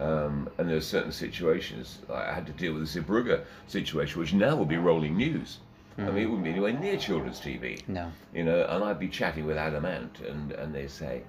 Um, 0.00 0.48
and 0.56 0.66
there 0.66 0.76
are 0.78 0.80
certain 0.80 1.12
situations. 1.12 1.98
like 2.08 2.26
I 2.26 2.32
had 2.32 2.46
to 2.46 2.52
deal 2.52 2.72
with 2.72 2.90
the 2.90 3.00
Zeebrugge 3.00 3.44
situation, 3.66 4.20
which 4.20 4.32
now 4.32 4.56
will 4.56 4.64
be 4.64 4.78
rolling 4.78 5.16
news. 5.16 5.58
I 5.98 6.04
mean, 6.04 6.22
it 6.22 6.26
wouldn't 6.26 6.44
be 6.44 6.50
anywhere 6.50 6.72
near 6.72 6.96
children's 6.96 7.40
TV. 7.40 7.86
No. 7.86 8.10
You 8.32 8.44
know, 8.44 8.64
and 8.70 8.82
I'd 8.82 8.98
be 8.98 9.08
chatting 9.08 9.44
with 9.44 9.58
Adam 9.58 9.84
Ant, 9.84 10.20
and, 10.20 10.52
and 10.52 10.74
they 10.74 10.86
say, 10.86 11.24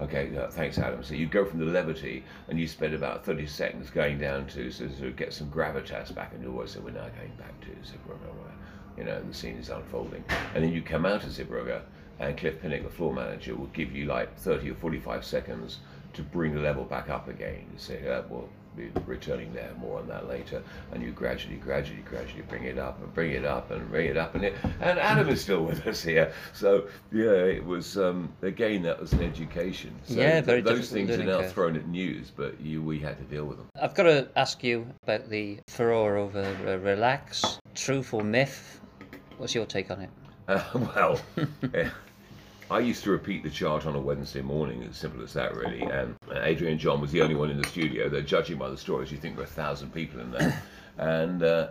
Okay, 0.00 0.36
uh, 0.36 0.46
thanks, 0.46 0.78
Adam. 0.78 1.02
So 1.02 1.14
you 1.14 1.26
go 1.26 1.44
from 1.44 1.58
the 1.58 1.64
levity, 1.64 2.22
and 2.46 2.60
you 2.60 2.68
spend 2.68 2.94
about 2.94 3.24
30 3.24 3.46
seconds 3.46 3.90
going 3.90 4.18
down 4.18 4.46
to 4.48 4.70
so, 4.70 4.84
of 4.84 5.16
get 5.16 5.32
some 5.32 5.50
gravitas 5.50 6.14
back, 6.14 6.34
and 6.34 6.42
you 6.44 6.52
always 6.52 6.70
say, 6.70 6.78
We're 6.78 6.90
now 6.92 7.08
going 7.18 7.32
back 7.36 7.60
to 7.62 7.70
Zeebrugge, 7.70 8.20
you 8.96 9.02
know, 9.04 9.20
the 9.20 9.34
scene 9.34 9.56
is 9.56 9.70
unfolding. 9.70 10.22
And 10.54 10.62
then 10.62 10.72
you 10.72 10.82
come 10.82 11.04
out 11.04 11.24
of 11.24 11.30
Zeebrugge, 11.30 11.80
and 12.20 12.36
Cliff 12.36 12.60
Pinnock, 12.60 12.82
the 12.82 12.90
floor 12.90 13.12
manager, 13.12 13.54
will 13.54 13.66
give 13.68 13.94
you 13.94 14.06
like 14.06 14.36
30 14.38 14.70
or 14.70 14.74
45 14.74 15.24
seconds 15.24 15.78
to 16.14 16.22
bring 16.22 16.54
the 16.54 16.60
level 16.60 16.84
back 16.84 17.10
up 17.10 17.28
again. 17.28 17.66
You 17.72 17.78
say, 17.78 18.08
uh, 18.08 18.22
Well, 18.28 18.48
be 18.76 18.90
returning 19.06 19.52
there, 19.52 19.72
more 19.78 19.98
on 19.98 20.08
that 20.08 20.28
later. 20.28 20.62
And 20.92 21.02
you 21.02 21.10
gradually, 21.10 21.56
gradually, 21.56 22.02
gradually 22.02 22.42
bring 22.42 22.64
it 22.64 22.78
up 22.78 23.00
and 23.02 23.12
bring 23.12 23.32
it 23.32 23.44
up 23.44 23.70
and 23.70 23.88
bring 23.90 24.06
it 24.06 24.16
up. 24.16 24.34
And, 24.34 24.44
it, 24.44 24.54
and 24.80 24.98
Adam 24.98 25.28
is 25.28 25.40
still 25.40 25.64
with 25.64 25.86
us 25.86 26.02
here. 26.02 26.32
So, 26.52 26.86
yeah, 27.12 27.30
it 27.30 27.64
was, 27.64 27.98
um, 27.98 28.32
again, 28.42 28.82
that 28.82 29.00
was 29.00 29.12
an 29.12 29.22
education. 29.22 29.94
So 30.04 30.14
Yeah, 30.14 30.40
very 30.40 30.60
Those 30.60 30.90
things 30.90 31.10
are 31.10 31.24
now 31.24 31.40
curve. 31.40 31.52
thrown 31.52 31.76
at 31.76 31.88
news, 31.88 32.30
but 32.34 32.60
you, 32.60 32.80
we 32.82 32.98
had 33.00 33.18
to 33.18 33.24
deal 33.24 33.44
with 33.44 33.58
them. 33.58 33.66
I've 33.80 33.94
got 33.94 34.04
to 34.04 34.28
ask 34.36 34.62
you 34.62 34.86
about 35.02 35.28
the 35.28 35.58
furore 35.68 36.16
over 36.16 36.42
uh, 36.66 36.76
Relax. 36.76 37.58
Truth 37.74 38.14
or 38.14 38.22
myth? 38.22 38.80
What's 39.38 39.54
your 39.54 39.66
take 39.66 39.90
on 39.90 40.00
it? 40.02 40.10
Uh, 40.46 40.62
well, 40.74 41.20
eh, 41.74 41.88
I 42.70 42.80
used 42.80 43.02
to 43.04 43.10
repeat 43.10 43.42
the 43.42 43.50
chart 43.50 43.86
on 43.86 43.94
a 43.94 44.00
Wednesday 44.00 44.42
morning, 44.42 44.82
as 44.82 44.96
simple 44.96 45.22
as 45.22 45.32
that, 45.32 45.56
really. 45.56 45.80
And 45.80 46.16
Adrian 46.30 46.78
John 46.78 47.00
was 47.00 47.10
the 47.10 47.22
only 47.22 47.34
one 47.34 47.50
in 47.50 47.56
the 47.56 47.66
studio. 47.66 48.10
They're 48.10 48.20
judging 48.20 48.58
by 48.58 48.68
the 48.68 48.76
stories. 48.76 49.10
You 49.10 49.16
think 49.16 49.36
there 49.36 49.44
are 49.44 49.48
a 49.48 49.50
thousand 49.50 49.94
people 49.94 50.20
in 50.20 50.30
there, 50.30 50.62
and 50.98 51.42
uh, 51.42 51.68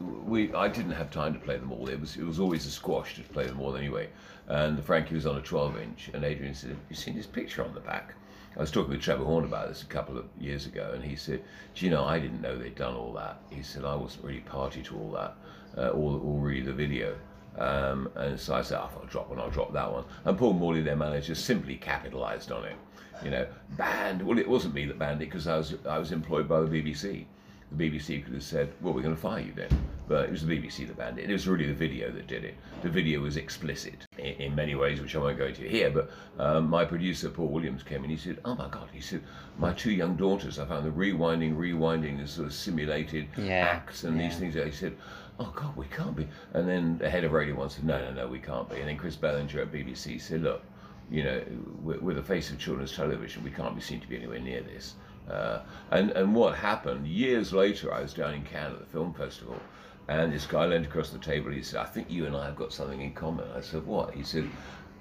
we 0.00 0.52
I 0.54 0.68
didn't 0.68 0.92
have 0.92 1.10
time 1.10 1.34
to 1.34 1.38
play 1.38 1.58
them 1.58 1.70
all. 1.70 1.88
It 1.88 2.00
was 2.00 2.16
it 2.16 2.24
was 2.24 2.40
always 2.40 2.64
a 2.64 2.70
squash 2.70 3.16
to 3.16 3.22
play 3.22 3.46
them 3.46 3.60
all 3.60 3.76
anyway. 3.76 4.08
And 4.46 4.82
Frankie 4.82 5.14
was 5.14 5.26
on 5.26 5.36
a 5.36 5.42
12 5.42 5.78
inch, 5.80 6.10
and 6.14 6.24
Adrian 6.24 6.54
said, 6.54 6.70
"Have 6.70 6.78
you 6.88 6.96
seen 6.96 7.14
his 7.14 7.26
picture 7.26 7.62
on 7.62 7.74
the 7.74 7.80
back?" 7.80 8.14
I 8.56 8.60
was 8.60 8.70
talking 8.70 8.90
with 8.90 9.02
Trevor 9.02 9.24
Horn 9.24 9.44
about 9.44 9.68
this 9.68 9.82
a 9.82 9.86
couple 9.86 10.16
of 10.16 10.24
years 10.40 10.64
ago, 10.64 10.92
and 10.94 11.04
he 11.04 11.14
said, 11.14 11.44
"Do 11.74 11.84
you 11.84 11.90
know 11.90 12.04
I 12.04 12.18
didn't 12.18 12.40
know 12.40 12.56
they'd 12.56 12.74
done 12.74 12.94
all 12.94 13.12
that." 13.12 13.42
He 13.50 13.62
said, 13.62 13.84
"I 13.84 13.94
wasn't 13.94 14.24
really 14.24 14.40
party 14.40 14.82
to 14.84 14.96
all 14.96 15.10
that, 15.12 15.36
uh, 15.76 15.90
or 15.90 16.18
or 16.18 16.40
really 16.40 16.62
the 16.62 16.72
video." 16.72 17.16
Um, 17.58 18.08
and 18.14 18.38
so 18.38 18.54
I 18.54 18.62
said, 18.62 18.78
oh, 18.78 18.90
I'll 19.00 19.06
drop 19.06 19.30
one, 19.30 19.38
I'll 19.40 19.50
drop 19.50 19.72
that 19.72 19.90
one. 19.92 20.04
And 20.24 20.38
Paul 20.38 20.54
Morley, 20.54 20.82
their 20.82 20.96
manager, 20.96 21.34
simply 21.34 21.76
capitalised 21.76 22.52
on 22.52 22.64
it. 22.64 22.76
You 23.24 23.30
know, 23.30 23.46
banned. 23.76 24.22
Well, 24.22 24.38
it 24.38 24.48
wasn't 24.48 24.74
me 24.74 24.84
that 24.86 24.98
banned 24.98 25.20
it 25.22 25.24
because 25.26 25.48
I 25.48 25.56
was 25.56 25.74
I 25.88 25.98
was 25.98 26.12
employed 26.12 26.48
by 26.48 26.60
the 26.60 26.68
BBC. 26.68 27.24
The 27.72 27.90
BBC 27.90 28.24
could 28.24 28.32
have 28.32 28.42
said, 28.44 28.72
well, 28.80 28.94
we're 28.94 29.02
going 29.02 29.14
to 29.14 29.20
fire 29.20 29.40
you 29.40 29.52
then. 29.54 29.68
But 30.06 30.24
it 30.24 30.30
was 30.30 30.46
the 30.46 30.56
BBC 30.56 30.86
that 30.86 30.96
banned 30.96 31.18
it. 31.18 31.28
It 31.28 31.32
was 31.32 31.46
really 31.46 31.66
the 31.66 31.74
video 31.74 32.10
that 32.12 32.26
did 32.26 32.42
it. 32.44 32.54
The 32.80 32.88
video 32.88 33.20
was 33.20 33.36
explicit 33.36 34.06
in, 34.16 34.24
in 34.24 34.54
many 34.54 34.74
ways, 34.74 35.02
which 35.02 35.14
I 35.14 35.18
won't 35.18 35.36
go 35.36 35.46
into 35.46 35.62
here. 35.62 35.90
But 35.90 36.10
um, 36.38 36.70
my 36.70 36.86
producer, 36.86 37.28
Paul 37.28 37.48
Williams, 37.48 37.82
came 37.82 38.04
in. 38.04 38.10
He 38.10 38.16
said, 38.16 38.38
oh 38.46 38.54
my 38.54 38.68
God. 38.68 38.88
He 38.90 39.02
said, 39.02 39.22
my 39.58 39.74
two 39.74 39.90
young 39.90 40.16
daughters, 40.16 40.58
I 40.58 40.64
found 40.64 40.86
the 40.86 40.90
rewinding, 40.90 41.56
rewinding 41.56 42.18
this 42.18 42.30
sort 42.30 42.46
of 42.46 42.54
simulated 42.54 43.26
Yeah, 43.36 43.68
acts 43.70 44.04
and 44.04 44.18
these 44.18 44.36
things. 44.38 44.54
He 44.54 44.70
said, 44.70 44.96
oh 45.38 45.52
God, 45.54 45.76
we 45.76 45.86
can't 45.86 46.16
be. 46.16 46.26
And 46.52 46.68
then 46.68 46.98
the 46.98 47.08
head 47.08 47.24
of 47.24 47.32
Radio 47.32 47.54
One 47.54 47.70
said, 47.70 47.84
no, 47.84 47.98
no, 47.98 48.12
no, 48.12 48.28
we 48.28 48.38
can't 48.38 48.68
be. 48.68 48.76
And 48.76 48.88
then 48.88 48.96
Chris 48.96 49.16
Bellinger 49.16 49.60
at 49.60 49.72
BBC 49.72 50.20
said, 50.20 50.42
look, 50.42 50.62
you 51.10 51.22
know, 51.24 51.42
we're, 51.82 51.98
we're 52.00 52.14
the 52.14 52.22
face 52.22 52.50
of 52.50 52.58
children's 52.58 52.94
television. 52.94 53.42
We 53.44 53.50
can't 53.50 53.74
be 53.74 53.80
seen 53.80 54.00
to 54.00 54.08
be 54.08 54.16
anywhere 54.16 54.40
near 54.40 54.62
this. 54.62 54.94
Uh, 55.30 55.60
and 55.90 56.10
and 56.12 56.34
what 56.34 56.54
happened 56.54 57.06
years 57.06 57.52
later? 57.52 57.92
I 57.92 58.00
was 58.00 58.14
down 58.14 58.32
in 58.34 58.44
Cannes 58.44 58.72
at 58.72 58.78
the 58.80 58.86
film 58.86 59.12
festival, 59.12 59.60
And 60.08 60.32
this 60.32 60.46
guy 60.46 60.64
leaned 60.64 60.86
across 60.86 61.10
the 61.10 61.18
table. 61.18 61.50
He 61.50 61.62
said, 61.62 61.80
"I 61.80 61.84
think 61.84 62.10
you 62.10 62.24
and 62.24 62.34
I 62.34 62.46
have 62.46 62.56
got 62.56 62.72
something 62.72 63.02
in 63.02 63.12
common." 63.12 63.46
I 63.54 63.60
said, 63.60 63.86
"What?" 63.86 64.14
He 64.14 64.22
said, 64.22 64.48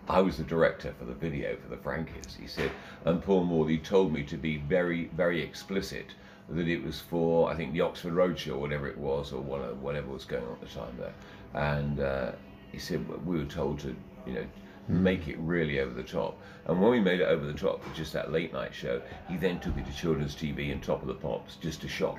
"I 0.10 0.19
was 0.19 0.38
the 0.38 0.43
director 0.43 0.93
for 1.00 1.06
the 1.06 1.13
video 1.13 1.56
for 1.56 1.69
the 1.69 1.78
Frankies." 1.78 2.36
He 2.38 2.47
said, 2.47 2.71
"And 3.06 3.23
Paul 3.23 3.45
Morley 3.45 3.78
told 3.78 4.12
me 4.12 4.23
to 4.23 4.38
be 4.38 4.58
very, 4.58 5.06
very 5.15 5.41
explicit 5.41 6.08
that 6.49 6.67
it 6.67 6.83
was 6.83 6.99
for 6.99 7.49
I 7.49 7.55
think 7.55 7.73
the 7.73 7.81
Oxford 7.81 8.13
Roadshow 8.13 8.53
or 8.53 8.60
whatever 8.60 8.88
it 8.88 8.97
was, 8.97 9.33
or 9.33 9.41
whatever 9.41 10.07
was 10.07 10.25
going 10.25 10.43
on 10.45 10.53
at 10.53 10.62
the 10.62 10.67
time 10.67 10.97
there." 10.97 11.13
And 11.53 11.99
uh, 11.99 12.31
he 12.71 12.79
said, 12.79 13.07
"We 13.25 13.38
were 13.38 13.45
told 13.45 13.79
to, 13.79 13.95
you 14.25 14.33
know." 14.33 14.45
Make 14.89 15.27
it 15.27 15.38
really 15.39 15.81
over 15.81 15.93
the 15.93 16.01
top, 16.01 16.39
and 16.65 16.81
when 16.81 16.91
we 16.91 17.01
made 17.01 17.19
it 17.19 17.25
over 17.25 17.45
the 17.45 17.51
top 17.51 17.83
for 17.83 17.93
just 17.93 18.13
that 18.13 18.31
late 18.31 18.53
night 18.53 18.73
show, 18.73 19.01
he 19.27 19.36
then 19.36 19.60
took 19.60 19.75
it 19.75 19.86
to 19.86 19.91
children's 19.91 20.33
TV 20.33 20.71
and 20.71 20.81
Top 20.81 21.01
of 21.01 21.10
the 21.10 21.13
Pops 21.13 21.57
just 21.57 21.81
to 21.81 21.89
shock 21.89 22.17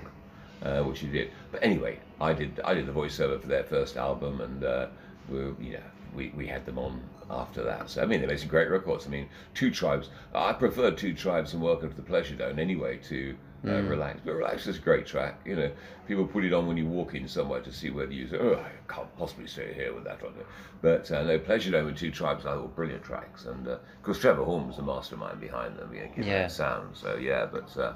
uh, 0.62 0.82
which 0.82 1.00
he 1.00 1.06
did. 1.06 1.30
But 1.50 1.62
anyway, 1.62 1.98
I 2.20 2.32
did 2.32 2.60
I 2.64 2.74
did 2.74 2.86
the 2.86 2.92
voiceover 2.92 3.40
for 3.40 3.46
their 3.46 3.64
first 3.64 3.96
album, 3.96 4.40
and 4.40 4.64
uh, 4.64 4.86
we 5.28 5.38
you 5.38 5.72
know 5.74 5.82
we, 6.14 6.32
we 6.36 6.46
had 6.46 6.64
them 6.66 6.78
on 6.78 7.02
after 7.30 7.62
that. 7.64 7.90
So 7.90 8.02
I 8.02 8.06
mean, 8.06 8.20
they 8.20 8.26
made 8.26 8.40
some 8.40 8.48
great 8.48 8.70
records. 8.70 9.06
I 9.06 9.10
mean, 9.10 9.28
Two 9.54 9.70
Tribes. 9.70 10.10
I 10.34 10.52
prefer 10.52 10.90
Two 10.90 11.14
Tribes 11.14 11.52
and 11.52 11.62
Welcome 11.62 11.90
to 11.90 11.96
the 11.96 12.02
Pleasure 12.02 12.34
Dome 12.34 12.58
anyway 12.58 12.98
to 13.08 13.36
uh, 13.64 13.68
mm. 13.68 13.90
Relax. 13.90 14.20
But 14.24 14.34
Relax 14.34 14.66
is 14.66 14.76
a 14.76 14.80
great 14.80 15.06
track. 15.06 15.40
You 15.44 15.56
know, 15.56 15.70
people 16.06 16.26
put 16.26 16.44
it 16.44 16.52
on 16.52 16.66
when 16.66 16.76
you 16.76 16.86
walk 16.86 17.14
in 17.14 17.26
somewhere 17.26 17.60
to 17.60 17.72
see 17.72 17.90
whether 17.90 18.12
you 18.12 18.28
say, 18.28 18.36
oh, 18.38 18.54
I 18.54 18.92
can't 18.92 19.14
possibly 19.16 19.46
stay 19.46 19.72
here 19.74 19.92
with 19.94 20.04
that 20.04 20.22
on 20.22 20.30
it. 20.38 20.46
But 20.80 21.10
uh, 21.10 21.24
no, 21.24 21.38
Pleasure 21.38 21.72
Dome 21.72 21.88
and 21.88 21.96
Two 21.96 22.10
Tribes 22.10 22.46
I 22.46 22.54
thought 22.54 22.76
brilliant 22.76 23.02
tracks, 23.02 23.46
and 23.46 23.66
of 23.66 23.80
course 24.02 24.18
Trevor 24.20 24.44
Horn 24.44 24.68
was 24.68 24.76
the 24.76 24.82
mastermind 24.82 25.40
behind 25.40 25.76
them, 25.76 25.92
you 25.92 26.02
know, 26.02 26.10
yeah. 26.16 26.46
sound. 26.46 26.96
So 26.96 27.16
yeah, 27.16 27.46
but 27.46 27.76
uh, 27.76 27.94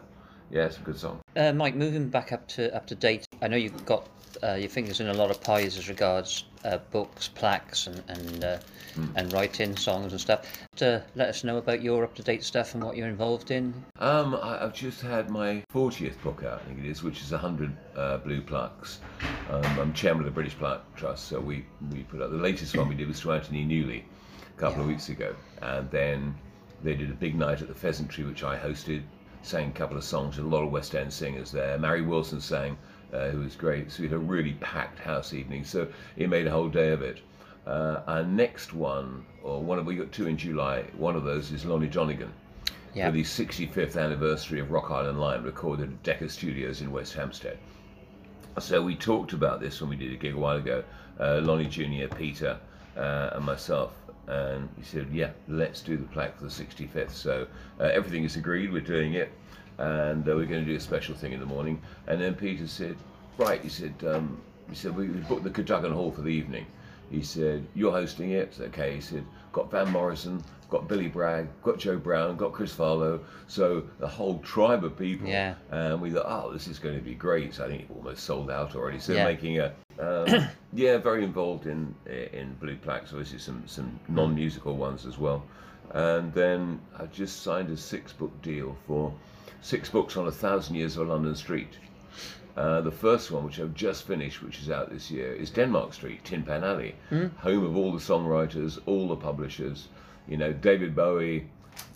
yeah, 0.50 0.66
it's 0.66 0.78
a 0.78 0.80
good 0.80 0.98
song. 0.98 1.20
Uh, 1.36 1.52
Mike, 1.52 1.76
moving 1.76 2.08
back 2.08 2.32
up 2.32 2.46
to 2.48 2.74
up 2.74 2.86
to 2.86 2.94
date, 2.94 3.24
I 3.40 3.48
know 3.48 3.56
you've 3.56 3.86
got 3.86 4.08
uh, 4.42 4.54
your 4.54 4.68
fingers 4.68 5.00
in 5.00 5.08
a 5.08 5.14
lot 5.14 5.30
of 5.30 5.40
pies 5.40 5.78
as 5.78 5.88
regards 5.88 6.44
uh, 6.64 6.78
books, 6.90 7.28
plaques, 7.28 7.86
and 7.86 8.02
and, 8.08 8.44
uh, 8.44 8.58
mm. 8.94 9.08
and 9.16 9.32
writing 9.32 9.76
songs 9.76 10.12
and 10.12 10.20
stuff. 10.20 10.46
To 10.76 11.04
let 11.14 11.28
us 11.28 11.44
know 11.44 11.58
about 11.58 11.82
your 11.82 12.04
up 12.04 12.14
to 12.14 12.22
date 12.22 12.44
stuff 12.44 12.74
and 12.74 12.82
what 12.82 12.96
you're 12.96 13.08
involved 13.08 13.50
in. 13.50 13.72
Um, 13.98 14.34
I, 14.40 14.58
have 14.58 14.74
just 14.74 15.00
had 15.00 15.30
my 15.30 15.62
40th 15.72 16.20
book 16.22 16.42
out, 16.44 16.62
I 16.62 16.64
think 16.64 16.78
it 16.78 16.86
is, 16.86 17.02
which 17.02 17.20
is 17.20 17.32
100 17.32 17.76
uh, 17.96 18.16
blue 18.18 18.40
plaques. 18.40 19.00
Um, 19.50 19.64
I'm 19.78 19.92
chairman 19.92 20.22
of 20.22 20.26
the 20.26 20.34
British 20.34 20.56
Plaque 20.56 20.82
Trust, 20.96 21.28
so 21.28 21.40
we 21.40 21.64
we 21.90 22.02
put 22.04 22.22
out 22.22 22.30
the 22.30 22.36
latest 22.36 22.76
one 22.76 22.88
we 22.88 22.94
did 22.94 23.08
was 23.08 23.20
to 23.20 23.32
Anthony 23.32 23.64
Newley 23.64 24.02
a 24.56 24.60
couple 24.60 24.78
yeah. 24.78 24.82
of 24.82 24.88
weeks 24.88 25.08
ago, 25.08 25.34
and 25.60 25.90
then 25.90 26.34
they 26.82 26.94
did 26.94 27.10
a 27.10 27.14
big 27.14 27.34
night 27.34 27.62
at 27.62 27.68
the 27.68 27.74
Pheasantry, 27.74 28.24
which 28.24 28.42
I 28.42 28.56
hosted 28.58 29.02
sang 29.42 29.68
a 29.68 29.72
couple 29.72 29.96
of 29.96 30.04
songs 30.04 30.36
with 30.36 30.46
a 30.46 30.48
lot 30.48 30.62
of 30.62 30.70
West 30.70 30.94
End 30.94 31.12
singers 31.12 31.50
there. 31.50 31.76
Mary 31.78 32.02
Wilson 32.02 32.40
sang, 32.40 32.78
uh, 33.12 33.28
who 33.30 33.40
was 33.40 33.56
great. 33.56 33.90
So 33.90 34.02
we 34.02 34.08
had 34.08 34.16
a 34.16 34.18
really 34.18 34.54
packed 34.54 34.98
house 34.98 35.32
evening. 35.32 35.64
So 35.64 35.88
it 36.16 36.28
made 36.28 36.46
a 36.46 36.50
whole 36.50 36.68
day 36.68 36.90
of 36.90 37.02
it. 37.02 37.20
Uh, 37.66 38.00
our 38.06 38.22
next 38.24 38.72
one, 38.72 39.24
or 39.42 39.62
one 39.62 39.78
of 39.78 39.86
we 39.86 39.96
got 39.96 40.10
two 40.12 40.26
in 40.26 40.36
July. 40.36 40.84
One 40.96 41.14
of 41.14 41.24
those 41.24 41.52
is 41.52 41.64
Lonnie 41.64 41.86
Donegan. 41.86 42.32
Yep. 42.94 43.06
For 43.06 43.12
the 43.12 43.22
65th 43.22 43.96
anniversary 43.96 44.60
of 44.60 44.70
Rock 44.70 44.90
Island 44.90 45.20
Line, 45.20 45.42
recorded 45.42 45.90
at 45.90 46.02
Decca 46.02 46.28
Studios 46.28 46.80
in 46.82 46.90
West 46.90 47.14
Hampstead. 47.14 47.58
So 48.58 48.82
we 48.82 48.96
talked 48.96 49.32
about 49.32 49.60
this 49.60 49.80
when 49.80 49.88
we 49.88 49.96
did 49.96 50.12
a 50.12 50.16
gig 50.16 50.34
a 50.34 50.38
while 50.38 50.56
ago. 50.56 50.84
Uh, 51.18 51.40
Lonnie 51.42 51.66
Jr., 51.66 52.14
Peter, 52.14 52.58
uh, 52.96 53.30
and 53.32 53.44
myself 53.44 53.92
and 54.26 54.68
he 54.76 54.84
said, 54.84 55.08
"Yeah, 55.12 55.30
let's 55.48 55.80
do 55.80 55.96
the 55.96 56.04
plaque 56.04 56.36
for 56.38 56.44
the 56.44 56.50
65th." 56.50 57.10
So 57.10 57.46
uh, 57.80 57.84
everything 57.84 58.24
is 58.24 58.36
agreed. 58.36 58.72
We're 58.72 58.80
doing 58.80 59.14
it, 59.14 59.32
and 59.78 60.28
uh, 60.28 60.34
we're 60.34 60.46
going 60.46 60.64
to 60.64 60.70
do 60.70 60.76
a 60.76 60.80
special 60.80 61.14
thing 61.14 61.32
in 61.32 61.40
the 61.40 61.46
morning. 61.46 61.80
And 62.06 62.20
then 62.20 62.34
Peter 62.34 62.66
said, 62.66 62.96
"Right," 63.38 63.60
he 63.60 63.68
said. 63.68 63.94
Um, 64.06 64.40
he 64.68 64.74
said, 64.74 64.96
"We 64.96 65.06
booked 65.06 65.44
the 65.44 65.50
Cadogan 65.50 65.92
Hall 65.92 66.10
for 66.10 66.22
the 66.22 66.30
evening." 66.30 66.66
He 67.10 67.22
said, 67.22 67.66
"You're 67.74 67.92
hosting 67.92 68.30
it." 68.30 68.54
Said, 68.54 68.68
okay. 68.68 68.94
He 68.94 69.00
said, 69.00 69.24
"Got 69.52 69.70
Van 69.70 69.90
Morrison, 69.90 70.42
got 70.72 70.88
Billy 70.88 71.06
Bragg, 71.06 71.48
got 71.62 71.78
Joe 71.78 71.98
Brown, 71.98 72.36
got 72.36 72.52
Chris 72.52 72.74
Farlowe, 72.74 73.20
so 73.46 73.84
the 73.98 74.08
whole 74.08 74.38
tribe 74.38 74.84
of 74.84 74.98
people. 74.98 75.28
Yeah. 75.28 75.54
And 75.70 76.00
we 76.00 76.10
thought, 76.10 76.24
oh, 76.26 76.50
this 76.50 76.66
is 76.66 76.78
going 76.78 76.94
to 76.96 77.02
be 77.02 77.14
great. 77.14 77.54
So 77.54 77.66
I 77.66 77.68
think 77.68 77.82
it 77.82 77.88
almost 77.94 78.24
sold 78.24 78.50
out 78.50 78.74
already. 78.74 78.98
So 78.98 79.12
yeah. 79.12 79.24
making 79.24 79.58
a, 79.60 79.74
um, 80.00 80.48
yeah, 80.72 80.96
very 80.96 81.22
involved 81.22 81.66
in 81.66 81.94
in 82.06 82.56
blue 82.58 82.76
plaques. 82.76 83.12
Obviously, 83.12 83.38
some 83.38 83.62
some 83.66 84.00
non-musical 84.08 84.74
ones 84.74 85.04
as 85.04 85.18
well. 85.18 85.44
And 85.92 86.32
then 86.32 86.80
I 86.98 87.04
just 87.06 87.42
signed 87.42 87.68
a 87.68 87.76
six-book 87.76 88.40
deal 88.40 88.74
for 88.86 89.12
six 89.62 89.88
books 89.88 90.16
on 90.16 90.26
a 90.26 90.32
thousand 90.32 90.74
years 90.74 90.96
of 90.96 91.08
London 91.08 91.34
Street. 91.34 91.78
Uh, 92.56 92.82
the 92.82 92.90
first 92.90 93.30
one, 93.30 93.44
which 93.44 93.58
I've 93.58 93.72
just 93.72 94.06
finished, 94.06 94.42
which 94.42 94.60
is 94.60 94.68
out 94.68 94.90
this 94.90 95.10
year, 95.10 95.32
is 95.32 95.48
Denmark 95.48 95.94
Street, 95.94 96.22
Tin 96.24 96.42
Pan 96.42 96.62
Alley, 96.62 96.94
mm. 97.10 97.34
home 97.36 97.64
of 97.64 97.76
all 97.76 97.92
the 97.92 97.98
songwriters, 97.98 98.78
all 98.84 99.08
the 99.08 99.16
publishers. 99.16 99.88
You 100.28 100.36
know, 100.36 100.52
David 100.52 100.94
Bowie 100.94 101.48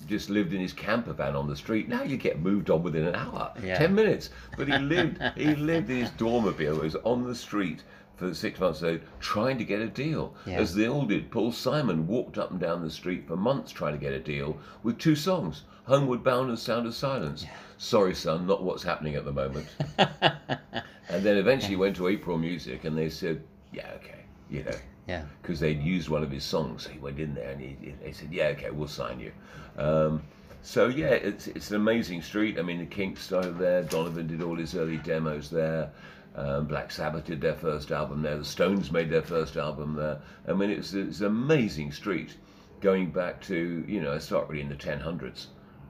just 0.06 0.30
lived 0.30 0.54
in 0.54 0.60
his 0.60 0.72
camper 0.72 1.12
van 1.12 1.36
on 1.36 1.46
the 1.46 1.56
street. 1.56 1.88
Now 1.88 2.02
you 2.02 2.16
get 2.16 2.40
moved 2.40 2.70
on 2.70 2.82
within 2.82 3.06
an 3.06 3.14
hour, 3.14 3.52
yeah. 3.62 3.76
ten 3.76 3.94
minutes. 3.94 4.30
But 4.56 4.68
he 4.68 4.78
lived, 4.78 5.20
he 5.36 5.54
lived 5.54 5.90
in 5.90 5.98
his 5.98 6.10
dormobile. 6.10 6.76
He 6.76 6.80
was 6.80 6.96
on 6.96 7.24
the 7.24 7.34
street 7.34 7.82
for 8.16 8.32
six 8.32 8.58
months 8.58 8.80
so 8.80 8.98
trying 9.20 9.58
to 9.58 9.64
get 9.64 9.80
a 9.80 9.88
deal. 9.88 10.34
Yeah. 10.46 10.58
As 10.60 10.74
they 10.74 10.88
all 10.88 11.04
did, 11.04 11.30
Paul 11.30 11.52
Simon 11.52 12.06
walked 12.06 12.38
up 12.38 12.50
and 12.50 12.58
down 12.58 12.82
the 12.82 12.90
street 12.90 13.26
for 13.28 13.36
months 13.36 13.72
trying 13.72 13.92
to 13.92 13.98
get 13.98 14.14
a 14.14 14.18
deal 14.18 14.56
with 14.82 14.98
two 14.98 15.14
songs, 15.14 15.64
Homeward 15.86 16.24
Bound 16.24 16.48
and 16.48 16.58
Sound 16.58 16.86
of 16.86 16.94
Silence. 16.94 17.44
Yeah. 17.44 17.50
Sorry, 17.78 18.14
son, 18.14 18.46
not 18.46 18.62
what's 18.62 18.82
happening 18.82 19.14
at 19.14 19.24
the 19.24 19.32
moment. 19.32 19.66
and 19.98 21.22
then 21.22 21.36
eventually 21.36 21.76
went 21.76 21.96
to 21.96 22.08
April 22.08 22.38
Music 22.38 22.84
and 22.84 22.96
they 22.96 23.08
said, 23.08 23.42
yeah, 23.72 23.90
okay, 23.96 24.24
you 24.50 24.64
know. 24.64 24.76
Yeah. 25.06 25.22
Because 25.40 25.60
they'd 25.60 25.80
used 25.80 26.08
one 26.08 26.22
of 26.22 26.30
his 26.30 26.42
songs. 26.42 26.82
So 26.82 26.90
he 26.90 26.98
went 26.98 27.20
in 27.20 27.34
there 27.34 27.50
and 27.50 27.60
he, 27.60 27.94
they 28.02 28.12
said, 28.12 28.32
yeah, 28.32 28.46
okay, 28.48 28.70
we'll 28.70 28.88
sign 28.88 29.20
you. 29.20 29.32
Um, 29.76 30.22
so 30.62 30.88
yeah, 30.88 31.10
it's 31.10 31.46
it's 31.46 31.70
an 31.70 31.76
amazing 31.76 32.22
street. 32.22 32.58
I 32.58 32.62
mean, 32.62 32.80
the 32.80 32.86
Kinks 32.86 33.22
started 33.22 33.56
there. 33.56 33.84
Donovan 33.84 34.26
did 34.26 34.42
all 34.42 34.56
his 34.56 34.74
early 34.74 34.96
demos 34.96 35.48
there. 35.48 35.92
Um, 36.34 36.66
Black 36.66 36.90
Sabbath 36.90 37.24
did 37.24 37.40
their 37.40 37.54
first 37.54 37.92
album 37.92 38.20
there. 38.20 38.36
The 38.36 38.44
Stones 38.44 38.90
made 38.90 39.08
their 39.08 39.22
first 39.22 39.56
album 39.56 39.94
there. 39.94 40.20
I 40.48 40.54
mean, 40.54 40.70
it's 40.70 40.92
it's 40.92 41.20
an 41.20 41.26
amazing 41.26 41.92
street, 41.92 42.34
going 42.80 43.12
back 43.12 43.40
to 43.42 43.84
you 43.86 44.00
know, 44.00 44.12
I 44.12 44.18
start 44.18 44.48
really 44.48 44.62
in 44.62 44.68
the 44.68 44.74
1000s, 44.74 45.46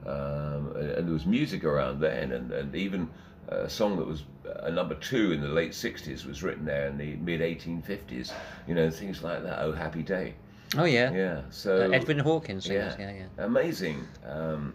um, 0.07 0.73
and, 0.75 0.91
and, 0.91 1.07
there 1.07 1.13
was 1.13 1.25
music 1.25 1.63
around 1.63 1.99
then, 1.99 2.31
and 2.31 2.51
and 2.51 2.75
even 2.75 3.09
a 3.49 3.69
song 3.69 3.97
that 3.97 4.07
was 4.07 4.23
a 4.63 4.71
number 4.71 4.95
two 4.95 5.31
in 5.31 5.41
the 5.41 5.47
late 5.47 5.71
60s 5.71 6.25
was 6.25 6.43
written 6.43 6.65
there 6.65 6.87
in 6.87 6.97
the 6.97 7.15
mid 7.15 7.41
1850s. 7.41 8.31
You 8.67 8.75
know, 8.75 8.89
things 8.89 9.23
like 9.23 9.43
that. 9.43 9.59
Oh, 9.59 9.71
Happy 9.71 10.03
Day. 10.03 10.35
Oh 10.77 10.85
yeah. 10.85 11.11
Yeah. 11.11 11.41
So 11.49 11.87
uh, 11.87 11.89
Edwin 11.89 12.19
Hawkins. 12.19 12.67
Yeah. 12.67 12.95
yeah, 12.99 13.11
yeah. 13.11 13.45
Amazing, 13.45 14.05
um, 14.25 14.73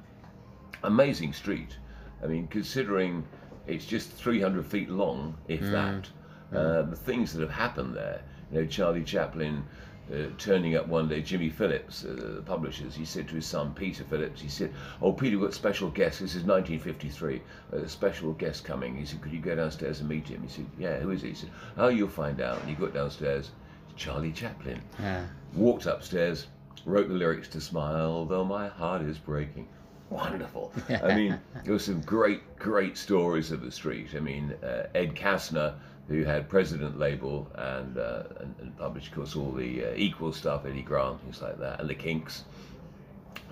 amazing 0.83 1.33
street. 1.33 1.77
I 2.23 2.27
mean, 2.27 2.47
considering 2.49 3.25
it's 3.67 3.85
just 3.85 4.11
300 4.13 4.67
feet 4.67 4.89
long, 4.89 5.37
if 5.49 5.61
mm. 5.61 5.71
that. 5.73 6.09
Uh, 6.57 6.83
the 6.83 6.97
things 6.97 7.33
that 7.33 7.41
have 7.41 7.51
happened 7.51 7.97
there. 7.97 8.21
You 8.51 8.61
know, 8.61 8.67
Charlie 8.67 9.05
Chaplin 9.05 9.65
uh, 10.13 10.27
turning 10.39 10.77
up 10.77 10.87
one 10.89 11.09
day, 11.09 11.23
Jimmy 11.23 11.49
Phillips, 11.49 12.05
uh, 12.05 12.35
the 12.37 12.43
publishers, 12.43 12.95
he 12.95 13.05
said 13.05 13.29
to 13.29 13.35
his 13.35 13.47
son 13.47 13.73
Peter 13.75 14.05
Phillips, 14.05 14.41
he 14.41 14.49
said, 14.49 14.73
"Oh, 15.01 15.13
Peter, 15.13 15.39
we've 15.39 15.49
got 15.49 15.55
special 15.55 15.89
guests. 15.91 16.21
This 16.21 16.35
is 16.35 16.45
1953. 16.45 17.41
A 17.73 17.89
special 17.89 18.33
guest 18.35 18.65
coming." 18.65 18.97
He 18.97 19.07
said, 19.07 19.23
"Could 19.23 19.33
you 19.33 19.41
go 19.41 19.55
downstairs 19.55 20.01
and 20.01 20.09
meet 20.09 20.29
him?" 20.29 20.43
He 20.43 20.49
said, 20.49 20.67
"Yeah, 20.79 20.99
who 20.99 21.11
is 21.11 21.23
he?" 21.23 21.31
He 21.31 21.35
said, 21.35 21.51
"Oh, 21.77 21.89
you'll 21.89 22.09
find 22.09 22.41
out." 22.41 22.61
And 22.61 22.69
he 22.69 22.75
got 22.75 22.95
downstairs. 22.95 23.51
Charlie 23.97 24.33
Chaplin. 24.33 24.81
Yeah. 24.99 25.27
Walked 25.55 25.87
upstairs, 25.87 26.47
wrote 26.87 27.09
the 27.09 27.15
lyrics 27.15 27.49
to 27.49 27.61
"Smile, 27.61 28.25
though 28.25 28.45
my 28.45 28.69
heart 28.69 29.03
is 29.03 29.19
breaking." 29.19 29.69
Wonderful. 30.11 30.73
I 31.03 31.15
mean, 31.15 31.41
there 31.65 31.73
were 31.73 31.79
some 31.79 32.03
great, 32.03 32.57
great 32.57 32.99
stories 32.99 33.51
of 33.51 33.63
the 33.63 33.71
street. 33.71 34.09
I 34.15 34.21
mean, 34.21 34.55
uh, 34.63 34.85
Ed 34.95 35.15
Kassner 35.15 35.75
who 36.09 36.25
had 36.25 36.49
President 36.49 36.99
label 36.99 37.51
and, 37.55 37.97
uh, 37.97 38.25
and, 38.41 38.55
and, 38.61 38.77
published, 38.77 39.09
of 39.09 39.15
course, 39.15 39.37
all 39.37 39.53
the 39.53 39.87
uh, 39.87 39.93
equal 39.95 40.33
stuff, 40.33 40.67
Eddie 40.67 40.83
Grant, 40.83 41.21
things 41.23 41.41
like 41.41 41.59
that, 41.61 41.81
and 41.81 41.89
the 41.89 41.95
Kinks. 41.95 42.45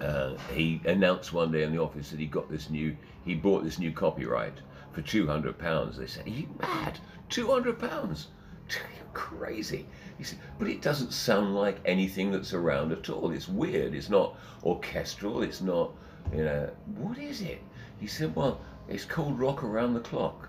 Uh, 0.01 0.35
he 0.55 0.81
announced 0.85 1.33
one 1.33 1.53
day 1.53 1.63
in 1.63 1.73
the 1.73 1.81
office 1.81 2.11
that 2.11 2.19
he 2.19 2.27
got 2.27 2.51
this 2.51 2.71
new, 2.71 2.97
he 3.25 3.35
bought 3.35 3.63
this 3.63 3.79
new 3.79 3.93
copyright 3.93 4.55
for 4.93 5.03
two 5.03 5.27
hundred 5.27 5.59
pounds. 5.59 5.97
They 5.99 6.07
said, 6.07 6.27
"Are 6.27 6.31
you 6.31 6.49
mad? 6.61 6.99
Two 7.29 7.49
hundred 7.49 7.79
pounds? 7.79 8.29
You're 8.71 9.13
crazy." 9.13 9.87
He 10.19 10.25
said, 10.25 10.39
"But 10.59 10.69
it 10.69 10.83
doesn't 10.83 11.13
sound 11.13 11.55
like 11.55 11.81
anything 11.85 12.33
that's 12.33 12.55
around 12.55 12.93
at 12.93 13.09
all. 13.11 13.31
It's 13.31 13.49
weird. 13.49 13.95
It's 13.95 14.11
not 14.11 14.37
orchestral. 14.65 15.43
It's 15.43 15.61
not, 15.61 15.93
you 16.33 16.45
know, 16.45 16.71
what 16.97 17.19
is 17.19 17.43
it?" 17.43 17.63
He 18.01 18.07
said, 18.07 18.35
"Well, 18.35 18.61
it's 18.89 19.05
called 19.05 19.39
Rock 19.39 19.63
Around 19.63 19.95
the 19.95 20.01
Clock." 20.01 20.40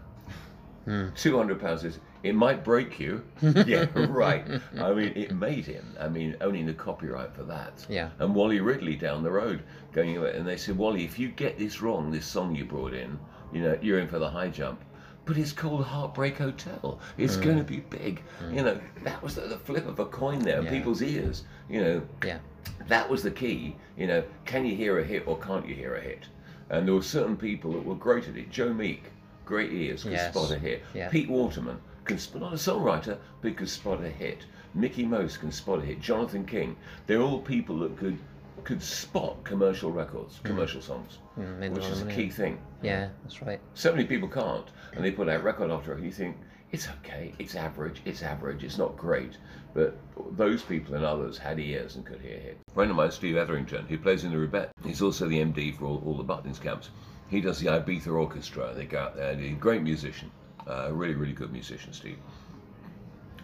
Mm. 0.88 1.16
200 1.16 1.60
pounds 1.62 1.84
is, 1.84 2.00
it 2.24 2.34
might 2.36 2.64
break 2.64 3.00
you. 3.00 3.24
yeah, 3.42 3.86
right. 4.08 4.44
I 4.80 4.94
mean, 4.94 5.14
it 5.16 5.34
made 5.36 5.66
him. 5.66 5.96
I 6.00 6.08
mean, 6.08 6.36
owning 6.42 6.66
the 6.66 6.74
copyright 6.74 7.34
for 7.36 7.44
that. 7.44 7.86
Yeah. 7.90 8.10
And 8.20 8.34
Wally 8.36 8.60
Ridley 8.60 8.96
down 8.96 9.24
the 9.24 9.32
road 9.32 9.64
going, 9.94 10.18
and 10.18 10.48
they 10.48 10.58
said, 10.58 10.78
Wally, 10.78 11.04
if 11.06 11.18
you 11.20 11.30
get 11.30 11.58
this 11.58 11.82
wrong, 11.82 12.12
this 12.12 12.26
song 12.26 12.56
you 12.56 12.66
brought 12.66 12.94
in, 12.94 13.18
you 13.54 13.62
know, 13.62 13.78
you're 13.82 14.00
in 14.00 14.08
for 14.08 14.20
the 14.20 14.30
high 14.30 14.50
jump. 14.50 14.82
but 15.24 15.38
it's 15.38 15.52
called 15.52 15.84
Heartbreak 15.86 16.38
Hotel. 16.40 17.00
It's 17.18 17.38
Mm. 17.38 17.44
going 17.44 17.58
to 17.60 17.64
be 17.64 17.78
big. 17.78 18.22
You 18.52 18.64
know, 18.64 18.80
that 19.04 19.22
was 19.22 19.36
the, 19.36 19.42
the 19.42 19.58
flip 19.58 19.86
of 19.88 20.00
a 20.00 20.06
coin 20.06 20.40
there. 20.40 20.64
Yeah. 20.64 20.70
People's 20.72 21.02
ears. 21.04 21.44
You 21.70 21.82
know, 21.84 22.02
Yeah. 22.26 22.40
that 22.88 23.08
was 23.08 23.22
the 23.22 23.30
key. 23.30 23.76
You 23.98 24.08
know, 24.08 24.24
can 24.46 24.66
you 24.66 24.76
hear 24.76 24.98
a 25.00 25.04
hit 25.04 25.28
or 25.28 25.38
can't 25.38 25.68
you 25.68 25.76
hear 25.76 25.94
a 25.94 26.02
hit? 26.02 26.26
And 26.72 26.88
there 26.88 26.96
were 26.96 27.04
certain 27.04 27.38
people 27.38 27.72
that 27.74 27.86
were 27.86 27.94
great 27.96 28.28
at 28.28 28.36
it. 28.36 28.50
Joe 28.50 28.74
Meek, 28.74 29.04
great 29.46 29.72
ears, 29.74 30.04
could 30.04 30.14
Yes. 30.14 30.34
spot 30.34 30.52
a 30.52 30.60
hit. 30.60 30.84
Yeah. 30.94 31.10
Pete 31.10 31.30
Waterman, 31.30 31.78
can 32.06 32.18
spot, 32.18 32.42
not 32.42 32.54
a 32.54 32.58
songwriter, 32.58 33.18
but 33.42 33.58
could 33.58 33.70
spot 33.70 34.04
a 34.04 34.10
hit. 34.10 34.46
Mickey 34.74 35.06
Most 35.06 35.40
can 35.40 35.52
spot 35.52 35.80
a 35.80 35.82
hit. 35.82 36.00
Jonathan 36.00 36.46
King. 36.46 36.76
They're 37.08 37.22
all 37.22 37.40
people 37.42 37.80
that 37.80 37.98
could 37.98 38.18
could 38.64 38.82
spot 38.84 39.44
commercial 39.44 39.92
records, 39.92 40.40
commercial 40.44 40.82
songs, 40.82 41.18
Mm, 41.40 41.72
which 41.72 41.86
is 41.86 42.04
a 42.04 42.06
key 42.06 42.30
thing. 42.30 42.60
Yeah, 42.84 43.10
that's 43.24 43.42
right. 43.42 43.60
So 43.74 43.92
many 43.92 44.04
people 44.06 44.28
can't, 44.30 44.68
and 44.94 45.04
they 45.04 45.10
put 45.10 45.28
out 45.30 45.44
record 45.44 45.72
after 45.72 45.90
record. 45.92 46.06
You 46.06 46.12
think 46.12 46.38
it's 46.72 46.88
okay, 46.88 47.34
it's 47.40 47.56
average, 47.56 48.02
it's 48.06 48.22
average, 48.22 48.64
it's 48.64 48.78
not 48.78 48.96
great, 48.98 49.38
but 49.74 49.98
those 50.38 50.62
people 50.62 50.94
and 50.94 51.04
others 51.04 51.40
had 51.40 51.60
ears 51.60 51.96
and 51.96 52.06
could 52.06 52.22
hear 52.22 52.38
it. 52.38 52.58
A 52.70 52.74
friend 52.74 52.92
of 52.92 52.98
mine, 52.98 53.10
Steve 53.10 53.36
Etherington, 53.36 53.86
who 53.88 53.98
plays 53.98 54.24
in 54.26 54.32
the 54.32 54.38
Rubet, 54.38 54.70
he's 54.86 55.02
also 55.02 55.28
the 55.28 55.40
MD 55.42 55.72
for 55.76 55.86
all, 55.86 56.04
all 56.06 56.16
the 56.16 56.24
Butlins 56.24 56.62
camps. 56.62 56.92
He 57.32 57.40
does 57.40 57.60
the 57.60 57.68
Ibiza 57.68 58.14
Orchestra. 58.14 58.74
They 58.76 58.86
go 58.86 59.00
out 59.00 59.16
there, 59.16 59.32
and 59.32 59.42
he's 59.42 59.54
a 59.54 59.56
great 59.56 59.82
musician, 59.82 60.30
uh, 60.68 60.92
really, 60.92 61.16
really 61.16 61.32
good 61.32 61.54
musician, 61.54 61.94
Steve. 61.94 62.18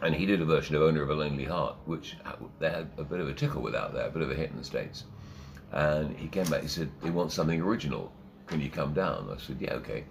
And 0.01 0.13
he 0.13 0.25
did 0.25 0.41
a 0.41 0.45
version 0.45 0.75
of 0.75 0.81
Owner 0.81 1.01
of 1.01 1.09
a 1.09 1.13
Lonely 1.13 1.45
Heart, 1.45 1.77
which 1.85 2.17
they 2.59 2.69
had 2.69 2.89
a 2.97 3.03
bit 3.03 3.21
of 3.21 3.29
a 3.29 3.33
tickle 3.33 3.61
with 3.61 3.75
out 3.75 3.93
there, 3.93 4.07
a 4.07 4.11
bit 4.11 4.21
of 4.21 4.29
a 4.29 4.35
hit 4.35 4.51
in 4.51 4.57
the 4.57 4.63
States. 4.63 5.05
And 5.71 6.15
he 6.17 6.27
came 6.27 6.45
back, 6.47 6.63
he 6.63 6.67
said, 6.67 6.91
they 7.01 7.09
want 7.09 7.31
something 7.31 7.61
original. 7.61 8.11
Can 8.45 8.59
you 8.59 8.69
come 8.69 8.93
down? 8.93 9.33
I 9.33 9.41
said, 9.41 9.55
yeah, 9.59 9.73
okay. 9.75 10.03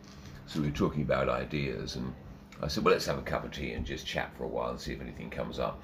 So 0.46 0.60
we 0.60 0.68
were 0.68 0.74
talking 0.74 1.02
about 1.02 1.28
ideas, 1.28 1.96
and 1.96 2.14
I 2.62 2.68
said, 2.68 2.82
well, 2.82 2.94
let's 2.94 3.06
have 3.06 3.18
a 3.18 3.22
cup 3.22 3.44
of 3.44 3.52
tea 3.52 3.72
and 3.72 3.84
just 3.84 4.06
chat 4.06 4.34
for 4.38 4.44
a 4.44 4.48
while 4.48 4.70
and 4.70 4.80
see 4.80 4.94
if 4.94 5.02
anything 5.02 5.28
comes 5.28 5.58
up. 5.58 5.82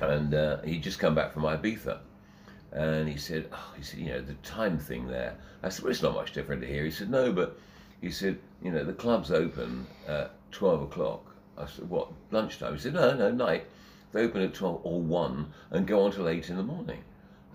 And 0.00 0.32
uh, 0.32 0.62
he'd 0.62 0.82
just 0.82 0.98
come 0.98 1.14
back 1.14 1.34
from 1.34 1.42
Ibiza. 1.42 1.98
And 2.72 3.08
he 3.08 3.16
said, 3.16 3.48
oh, 3.52 3.72
he 3.76 3.82
said, 3.82 4.00
you 4.00 4.08
know, 4.08 4.20
the 4.20 4.34
time 4.34 4.78
thing 4.78 5.06
there. 5.06 5.36
I 5.62 5.68
said, 5.68 5.84
well, 5.84 5.90
it's 5.90 6.02
not 6.02 6.14
much 6.14 6.32
different 6.32 6.62
here. 6.64 6.84
He 6.84 6.90
said, 6.90 7.10
no, 7.10 7.32
but 7.32 7.58
he 8.00 8.10
said, 8.10 8.38
you 8.62 8.70
know, 8.70 8.84
the 8.84 8.92
club's 8.92 9.30
open 9.30 9.86
at 10.06 10.32
12 10.52 10.82
o'clock. 10.82 11.34
I 11.56 11.66
said, 11.66 11.88
what, 11.88 12.08
lunchtime? 12.30 12.74
He 12.74 12.80
said, 12.80 12.94
no, 12.94 13.14
no, 13.14 13.30
night. 13.30 13.66
They 14.12 14.22
open 14.22 14.42
at 14.42 14.54
12 14.54 14.80
or 14.84 15.00
1 15.00 15.52
and 15.70 15.86
go 15.86 16.02
on 16.02 16.12
till 16.12 16.28
8 16.28 16.50
in 16.50 16.56
the 16.56 16.62
morning. 16.62 17.02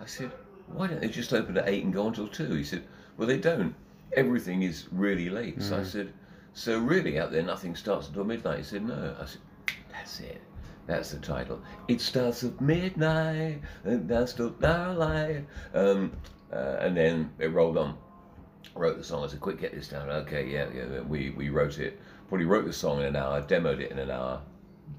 I 0.02 0.06
said, 0.06 0.32
why 0.68 0.88
don't 0.88 1.02
they 1.02 1.08
just 1.08 1.34
open 1.34 1.58
at 1.58 1.68
8 1.68 1.84
and 1.84 1.94
go 1.94 2.08
until 2.08 2.28
2? 2.28 2.54
He 2.54 2.64
said, 2.64 2.84
well, 3.18 3.28
they 3.28 3.38
don't. 3.38 3.76
Everything 4.16 4.64
is 4.64 4.88
really 4.92 5.30
late. 5.30 5.62
So 5.62 5.78
I 5.78 5.82
mm. 5.82 5.86
said, 5.86 6.14
so 6.54 6.80
really 6.80 7.20
out 7.20 7.32
there, 7.32 7.42
nothing 7.42 7.76
starts 7.76 8.08
until 8.08 8.24
midnight? 8.24 8.60
He 8.60 8.64
said, 8.64 8.86
no. 8.86 9.16
I 9.20 9.26
said, 9.26 9.42
that's 9.92 10.20
it. 10.20 10.42
That's 10.86 11.12
the 11.12 11.20
title. 11.20 11.62
It 11.88 12.02
starts 12.02 12.44
at 12.44 12.60
midnight 12.60 13.62
and 13.86 14.08
that's 14.08 14.34
till 14.34 14.54
starlight. 14.58 15.46
Um, 15.74 16.12
uh, 16.52 16.78
and 16.80 16.96
then 16.96 17.32
it 17.40 17.48
rolled 17.48 17.78
on. 17.78 17.98
Wrote 18.76 18.98
the 18.98 19.04
song. 19.04 19.24
I 19.24 19.28
said, 19.28 19.40
quick, 19.40 19.60
get 19.60 19.74
this 19.74 19.88
down. 19.88 20.10
Okay, 20.10 20.50
yeah, 20.50 20.68
yeah. 20.76 21.02
We, 21.02 21.30
we 21.32 21.50
wrote 21.50 21.80
it. 21.80 22.00
Probably 22.28 22.46
wrote 22.46 22.66
the 22.66 22.74
song 22.74 23.00
in 23.00 23.06
an 23.06 23.16
hour, 23.16 23.42
demoed 23.42 23.80
it 23.80 23.92
in 23.92 24.00
an 24.00 24.10
hour. 24.10 24.42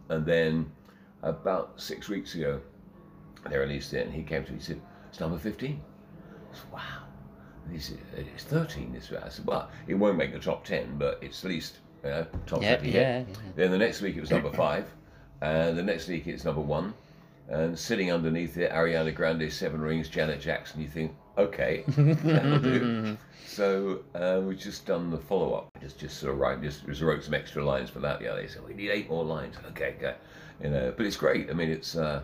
And 0.09 0.25
then 0.25 0.71
about 1.23 1.81
six 1.81 2.09
weeks 2.09 2.35
ago, 2.35 2.61
they 3.51 3.59
released 3.59 3.93
it 3.95 4.07
and 4.07 4.15
he 4.15 4.23
came 4.23 4.45
to 4.45 4.51
me 4.51 4.57
and 4.57 4.65
said, 4.65 4.81
it's 5.11 5.21
number 5.21 5.39
15. 5.39 5.81
I 6.53 6.57
said, 6.57 6.73
wow. 6.73 6.81
And 7.65 7.73
he 7.75 7.81
said, 7.81 7.99
it's 8.17 8.45
13 8.45 8.93
this 8.93 9.11
week. 9.11 9.21
I 9.25 9.29
said, 9.29 9.47
well, 9.47 9.69
it 9.87 9.95
won't 9.95 10.17
make 10.17 10.33
the 10.33 10.39
top 10.39 10.65
10, 10.65 10.97
but 10.99 11.19
it's 11.23 11.45
at 11.45 11.51
least, 11.51 11.79
you 12.05 12.11
know, 12.11 12.27
top 12.47 12.63
Yeah, 12.63 12.75
50 12.77 12.91
hit. 12.91 13.01
yeah, 13.01 13.19
yeah. 13.29 13.35
Then 13.57 13.71
the 13.71 13.79
next 13.79 14.01
week 14.03 14.17
it 14.17 14.21
was 14.21 14.31
number 14.31 14.53
five, 14.53 14.87
and 15.41 15.77
the 15.77 15.83
next 15.83 16.09
week 16.09 16.27
it's 16.27 16.45
number 16.45 16.61
one, 16.61 16.95
and 17.49 17.79
sitting 17.79 18.11
underneath 18.13 18.57
it, 18.57 18.71
Ariana 18.73 19.15
Grande, 19.15 19.53
Seven 19.53 19.81
Rings, 19.81 20.09
Janet 20.09 20.41
Jackson. 20.41 20.81
You 20.81 20.89
think, 20.89 21.15
okay, 21.39 21.85
that'll 21.89 22.59
do. 22.59 23.17
So 23.47 24.01
uh, 24.17 24.41
we've 24.43 24.59
just 24.59 24.85
done 24.85 25.13
the 25.13 25.19
follow 25.19 25.55
up. 25.55 25.69
Just 25.81 26.01
just 26.01 26.19
sort 26.19 26.33
of 26.33 26.41
write, 26.41 26.61
just, 26.61 26.85
just 26.87 27.01
wrote 27.03 27.23
some 27.23 27.35
extra 27.35 27.65
lines 27.65 27.89
for 27.89 28.01
that. 28.01 28.21
Yeah, 28.21 28.35
they 28.35 28.49
said 28.49 28.67
we 28.67 28.75
need 28.75 28.91
eight 28.91 29.09
more 29.09 29.23
lines. 29.25 29.55
Okay, 29.69 29.95
okay, 29.99 30.15
you 30.61 30.71
know. 30.71 30.93
But 30.97 31.07
it's 31.07 31.17
great. 31.17 31.49
I 31.51 31.53
mean, 31.53 31.71
it's 31.71 31.95
uh, 31.95 32.23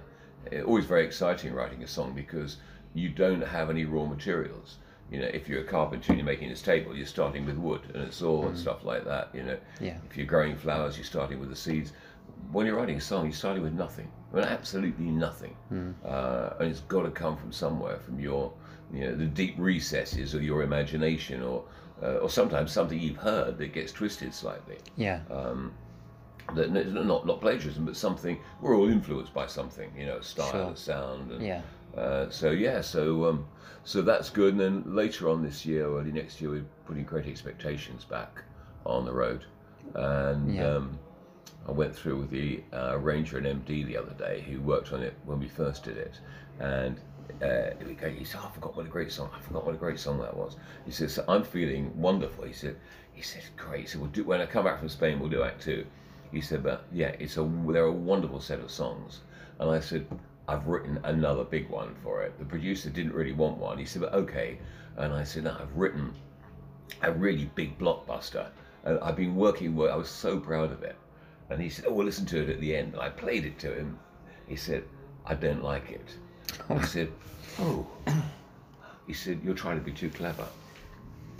always 0.66 0.86
very 0.86 1.04
exciting 1.04 1.54
writing 1.54 1.84
a 1.84 1.86
song 1.86 2.14
because 2.14 2.56
you 2.94 3.10
don't 3.10 3.42
have 3.42 3.70
any 3.70 3.84
raw 3.84 4.06
materials. 4.06 4.76
You 5.12 5.20
know, 5.20 5.26
if 5.28 5.48
you're 5.48 5.60
a 5.60 5.64
carpenter 5.64 6.06
and 6.08 6.18
you're 6.18 6.26
making 6.26 6.48
this 6.48 6.62
table, 6.62 6.96
you're 6.96 7.06
starting 7.06 7.46
with 7.46 7.58
wood 7.58 7.82
and 7.94 8.02
a 8.02 8.10
saw 8.10 8.48
and 8.48 8.58
stuff 8.58 8.84
like 8.84 9.04
that. 9.04 9.28
You 9.32 9.44
know, 9.44 9.58
Yeah. 9.80 9.98
if 10.10 10.16
you're 10.16 10.26
growing 10.26 10.56
flowers, 10.56 10.96
you're 10.96 11.04
starting 11.04 11.38
with 11.38 11.50
the 11.50 11.56
seeds. 11.56 11.92
When 12.52 12.66
you're 12.66 12.76
writing 12.76 12.96
a 12.96 13.00
song, 13.00 13.24
you're 13.24 13.32
starting 13.32 13.62
with 13.62 13.72
nothing. 13.74 14.10
I 14.32 14.36
mean, 14.36 14.44
absolutely 14.44 15.06
nothing. 15.06 15.56
Uh, 16.04 16.54
and 16.60 16.68
it's 16.70 16.80
got 16.80 17.02
to 17.02 17.10
come 17.10 17.36
from 17.36 17.52
somewhere, 17.52 17.98
from 17.98 18.20
your, 18.20 18.52
you 18.92 19.00
know, 19.00 19.14
the 19.16 19.26
deep 19.26 19.54
recesses 19.58 20.34
of 20.34 20.42
your 20.42 20.62
imagination, 20.62 21.42
or, 21.42 21.64
uh, 22.02 22.18
or 22.18 22.28
sometimes 22.30 22.72
something 22.72 22.98
you've 22.98 23.16
heard 23.16 23.58
that 23.58 23.72
gets 23.72 23.92
twisted 23.92 24.34
slightly. 24.34 24.78
Yeah. 24.96 25.20
Um, 25.30 25.72
That 26.54 26.70
not 26.72 27.26
not 27.26 27.40
plagiarism, 27.40 27.84
but 27.84 27.96
something. 27.96 28.36
We're 28.60 28.76
all 28.76 28.88
influenced 28.90 29.32
by 29.32 29.46
something, 29.46 29.92
you 29.96 30.06
know, 30.06 30.20
style, 30.20 30.50
Sure. 30.50 30.76
sound, 30.76 31.30
and 31.30 31.42
Yeah. 31.42 31.62
uh, 31.96 32.28
so 32.30 32.50
yeah, 32.50 32.80
so 32.80 33.26
um, 33.28 33.46
so 33.84 34.02
that's 34.02 34.30
good. 34.30 34.54
And 34.54 34.60
then 34.60 34.94
later 34.96 35.28
on 35.28 35.42
this 35.44 35.64
year, 35.64 35.84
early 35.86 36.10
next 36.12 36.40
year, 36.40 36.50
we're 36.50 36.66
putting 36.86 37.04
Great 37.04 37.26
Expectations 37.26 38.04
back 38.04 38.42
on 38.84 39.04
the 39.04 39.12
road. 39.12 39.44
And 39.94 40.52
Yeah. 40.54 40.74
um, 40.76 40.98
I 41.68 41.72
went 41.72 41.94
through 41.94 42.16
with 42.20 42.30
the 42.30 42.62
uh, 42.72 42.90
arranger 42.92 43.38
and 43.38 43.46
MD 43.46 43.86
the 43.86 43.96
other 43.96 44.14
day, 44.14 44.40
who 44.40 44.60
worked 44.60 44.92
on 44.92 45.02
it 45.02 45.14
when 45.24 45.38
we 45.40 45.48
first 45.48 45.84
did 45.84 45.96
it, 45.96 46.18
and. 46.58 47.00
Uh, 47.40 47.70
he 47.84 48.24
said, 48.24 48.40
"I 48.44 48.50
forgot 48.50 48.76
what 48.76 48.84
a 48.84 48.88
great 48.88 49.12
song. 49.12 49.30
I 49.32 49.40
forgot 49.40 49.64
what 49.64 49.74
a 49.74 49.78
great 49.78 50.00
song 50.00 50.18
that 50.18 50.36
was." 50.36 50.56
He 50.84 50.90
says, 50.90 51.14
so 51.14 51.24
"I'm 51.28 51.44
feeling 51.44 51.96
wonderful." 51.98 52.44
He 52.44 52.52
said, 52.52 52.76
"He 53.14 53.22
said, 53.22 53.44
great." 53.56 53.82
He 53.82 53.86
said, 53.86 54.00
"We'll 54.00 54.10
do 54.10 54.24
when 54.24 54.40
I 54.40 54.46
come 54.46 54.64
back 54.64 54.80
from 54.80 54.88
Spain. 54.88 55.20
We'll 55.20 55.30
do 55.30 55.44
Act 55.44 55.62
Two. 55.62 55.86
He 56.32 56.40
said, 56.40 56.64
"But 56.64 56.84
yeah, 56.92 57.14
it's 57.20 57.36
a 57.36 57.48
they're 57.68 57.84
a 57.84 57.92
wonderful 57.92 58.40
set 58.40 58.58
of 58.58 58.70
songs." 58.70 59.20
And 59.60 59.70
I 59.70 59.78
said, 59.78 60.06
I've 60.50 60.66
written 60.66 60.98
another 61.04 61.44
big 61.44 61.68
one 61.68 61.94
for 62.02 62.22
it. 62.22 62.36
The 62.38 62.44
producer 62.44 62.90
didn't 62.90 63.12
really 63.12 63.32
want 63.32 63.58
one. 63.58 63.78
He 63.78 63.84
said, 63.84 64.02
but 64.02 64.12
okay. 64.14 64.58
And 64.96 65.12
I 65.12 65.22
said, 65.22 65.44
no, 65.44 65.56
I've 65.60 65.76
written 65.76 66.12
a 67.02 67.12
really 67.12 67.48
big 67.54 67.78
blockbuster. 67.78 68.48
And 68.84 68.98
I've 68.98 69.14
been 69.14 69.36
working, 69.36 69.76
wo- 69.76 69.86
I 69.86 69.94
was 69.94 70.08
so 70.08 70.40
proud 70.40 70.72
of 70.72 70.82
it. 70.82 70.96
And 71.50 71.60
he 71.60 71.68
said, 71.68 71.86
oh, 71.88 71.92
well, 71.92 72.06
listen 72.06 72.26
to 72.26 72.42
it 72.42 72.48
at 72.48 72.60
the 72.60 72.74
end. 72.74 72.94
And 72.94 73.02
I 73.02 73.08
played 73.08 73.44
it 73.44 73.58
to 73.60 73.74
him. 73.74 73.98
He 74.46 74.56
said, 74.56 74.84
I 75.26 75.34
don't 75.34 75.62
like 75.62 75.90
it. 75.90 76.14
I 76.68 76.84
said, 76.84 77.10
oh. 77.58 77.86
oh. 78.06 78.24
He 79.06 79.12
said, 79.12 79.40
you're 79.44 79.54
trying 79.54 79.78
to 79.78 79.84
be 79.84 79.92
too 79.92 80.10
clever. 80.10 80.46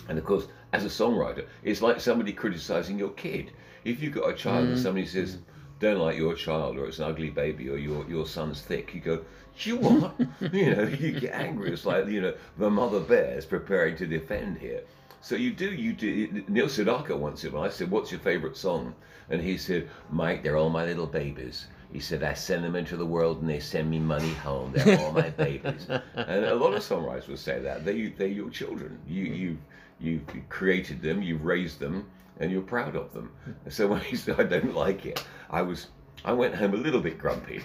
And 0.08 0.18
of 0.18 0.24
course, 0.24 0.48
as 0.72 0.84
a 0.84 0.88
songwriter, 0.88 1.46
it's 1.62 1.82
like 1.82 2.00
somebody 2.00 2.32
criticizing 2.32 2.98
your 2.98 3.10
kid. 3.10 3.52
If 3.84 4.02
you've 4.02 4.14
got 4.14 4.28
a 4.28 4.34
child 4.34 4.68
and 4.68 4.76
mm. 4.76 4.82
somebody 4.82 5.06
says, 5.06 5.38
don't 5.78 5.98
like 5.98 6.16
your 6.16 6.34
child, 6.34 6.76
or 6.76 6.86
it's 6.86 6.98
an 6.98 7.04
ugly 7.04 7.30
baby, 7.30 7.68
or 7.70 7.78
your, 7.78 8.04
your 8.08 8.26
son's 8.26 8.60
thick, 8.60 8.94
you 8.94 9.00
go, 9.00 9.24
you 9.58 9.76
what? 9.76 10.14
you 10.52 10.74
know, 10.74 10.82
you 10.82 11.18
get 11.18 11.34
angry. 11.34 11.72
It's 11.72 11.86
like, 11.86 12.06
you 12.08 12.20
know, 12.20 12.34
the 12.58 12.68
mother 12.68 13.00
bear 13.00 13.38
is 13.38 13.46
preparing 13.46 13.96
to 13.96 14.06
defend 14.06 14.58
here. 14.58 14.82
So 15.22 15.36
you 15.36 15.52
do, 15.52 15.70
you 15.72 15.92
do. 15.92 16.44
Neil 16.48 16.66
Sedaka 16.66 17.16
once 17.16 17.42
said, 17.42 17.52
when 17.52 17.62
I 17.62 17.68
said, 17.68 17.90
what's 17.90 18.10
your 18.10 18.20
favorite 18.20 18.56
song? 18.56 18.94
And 19.28 19.40
he 19.40 19.58
said, 19.58 19.88
Mike, 20.10 20.42
they're 20.42 20.56
all 20.56 20.70
my 20.70 20.84
little 20.84 21.06
babies. 21.06 21.66
He 21.92 22.00
said, 22.00 22.22
I 22.22 22.34
send 22.34 22.64
them 22.64 22.76
into 22.76 22.96
the 22.96 23.06
world 23.06 23.40
and 23.40 23.50
they 23.50 23.60
send 23.60 23.90
me 23.90 23.98
money 23.98 24.32
home. 24.34 24.72
They're 24.72 24.98
all 24.98 25.12
my 25.12 25.30
babies. 25.30 25.88
And 26.14 26.44
a 26.44 26.54
lot 26.54 26.74
of 26.74 26.82
songwriters 26.82 27.28
will 27.28 27.36
say 27.36 27.60
that. 27.60 27.84
They, 27.84 28.08
they're 28.08 28.28
your 28.28 28.50
children. 28.50 28.98
You, 29.06 29.26
mm. 29.26 29.38
you, 29.38 29.58
you 30.00 30.20
created 30.48 31.02
them, 31.02 31.22
you've 31.22 31.44
raised 31.44 31.80
them, 31.80 32.08
and 32.38 32.50
you're 32.50 32.62
proud 32.62 32.96
of 32.96 33.12
them. 33.12 33.32
Mm. 33.46 33.72
So 33.72 33.88
when 33.88 34.00
he 34.00 34.16
said, 34.16 34.40
I 34.40 34.44
don't 34.44 34.74
like 34.74 35.04
it, 35.04 35.24
I 35.50 35.62
was, 35.62 35.88
I 36.24 36.32
went 36.32 36.54
home 36.54 36.74
a 36.74 36.78
little 36.78 37.00
bit 37.00 37.18
grumpy. 37.18 37.60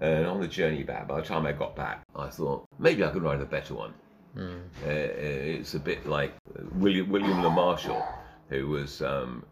And 0.00 0.26
on 0.26 0.40
the 0.40 0.48
journey 0.48 0.82
back, 0.82 1.08
by 1.08 1.20
the 1.20 1.26
time 1.26 1.44
I 1.44 1.52
got 1.52 1.74
back, 1.76 2.02
I 2.16 2.28
thought, 2.28 2.66
maybe 2.78 3.04
I 3.04 3.10
could 3.10 3.22
write 3.22 3.40
a 3.40 3.46
better 3.46 3.74
one. 3.74 3.94
Uh, 4.38 4.42
uh, 4.42 4.88
it's 4.88 5.74
a 5.74 5.78
bit 5.80 6.06
like 6.06 6.32
William 6.74 7.10
William 7.10 7.42
Le 7.42 7.50
Marshal, 7.50 8.04
who 8.48 8.68
was 8.68 9.02
um, 9.02 9.44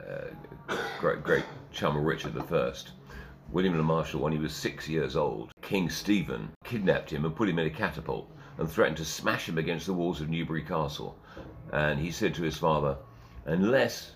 uh, 0.00 0.74
great 1.00 1.22
great 1.22 1.44
chum 1.72 1.96
of 1.96 2.02
Richard 2.02 2.34
the 2.34 2.42
First. 2.42 2.90
William 3.50 3.76
Le 3.76 3.82
Marshal, 3.82 4.20
when 4.20 4.32
he 4.32 4.38
was 4.38 4.52
six 4.52 4.88
years 4.88 5.16
old, 5.16 5.52
King 5.62 5.88
Stephen 5.88 6.50
kidnapped 6.64 7.10
him 7.10 7.24
and 7.24 7.34
put 7.34 7.48
him 7.48 7.58
in 7.58 7.66
a 7.66 7.70
catapult 7.70 8.30
and 8.58 8.68
threatened 8.68 8.96
to 8.98 9.04
smash 9.04 9.48
him 9.48 9.56
against 9.56 9.86
the 9.86 9.94
walls 9.94 10.20
of 10.20 10.28
Newbury 10.28 10.62
Castle. 10.62 11.16
And 11.72 11.98
he 11.98 12.10
said 12.10 12.34
to 12.34 12.42
his 12.42 12.58
father, 12.58 12.98
"Unless 13.46 14.12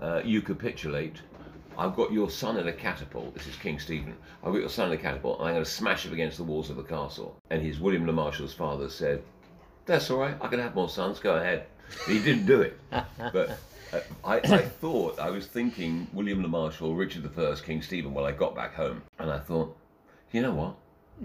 uh, 0.00 0.20
you 0.24 0.42
capitulate, 0.42 1.22
I've 1.76 1.96
got 1.96 2.12
your 2.12 2.30
son 2.30 2.56
in 2.56 2.68
a 2.68 2.72
catapult. 2.72 3.34
This 3.34 3.48
is 3.48 3.56
King 3.56 3.80
Stephen. 3.80 4.16
I've 4.44 4.52
got 4.52 4.60
your 4.60 4.68
son 4.68 4.92
in 4.92 4.98
a 4.98 5.02
catapult, 5.02 5.40
and 5.40 5.48
I'm 5.48 5.54
going 5.54 5.64
to 5.64 5.70
smash 5.70 6.06
him 6.06 6.12
against 6.12 6.36
the 6.36 6.44
walls 6.44 6.70
of 6.70 6.76
the 6.76 6.84
castle." 6.84 7.36
And 7.50 7.60
his 7.60 7.80
William 7.80 8.06
Le 8.06 8.12
Marshal's 8.12 8.54
father 8.54 8.88
said, 8.88 9.24
"That's 9.86 10.10
all 10.10 10.18
right. 10.18 10.36
I 10.40 10.48
can 10.48 10.60
have 10.60 10.74
more 10.74 10.88
sons. 10.88 11.18
Go 11.18 11.36
ahead." 11.36 11.66
He 12.06 12.18
didn't 12.20 12.46
do 12.46 12.60
it, 12.60 12.78
but 13.32 13.58
Uh, 13.92 14.00
I, 14.24 14.36
I 14.38 14.58
thought 14.58 15.18
I 15.20 15.30
was 15.30 15.46
thinking 15.46 16.08
William 16.12 16.42
the 16.42 16.48
Marshal, 16.48 16.94
Richard 16.96 17.30
I, 17.38 17.54
King 17.64 17.80
Stephen 17.82 18.12
when 18.12 18.24
I 18.24 18.32
got 18.32 18.54
back 18.54 18.74
home, 18.74 19.02
and 19.20 19.30
I 19.30 19.38
thought, 19.38 19.76
you 20.32 20.42
know 20.42 20.52
what? 20.52 20.74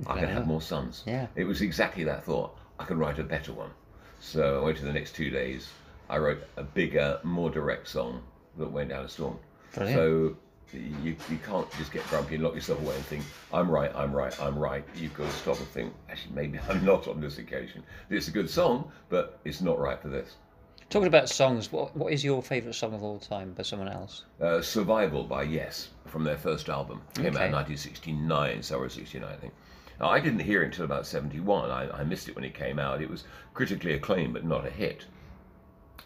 I 0.07 0.19
can 0.19 0.29
have 0.29 0.45
more 0.47 0.61
sons. 0.61 1.03
Yeah. 1.07 1.27
It 1.35 1.45
was 1.45 1.61
exactly 1.61 2.03
that 2.03 2.23
thought. 2.23 2.55
I 2.79 2.85
can 2.85 2.97
write 2.99 3.17
a 3.19 3.23
better 3.23 3.51
one. 3.51 3.71
So 4.19 4.61
I 4.61 4.63
went 4.63 4.77
to 4.77 4.85
the 4.85 4.93
next 4.93 5.15
two 5.15 5.29
days. 5.31 5.69
I 6.09 6.17
wrote 6.19 6.43
a 6.55 6.63
bigger, 6.63 7.19
more 7.23 7.49
direct 7.49 7.87
song 7.87 8.21
that 8.57 8.71
went 8.71 8.89
down 8.89 9.05
a 9.05 9.09
storm. 9.09 9.39
Brilliant. 9.73 9.97
So 9.97 10.37
you, 10.73 11.15
you 11.29 11.37
can't 11.45 11.69
just 11.77 11.91
get 11.91 12.05
grumpy 12.07 12.35
and 12.35 12.43
lock 12.43 12.55
yourself 12.55 12.79
away 12.81 12.95
and 12.95 13.05
think, 13.05 13.23
I'm 13.53 13.69
right, 13.69 13.91
I'm 13.95 14.11
right, 14.13 14.37
I'm 14.41 14.57
right. 14.57 14.83
You've 14.95 15.13
got 15.13 15.29
to 15.29 15.35
stop 15.35 15.57
and 15.57 15.67
think, 15.67 15.93
actually, 16.09 16.33
maybe 16.35 16.59
I'm 16.69 16.83
not 16.91 17.07
on 17.07 17.19
this 17.21 17.37
occasion. 17.37 17.83
It's 18.09 18.27
a 18.27 18.31
good 18.31 18.49
song, 18.49 18.91
but 19.09 19.39
it's 19.45 19.61
not 19.61 19.79
right 19.79 20.01
for 20.01 20.07
this. 20.09 20.35
Talking 20.89 21.07
about 21.07 21.29
songs, 21.29 21.71
what 21.71 21.95
what 21.95 22.11
is 22.11 22.21
your 22.21 22.41
favourite 22.43 22.75
song 22.75 22.93
of 22.93 23.01
all 23.01 23.17
time 23.17 23.53
by 23.53 23.63
someone 23.63 23.87
else? 23.87 24.25
Uh, 24.41 24.61
Survival 24.61 25.23
by 25.23 25.43
Yes 25.43 25.89
from 26.07 26.25
their 26.25 26.37
first 26.37 26.67
album. 26.67 27.01
Came 27.13 27.27
out 27.27 27.35
Okay. 27.35 27.45
in 27.45 27.51
1969, 27.53 28.61
summer 28.61 28.85
of 28.85 28.91
69, 28.91 29.23
I 29.31 29.35
think. 29.37 29.53
Now, 30.01 30.09
I 30.09 30.19
didn't 30.19 30.39
hear 30.39 30.63
it 30.63 30.65
until 30.65 30.83
about 30.83 31.07
71. 31.07 31.71
I, 31.71 31.89
I 31.91 32.03
missed 32.03 32.27
it 32.27 32.35
when 32.35 32.43
it 32.43 32.53
came 32.53 32.77
out. 32.77 33.01
It 33.01 33.09
was 33.09 33.23
critically 33.53 33.93
acclaimed, 33.93 34.33
but 34.33 34.43
not 34.43 34.65
a 34.67 34.69
hit. 34.69 35.05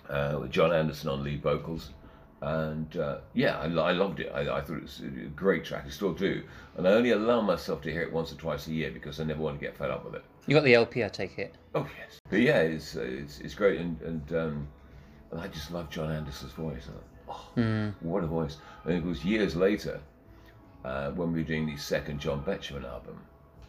Uh, 0.07 0.37
with 0.41 0.51
Jon 0.51 0.71
Anderson 0.71 1.09
on 1.09 1.23
lead 1.23 1.41
vocals. 1.41 1.89
And 2.45 2.95
uh, 2.97 3.17
yeah, 3.33 3.57
I, 3.57 3.63
I 3.63 3.91
loved 3.93 4.19
it. 4.19 4.31
I, 4.31 4.41
I 4.41 4.61
thought 4.61 4.77
it 4.77 4.83
was 4.83 4.99
a 4.99 5.29
great 5.29 5.65
track. 5.65 5.85
I 5.87 5.89
still 5.89 6.13
do. 6.13 6.43
And 6.77 6.87
I 6.87 6.91
only 6.91 7.09
allow 7.09 7.41
myself 7.41 7.81
to 7.81 7.91
hear 7.91 8.03
it 8.03 8.13
once 8.13 8.31
or 8.31 8.35
twice 8.35 8.67
a 8.67 8.71
year 8.71 8.91
because 8.91 9.19
I 9.19 9.23
never 9.23 9.41
want 9.41 9.59
to 9.59 9.65
get 9.65 9.75
fed 9.75 9.89
up 9.89 10.05
with 10.05 10.13
it. 10.13 10.23
You 10.45 10.53
got 10.53 10.63
the 10.63 10.75
LP, 10.75 11.03
I 11.03 11.07
take 11.07 11.39
it. 11.39 11.55
Oh 11.73 11.87
yes, 11.97 12.19
but 12.29 12.39
yeah, 12.39 12.59
it's 12.59 12.95
uh, 12.95 13.01
it's, 13.01 13.39
it's 13.39 13.55
great, 13.55 13.79
and 13.79 13.99
and, 14.01 14.33
um, 14.33 14.67
and 15.31 15.41
I 15.41 15.47
just 15.47 15.71
love 15.71 15.89
Jon 15.89 16.11
Anderson's 16.11 16.51
voice. 16.51 16.87
Oh, 17.27 17.93
what 18.01 18.23
a 18.23 18.27
voice! 18.27 18.57
And 18.83 18.93
it 18.93 19.03
was 19.03 19.25
years 19.25 19.55
later 19.55 19.99
uh, 20.83 21.09
when 21.11 21.33
we 21.33 21.39
were 21.39 21.47
doing 21.47 21.65
the 21.65 21.77
second 21.77 22.19
John 22.19 22.43
Betjeman 22.43 22.85
album. 22.85 23.19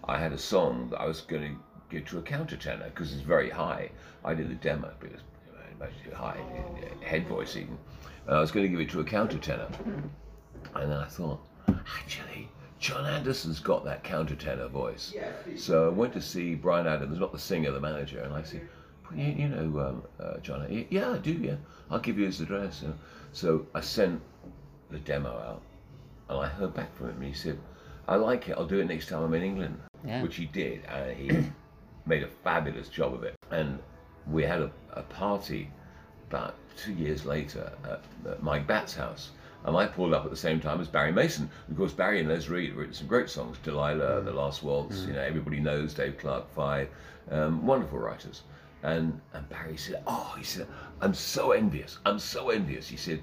I 0.04 0.18
had 0.18 0.34
a 0.34 0.38
song 0.38 0.90
that 0.90 1.00
I 1.00 1.06
was 1.06 1.22
going 1.22 1.42
to 1.42 1.60
give 1.88 2.06
to 2.08 2.18
a 2.18 2.22
counter 2.22 2.56
countertenor 2.56 2.84
because 2.94 3.14
it's 3.14 3.22
very 3.22 3.48
high. 3.48 3.90
I 4.22 4.34
did 4.34 4.50
the 4.50 4.54
demo, 4.54 4.92
but 5.00 5.12
it's 5.12 5.22
much 5.80 5.92
too 6.04 6.14
high, 6.14 6.38
head 7.00 7.26
voice 7.26 7.56
even. 7.56 7.78
And 8.26 8.36
I 8.36 8.40
was 8.40 8.50
going 8.50 8.64
to 8.64 8.70
give 8.70 8.80
it 8.80 8.90
to 8.90 9.00
a 9.00 9.04
countertenor, 9.04 9.70
and 10.74 10.90
then 10.90 10.98
I 10.98 11.06
thought, 11.06 11.40
actually, 11.68 12.48
Jon 12.80 13.06
Anderson's 13.06 13.60
got 13.60 13.84
that 13.84 14.02
countertenor 14.04 14.68
voice. 14.68 15.12
So 15.56 15.86
I 15.86 15.90
went 15.90 16.12
to 16.14 16.20
see 16.22 16.54
Brian 16.54 16.86
Adams, 16.86 17.18
not 17.18 17.32
the 17.32 17.38
singer, 17.38 17.70
the 17.70 17.80
manager, 17.80 18.20
and 18.22 18.34
I 18.34 18.42
said, 18.42 18.62
you, 19.14 19.24
you 19.24 19.48
know, 19.48 19.80
um, 19.80 20.02
uh, 20.20 20.38
Jon, 20.38 20.66
"Y- 20.68 20.86
yeah, 20.90 21.12
I 21.12 21.18
do, 21.18 21.32
yeah. 21.32 21.54
I'll 21.90 22.00
give 22.00 22.18
you 22.18 22.26
his 22.26 22.40
address. 22.40 22.82
you 22.82 22.88
know." 22.88 22.94
So 23.32 23.66
I 23.74 23.80
sent 23.80 24.20
the 24.90 24.98
demo 24.98 25.30
out, 25.30 25.62
and 26.28 26.40
I 26.40 26.48
heard 26.48 26.74
back 26.74 26.94
from 26.96 27.10
him, 27.10 27.16
and 27.16 27.24
he 27.24 27.32
said, 27.32 27.58
I 28.08 28.16
like 28.16 28.48
it, 28.48 28.56
I'll 28.58 28.66
do 28.66 28.80
it 28.80 28.86
next 28.86 29.08
time 29.08 29.22
I'm 29.22 29.34
in 29.34 29.42
England. 29.42 29.80
Yeah. 30.04 30.22
Which 30.22 30.36
he 30.36 30.46
did, 30.46 30.84
and 30.86 31.16
he 31.16 31.46
made 32.06 32.22
a 32.24 32.28
fabulous 32.28 32.88
job 32.88 33.14
of 33.14 33.22
it. 33.22 33.34
And 33.52 33.78
we 34.28 34.42
had 34.42 34.60
a, 34.62 34.70
a 34.94 35.02
party 35.02 35.70
about 36.28 36.54
two 36.76 36.92
years 36.92 37.24
later 37.24 37.72
at, 37.84 38.02
at 38.30 38.42
Mike 38.42 38.66
Batt's 38.66 38.94
house. 38.94 39.30
And 39.64 39.76
I 39.76 39.86
pulled 39.86 40.14
up 40.14 40.24
at 40.24 40.30
the 40.30 40.36
same 40.36 40.60
time 40.60 40.80
as 40.80 40.86
Barry 40.86 41.10
Mason. 41.10 41.50
Of 41.68 41.76
course, 41.76 41.92
Barry 41.92 42.20
and 42.20 42.28
Les 42.28 42.48
Reed 42.48 42.74
written 42.74 42.94
some 42.94 43.08
great 43.08 43.28
songs. 43.28 43.58
Delilah, 43.64 44.22
The 44.22 44.30
Last 44.32 44.62
Waltz, 44.62 45.04
you 45.04 45.12
know, 45.12 45.20
everybody 45.20 45.58
knows 45.58 45.92
Dave 45.92 46.18
Clark 46.18 46.48
Five, 46.54 46.88
um, 47.30 47.66
wonderful 47.66 47.98
writers. 47.98 48.42
And 48.82 49.20
and 49.32 49.48
Barry 49.48 49.76
said, 49.76 50.02
"Oh, 50.06 50.34
he 50.38 50.44
said, 50.44 50.68
I'm 51.00 51.14
so 51.14 51.50
envious. 51.50 51.98
I'm 52.06 52.20
so 52.20 52.50
envious." 52.50 52.86
He 52.86 52.96
said, 52.96 53.22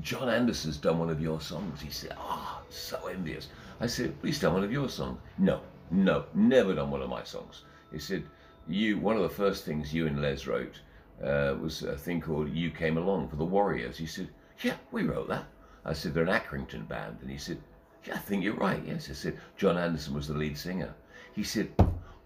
"Jon 0.00 0.28
Anderson's 0.28 0.78
done 0.78 0.98
one 0.98 1.10
of 1.10 1.20
your 1.20 1.40
songs." 1.40 1.80
He 1.80 1.90
said, 1.90 2.16
"Oh, 2.18 2.62
so 2.70 3.06
envious." 3.06 3.48
I 3.80 3.86
said, 3.86 4.14
"He's 4.22 4.40
done 4.40 4.54
one 4.54 4.64
of 4.64 4.72
your 4.72 4.88
songs." 4.88 5.20
No, 5.38 5.60
no, 5.90 6.24
never 6.34 6.74
done 6.74 6.90
one 6.90 7.02
of 7.02 7.10
my 7.10 7.22
songs. 7.22 7.62
He 7.92 8.00
said, 8.00 8.24
"You, 8.66 8.98
one 8.98 9.16
of 9.16 9.22
the 9.22 9.28
first 9.28 9.64
things 9.64 9.94
you 9.94 10.08
and 10.08 10.20
Les 10.20 10.46
wrote 10.46 10.80
uh, 11.22 11.54
was 11.60 11.82
a 11.82 11.96
thing 11.96 12.20
called 12.20 12.50
"You 12.50 12.70
Came 12.70 12.98
Along" 12.98 13.28
for 13.28 13.36
the 13.36 13.44
Warriors." 13.44 13.96
He 13.96 14.06
said, 14.06 14.28
"Yeah, 14.62 14.76
we 14.92 15.02
wrote 15.02 15.28
that." 15.28 15.44
I 15.84 15.92
said, 15.92 16.14
"They're 16.14 16.24
an 16.24 16.40
Accrington 16.40 16.88
band," 16.88 17.18
and 17.20 17.30
he 17.30 17.38
said, 17.38 17.58
"Yeah, 18.04 18.14
I 18.14 18.18
think 18.18 18.42
you're 18.42 18.54
right." 18.54 18.82
Yes, 18.86 19.10
I 19.10 19.14
said, 19.14 19.38
"Jon 19.56 19.76
Anderson 19.76 20.14
was 20.14 20.28
the 20.28 20.34
lead 20.34 20.56
singer." 20.56 20.94
He 21.34 21.42
said, 21.42 21.68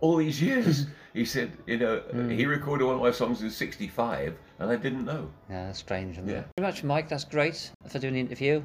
"All 0.00 0.16
these 0.16 0.40
years," 0.40 0.86
he 1.14 1.24
said, 1.24 1.52
"You 1.66 1.78
know, 1.78 2.02
he 2.28 2.46
recorded 2.46 2.84
one 2.84 2.96
of 2.96 3.00
my 3.02 3.10
songs 3.10 3.42
in 3.42 3.50
'65, 3.50 4.36
and 4.58 4.70
I 4.70 4.76
didn't 4.76 5.04
know." 5.04 5.30
Yeah, 5.50 5.66
that's 5.66 5.78
strange. 5.78 6.16
Yeah. 6.18 6.22
it? 6.22 6.46
Very 6.56 6.68
much, 6.68 6.84
Mike. 6.84 7.08
That's 7.08 7.24
great 7.24 7.70
for 7.88 7.98
doing 7.98 8.14
the 8.14 8.20
interview. 8.20 8.62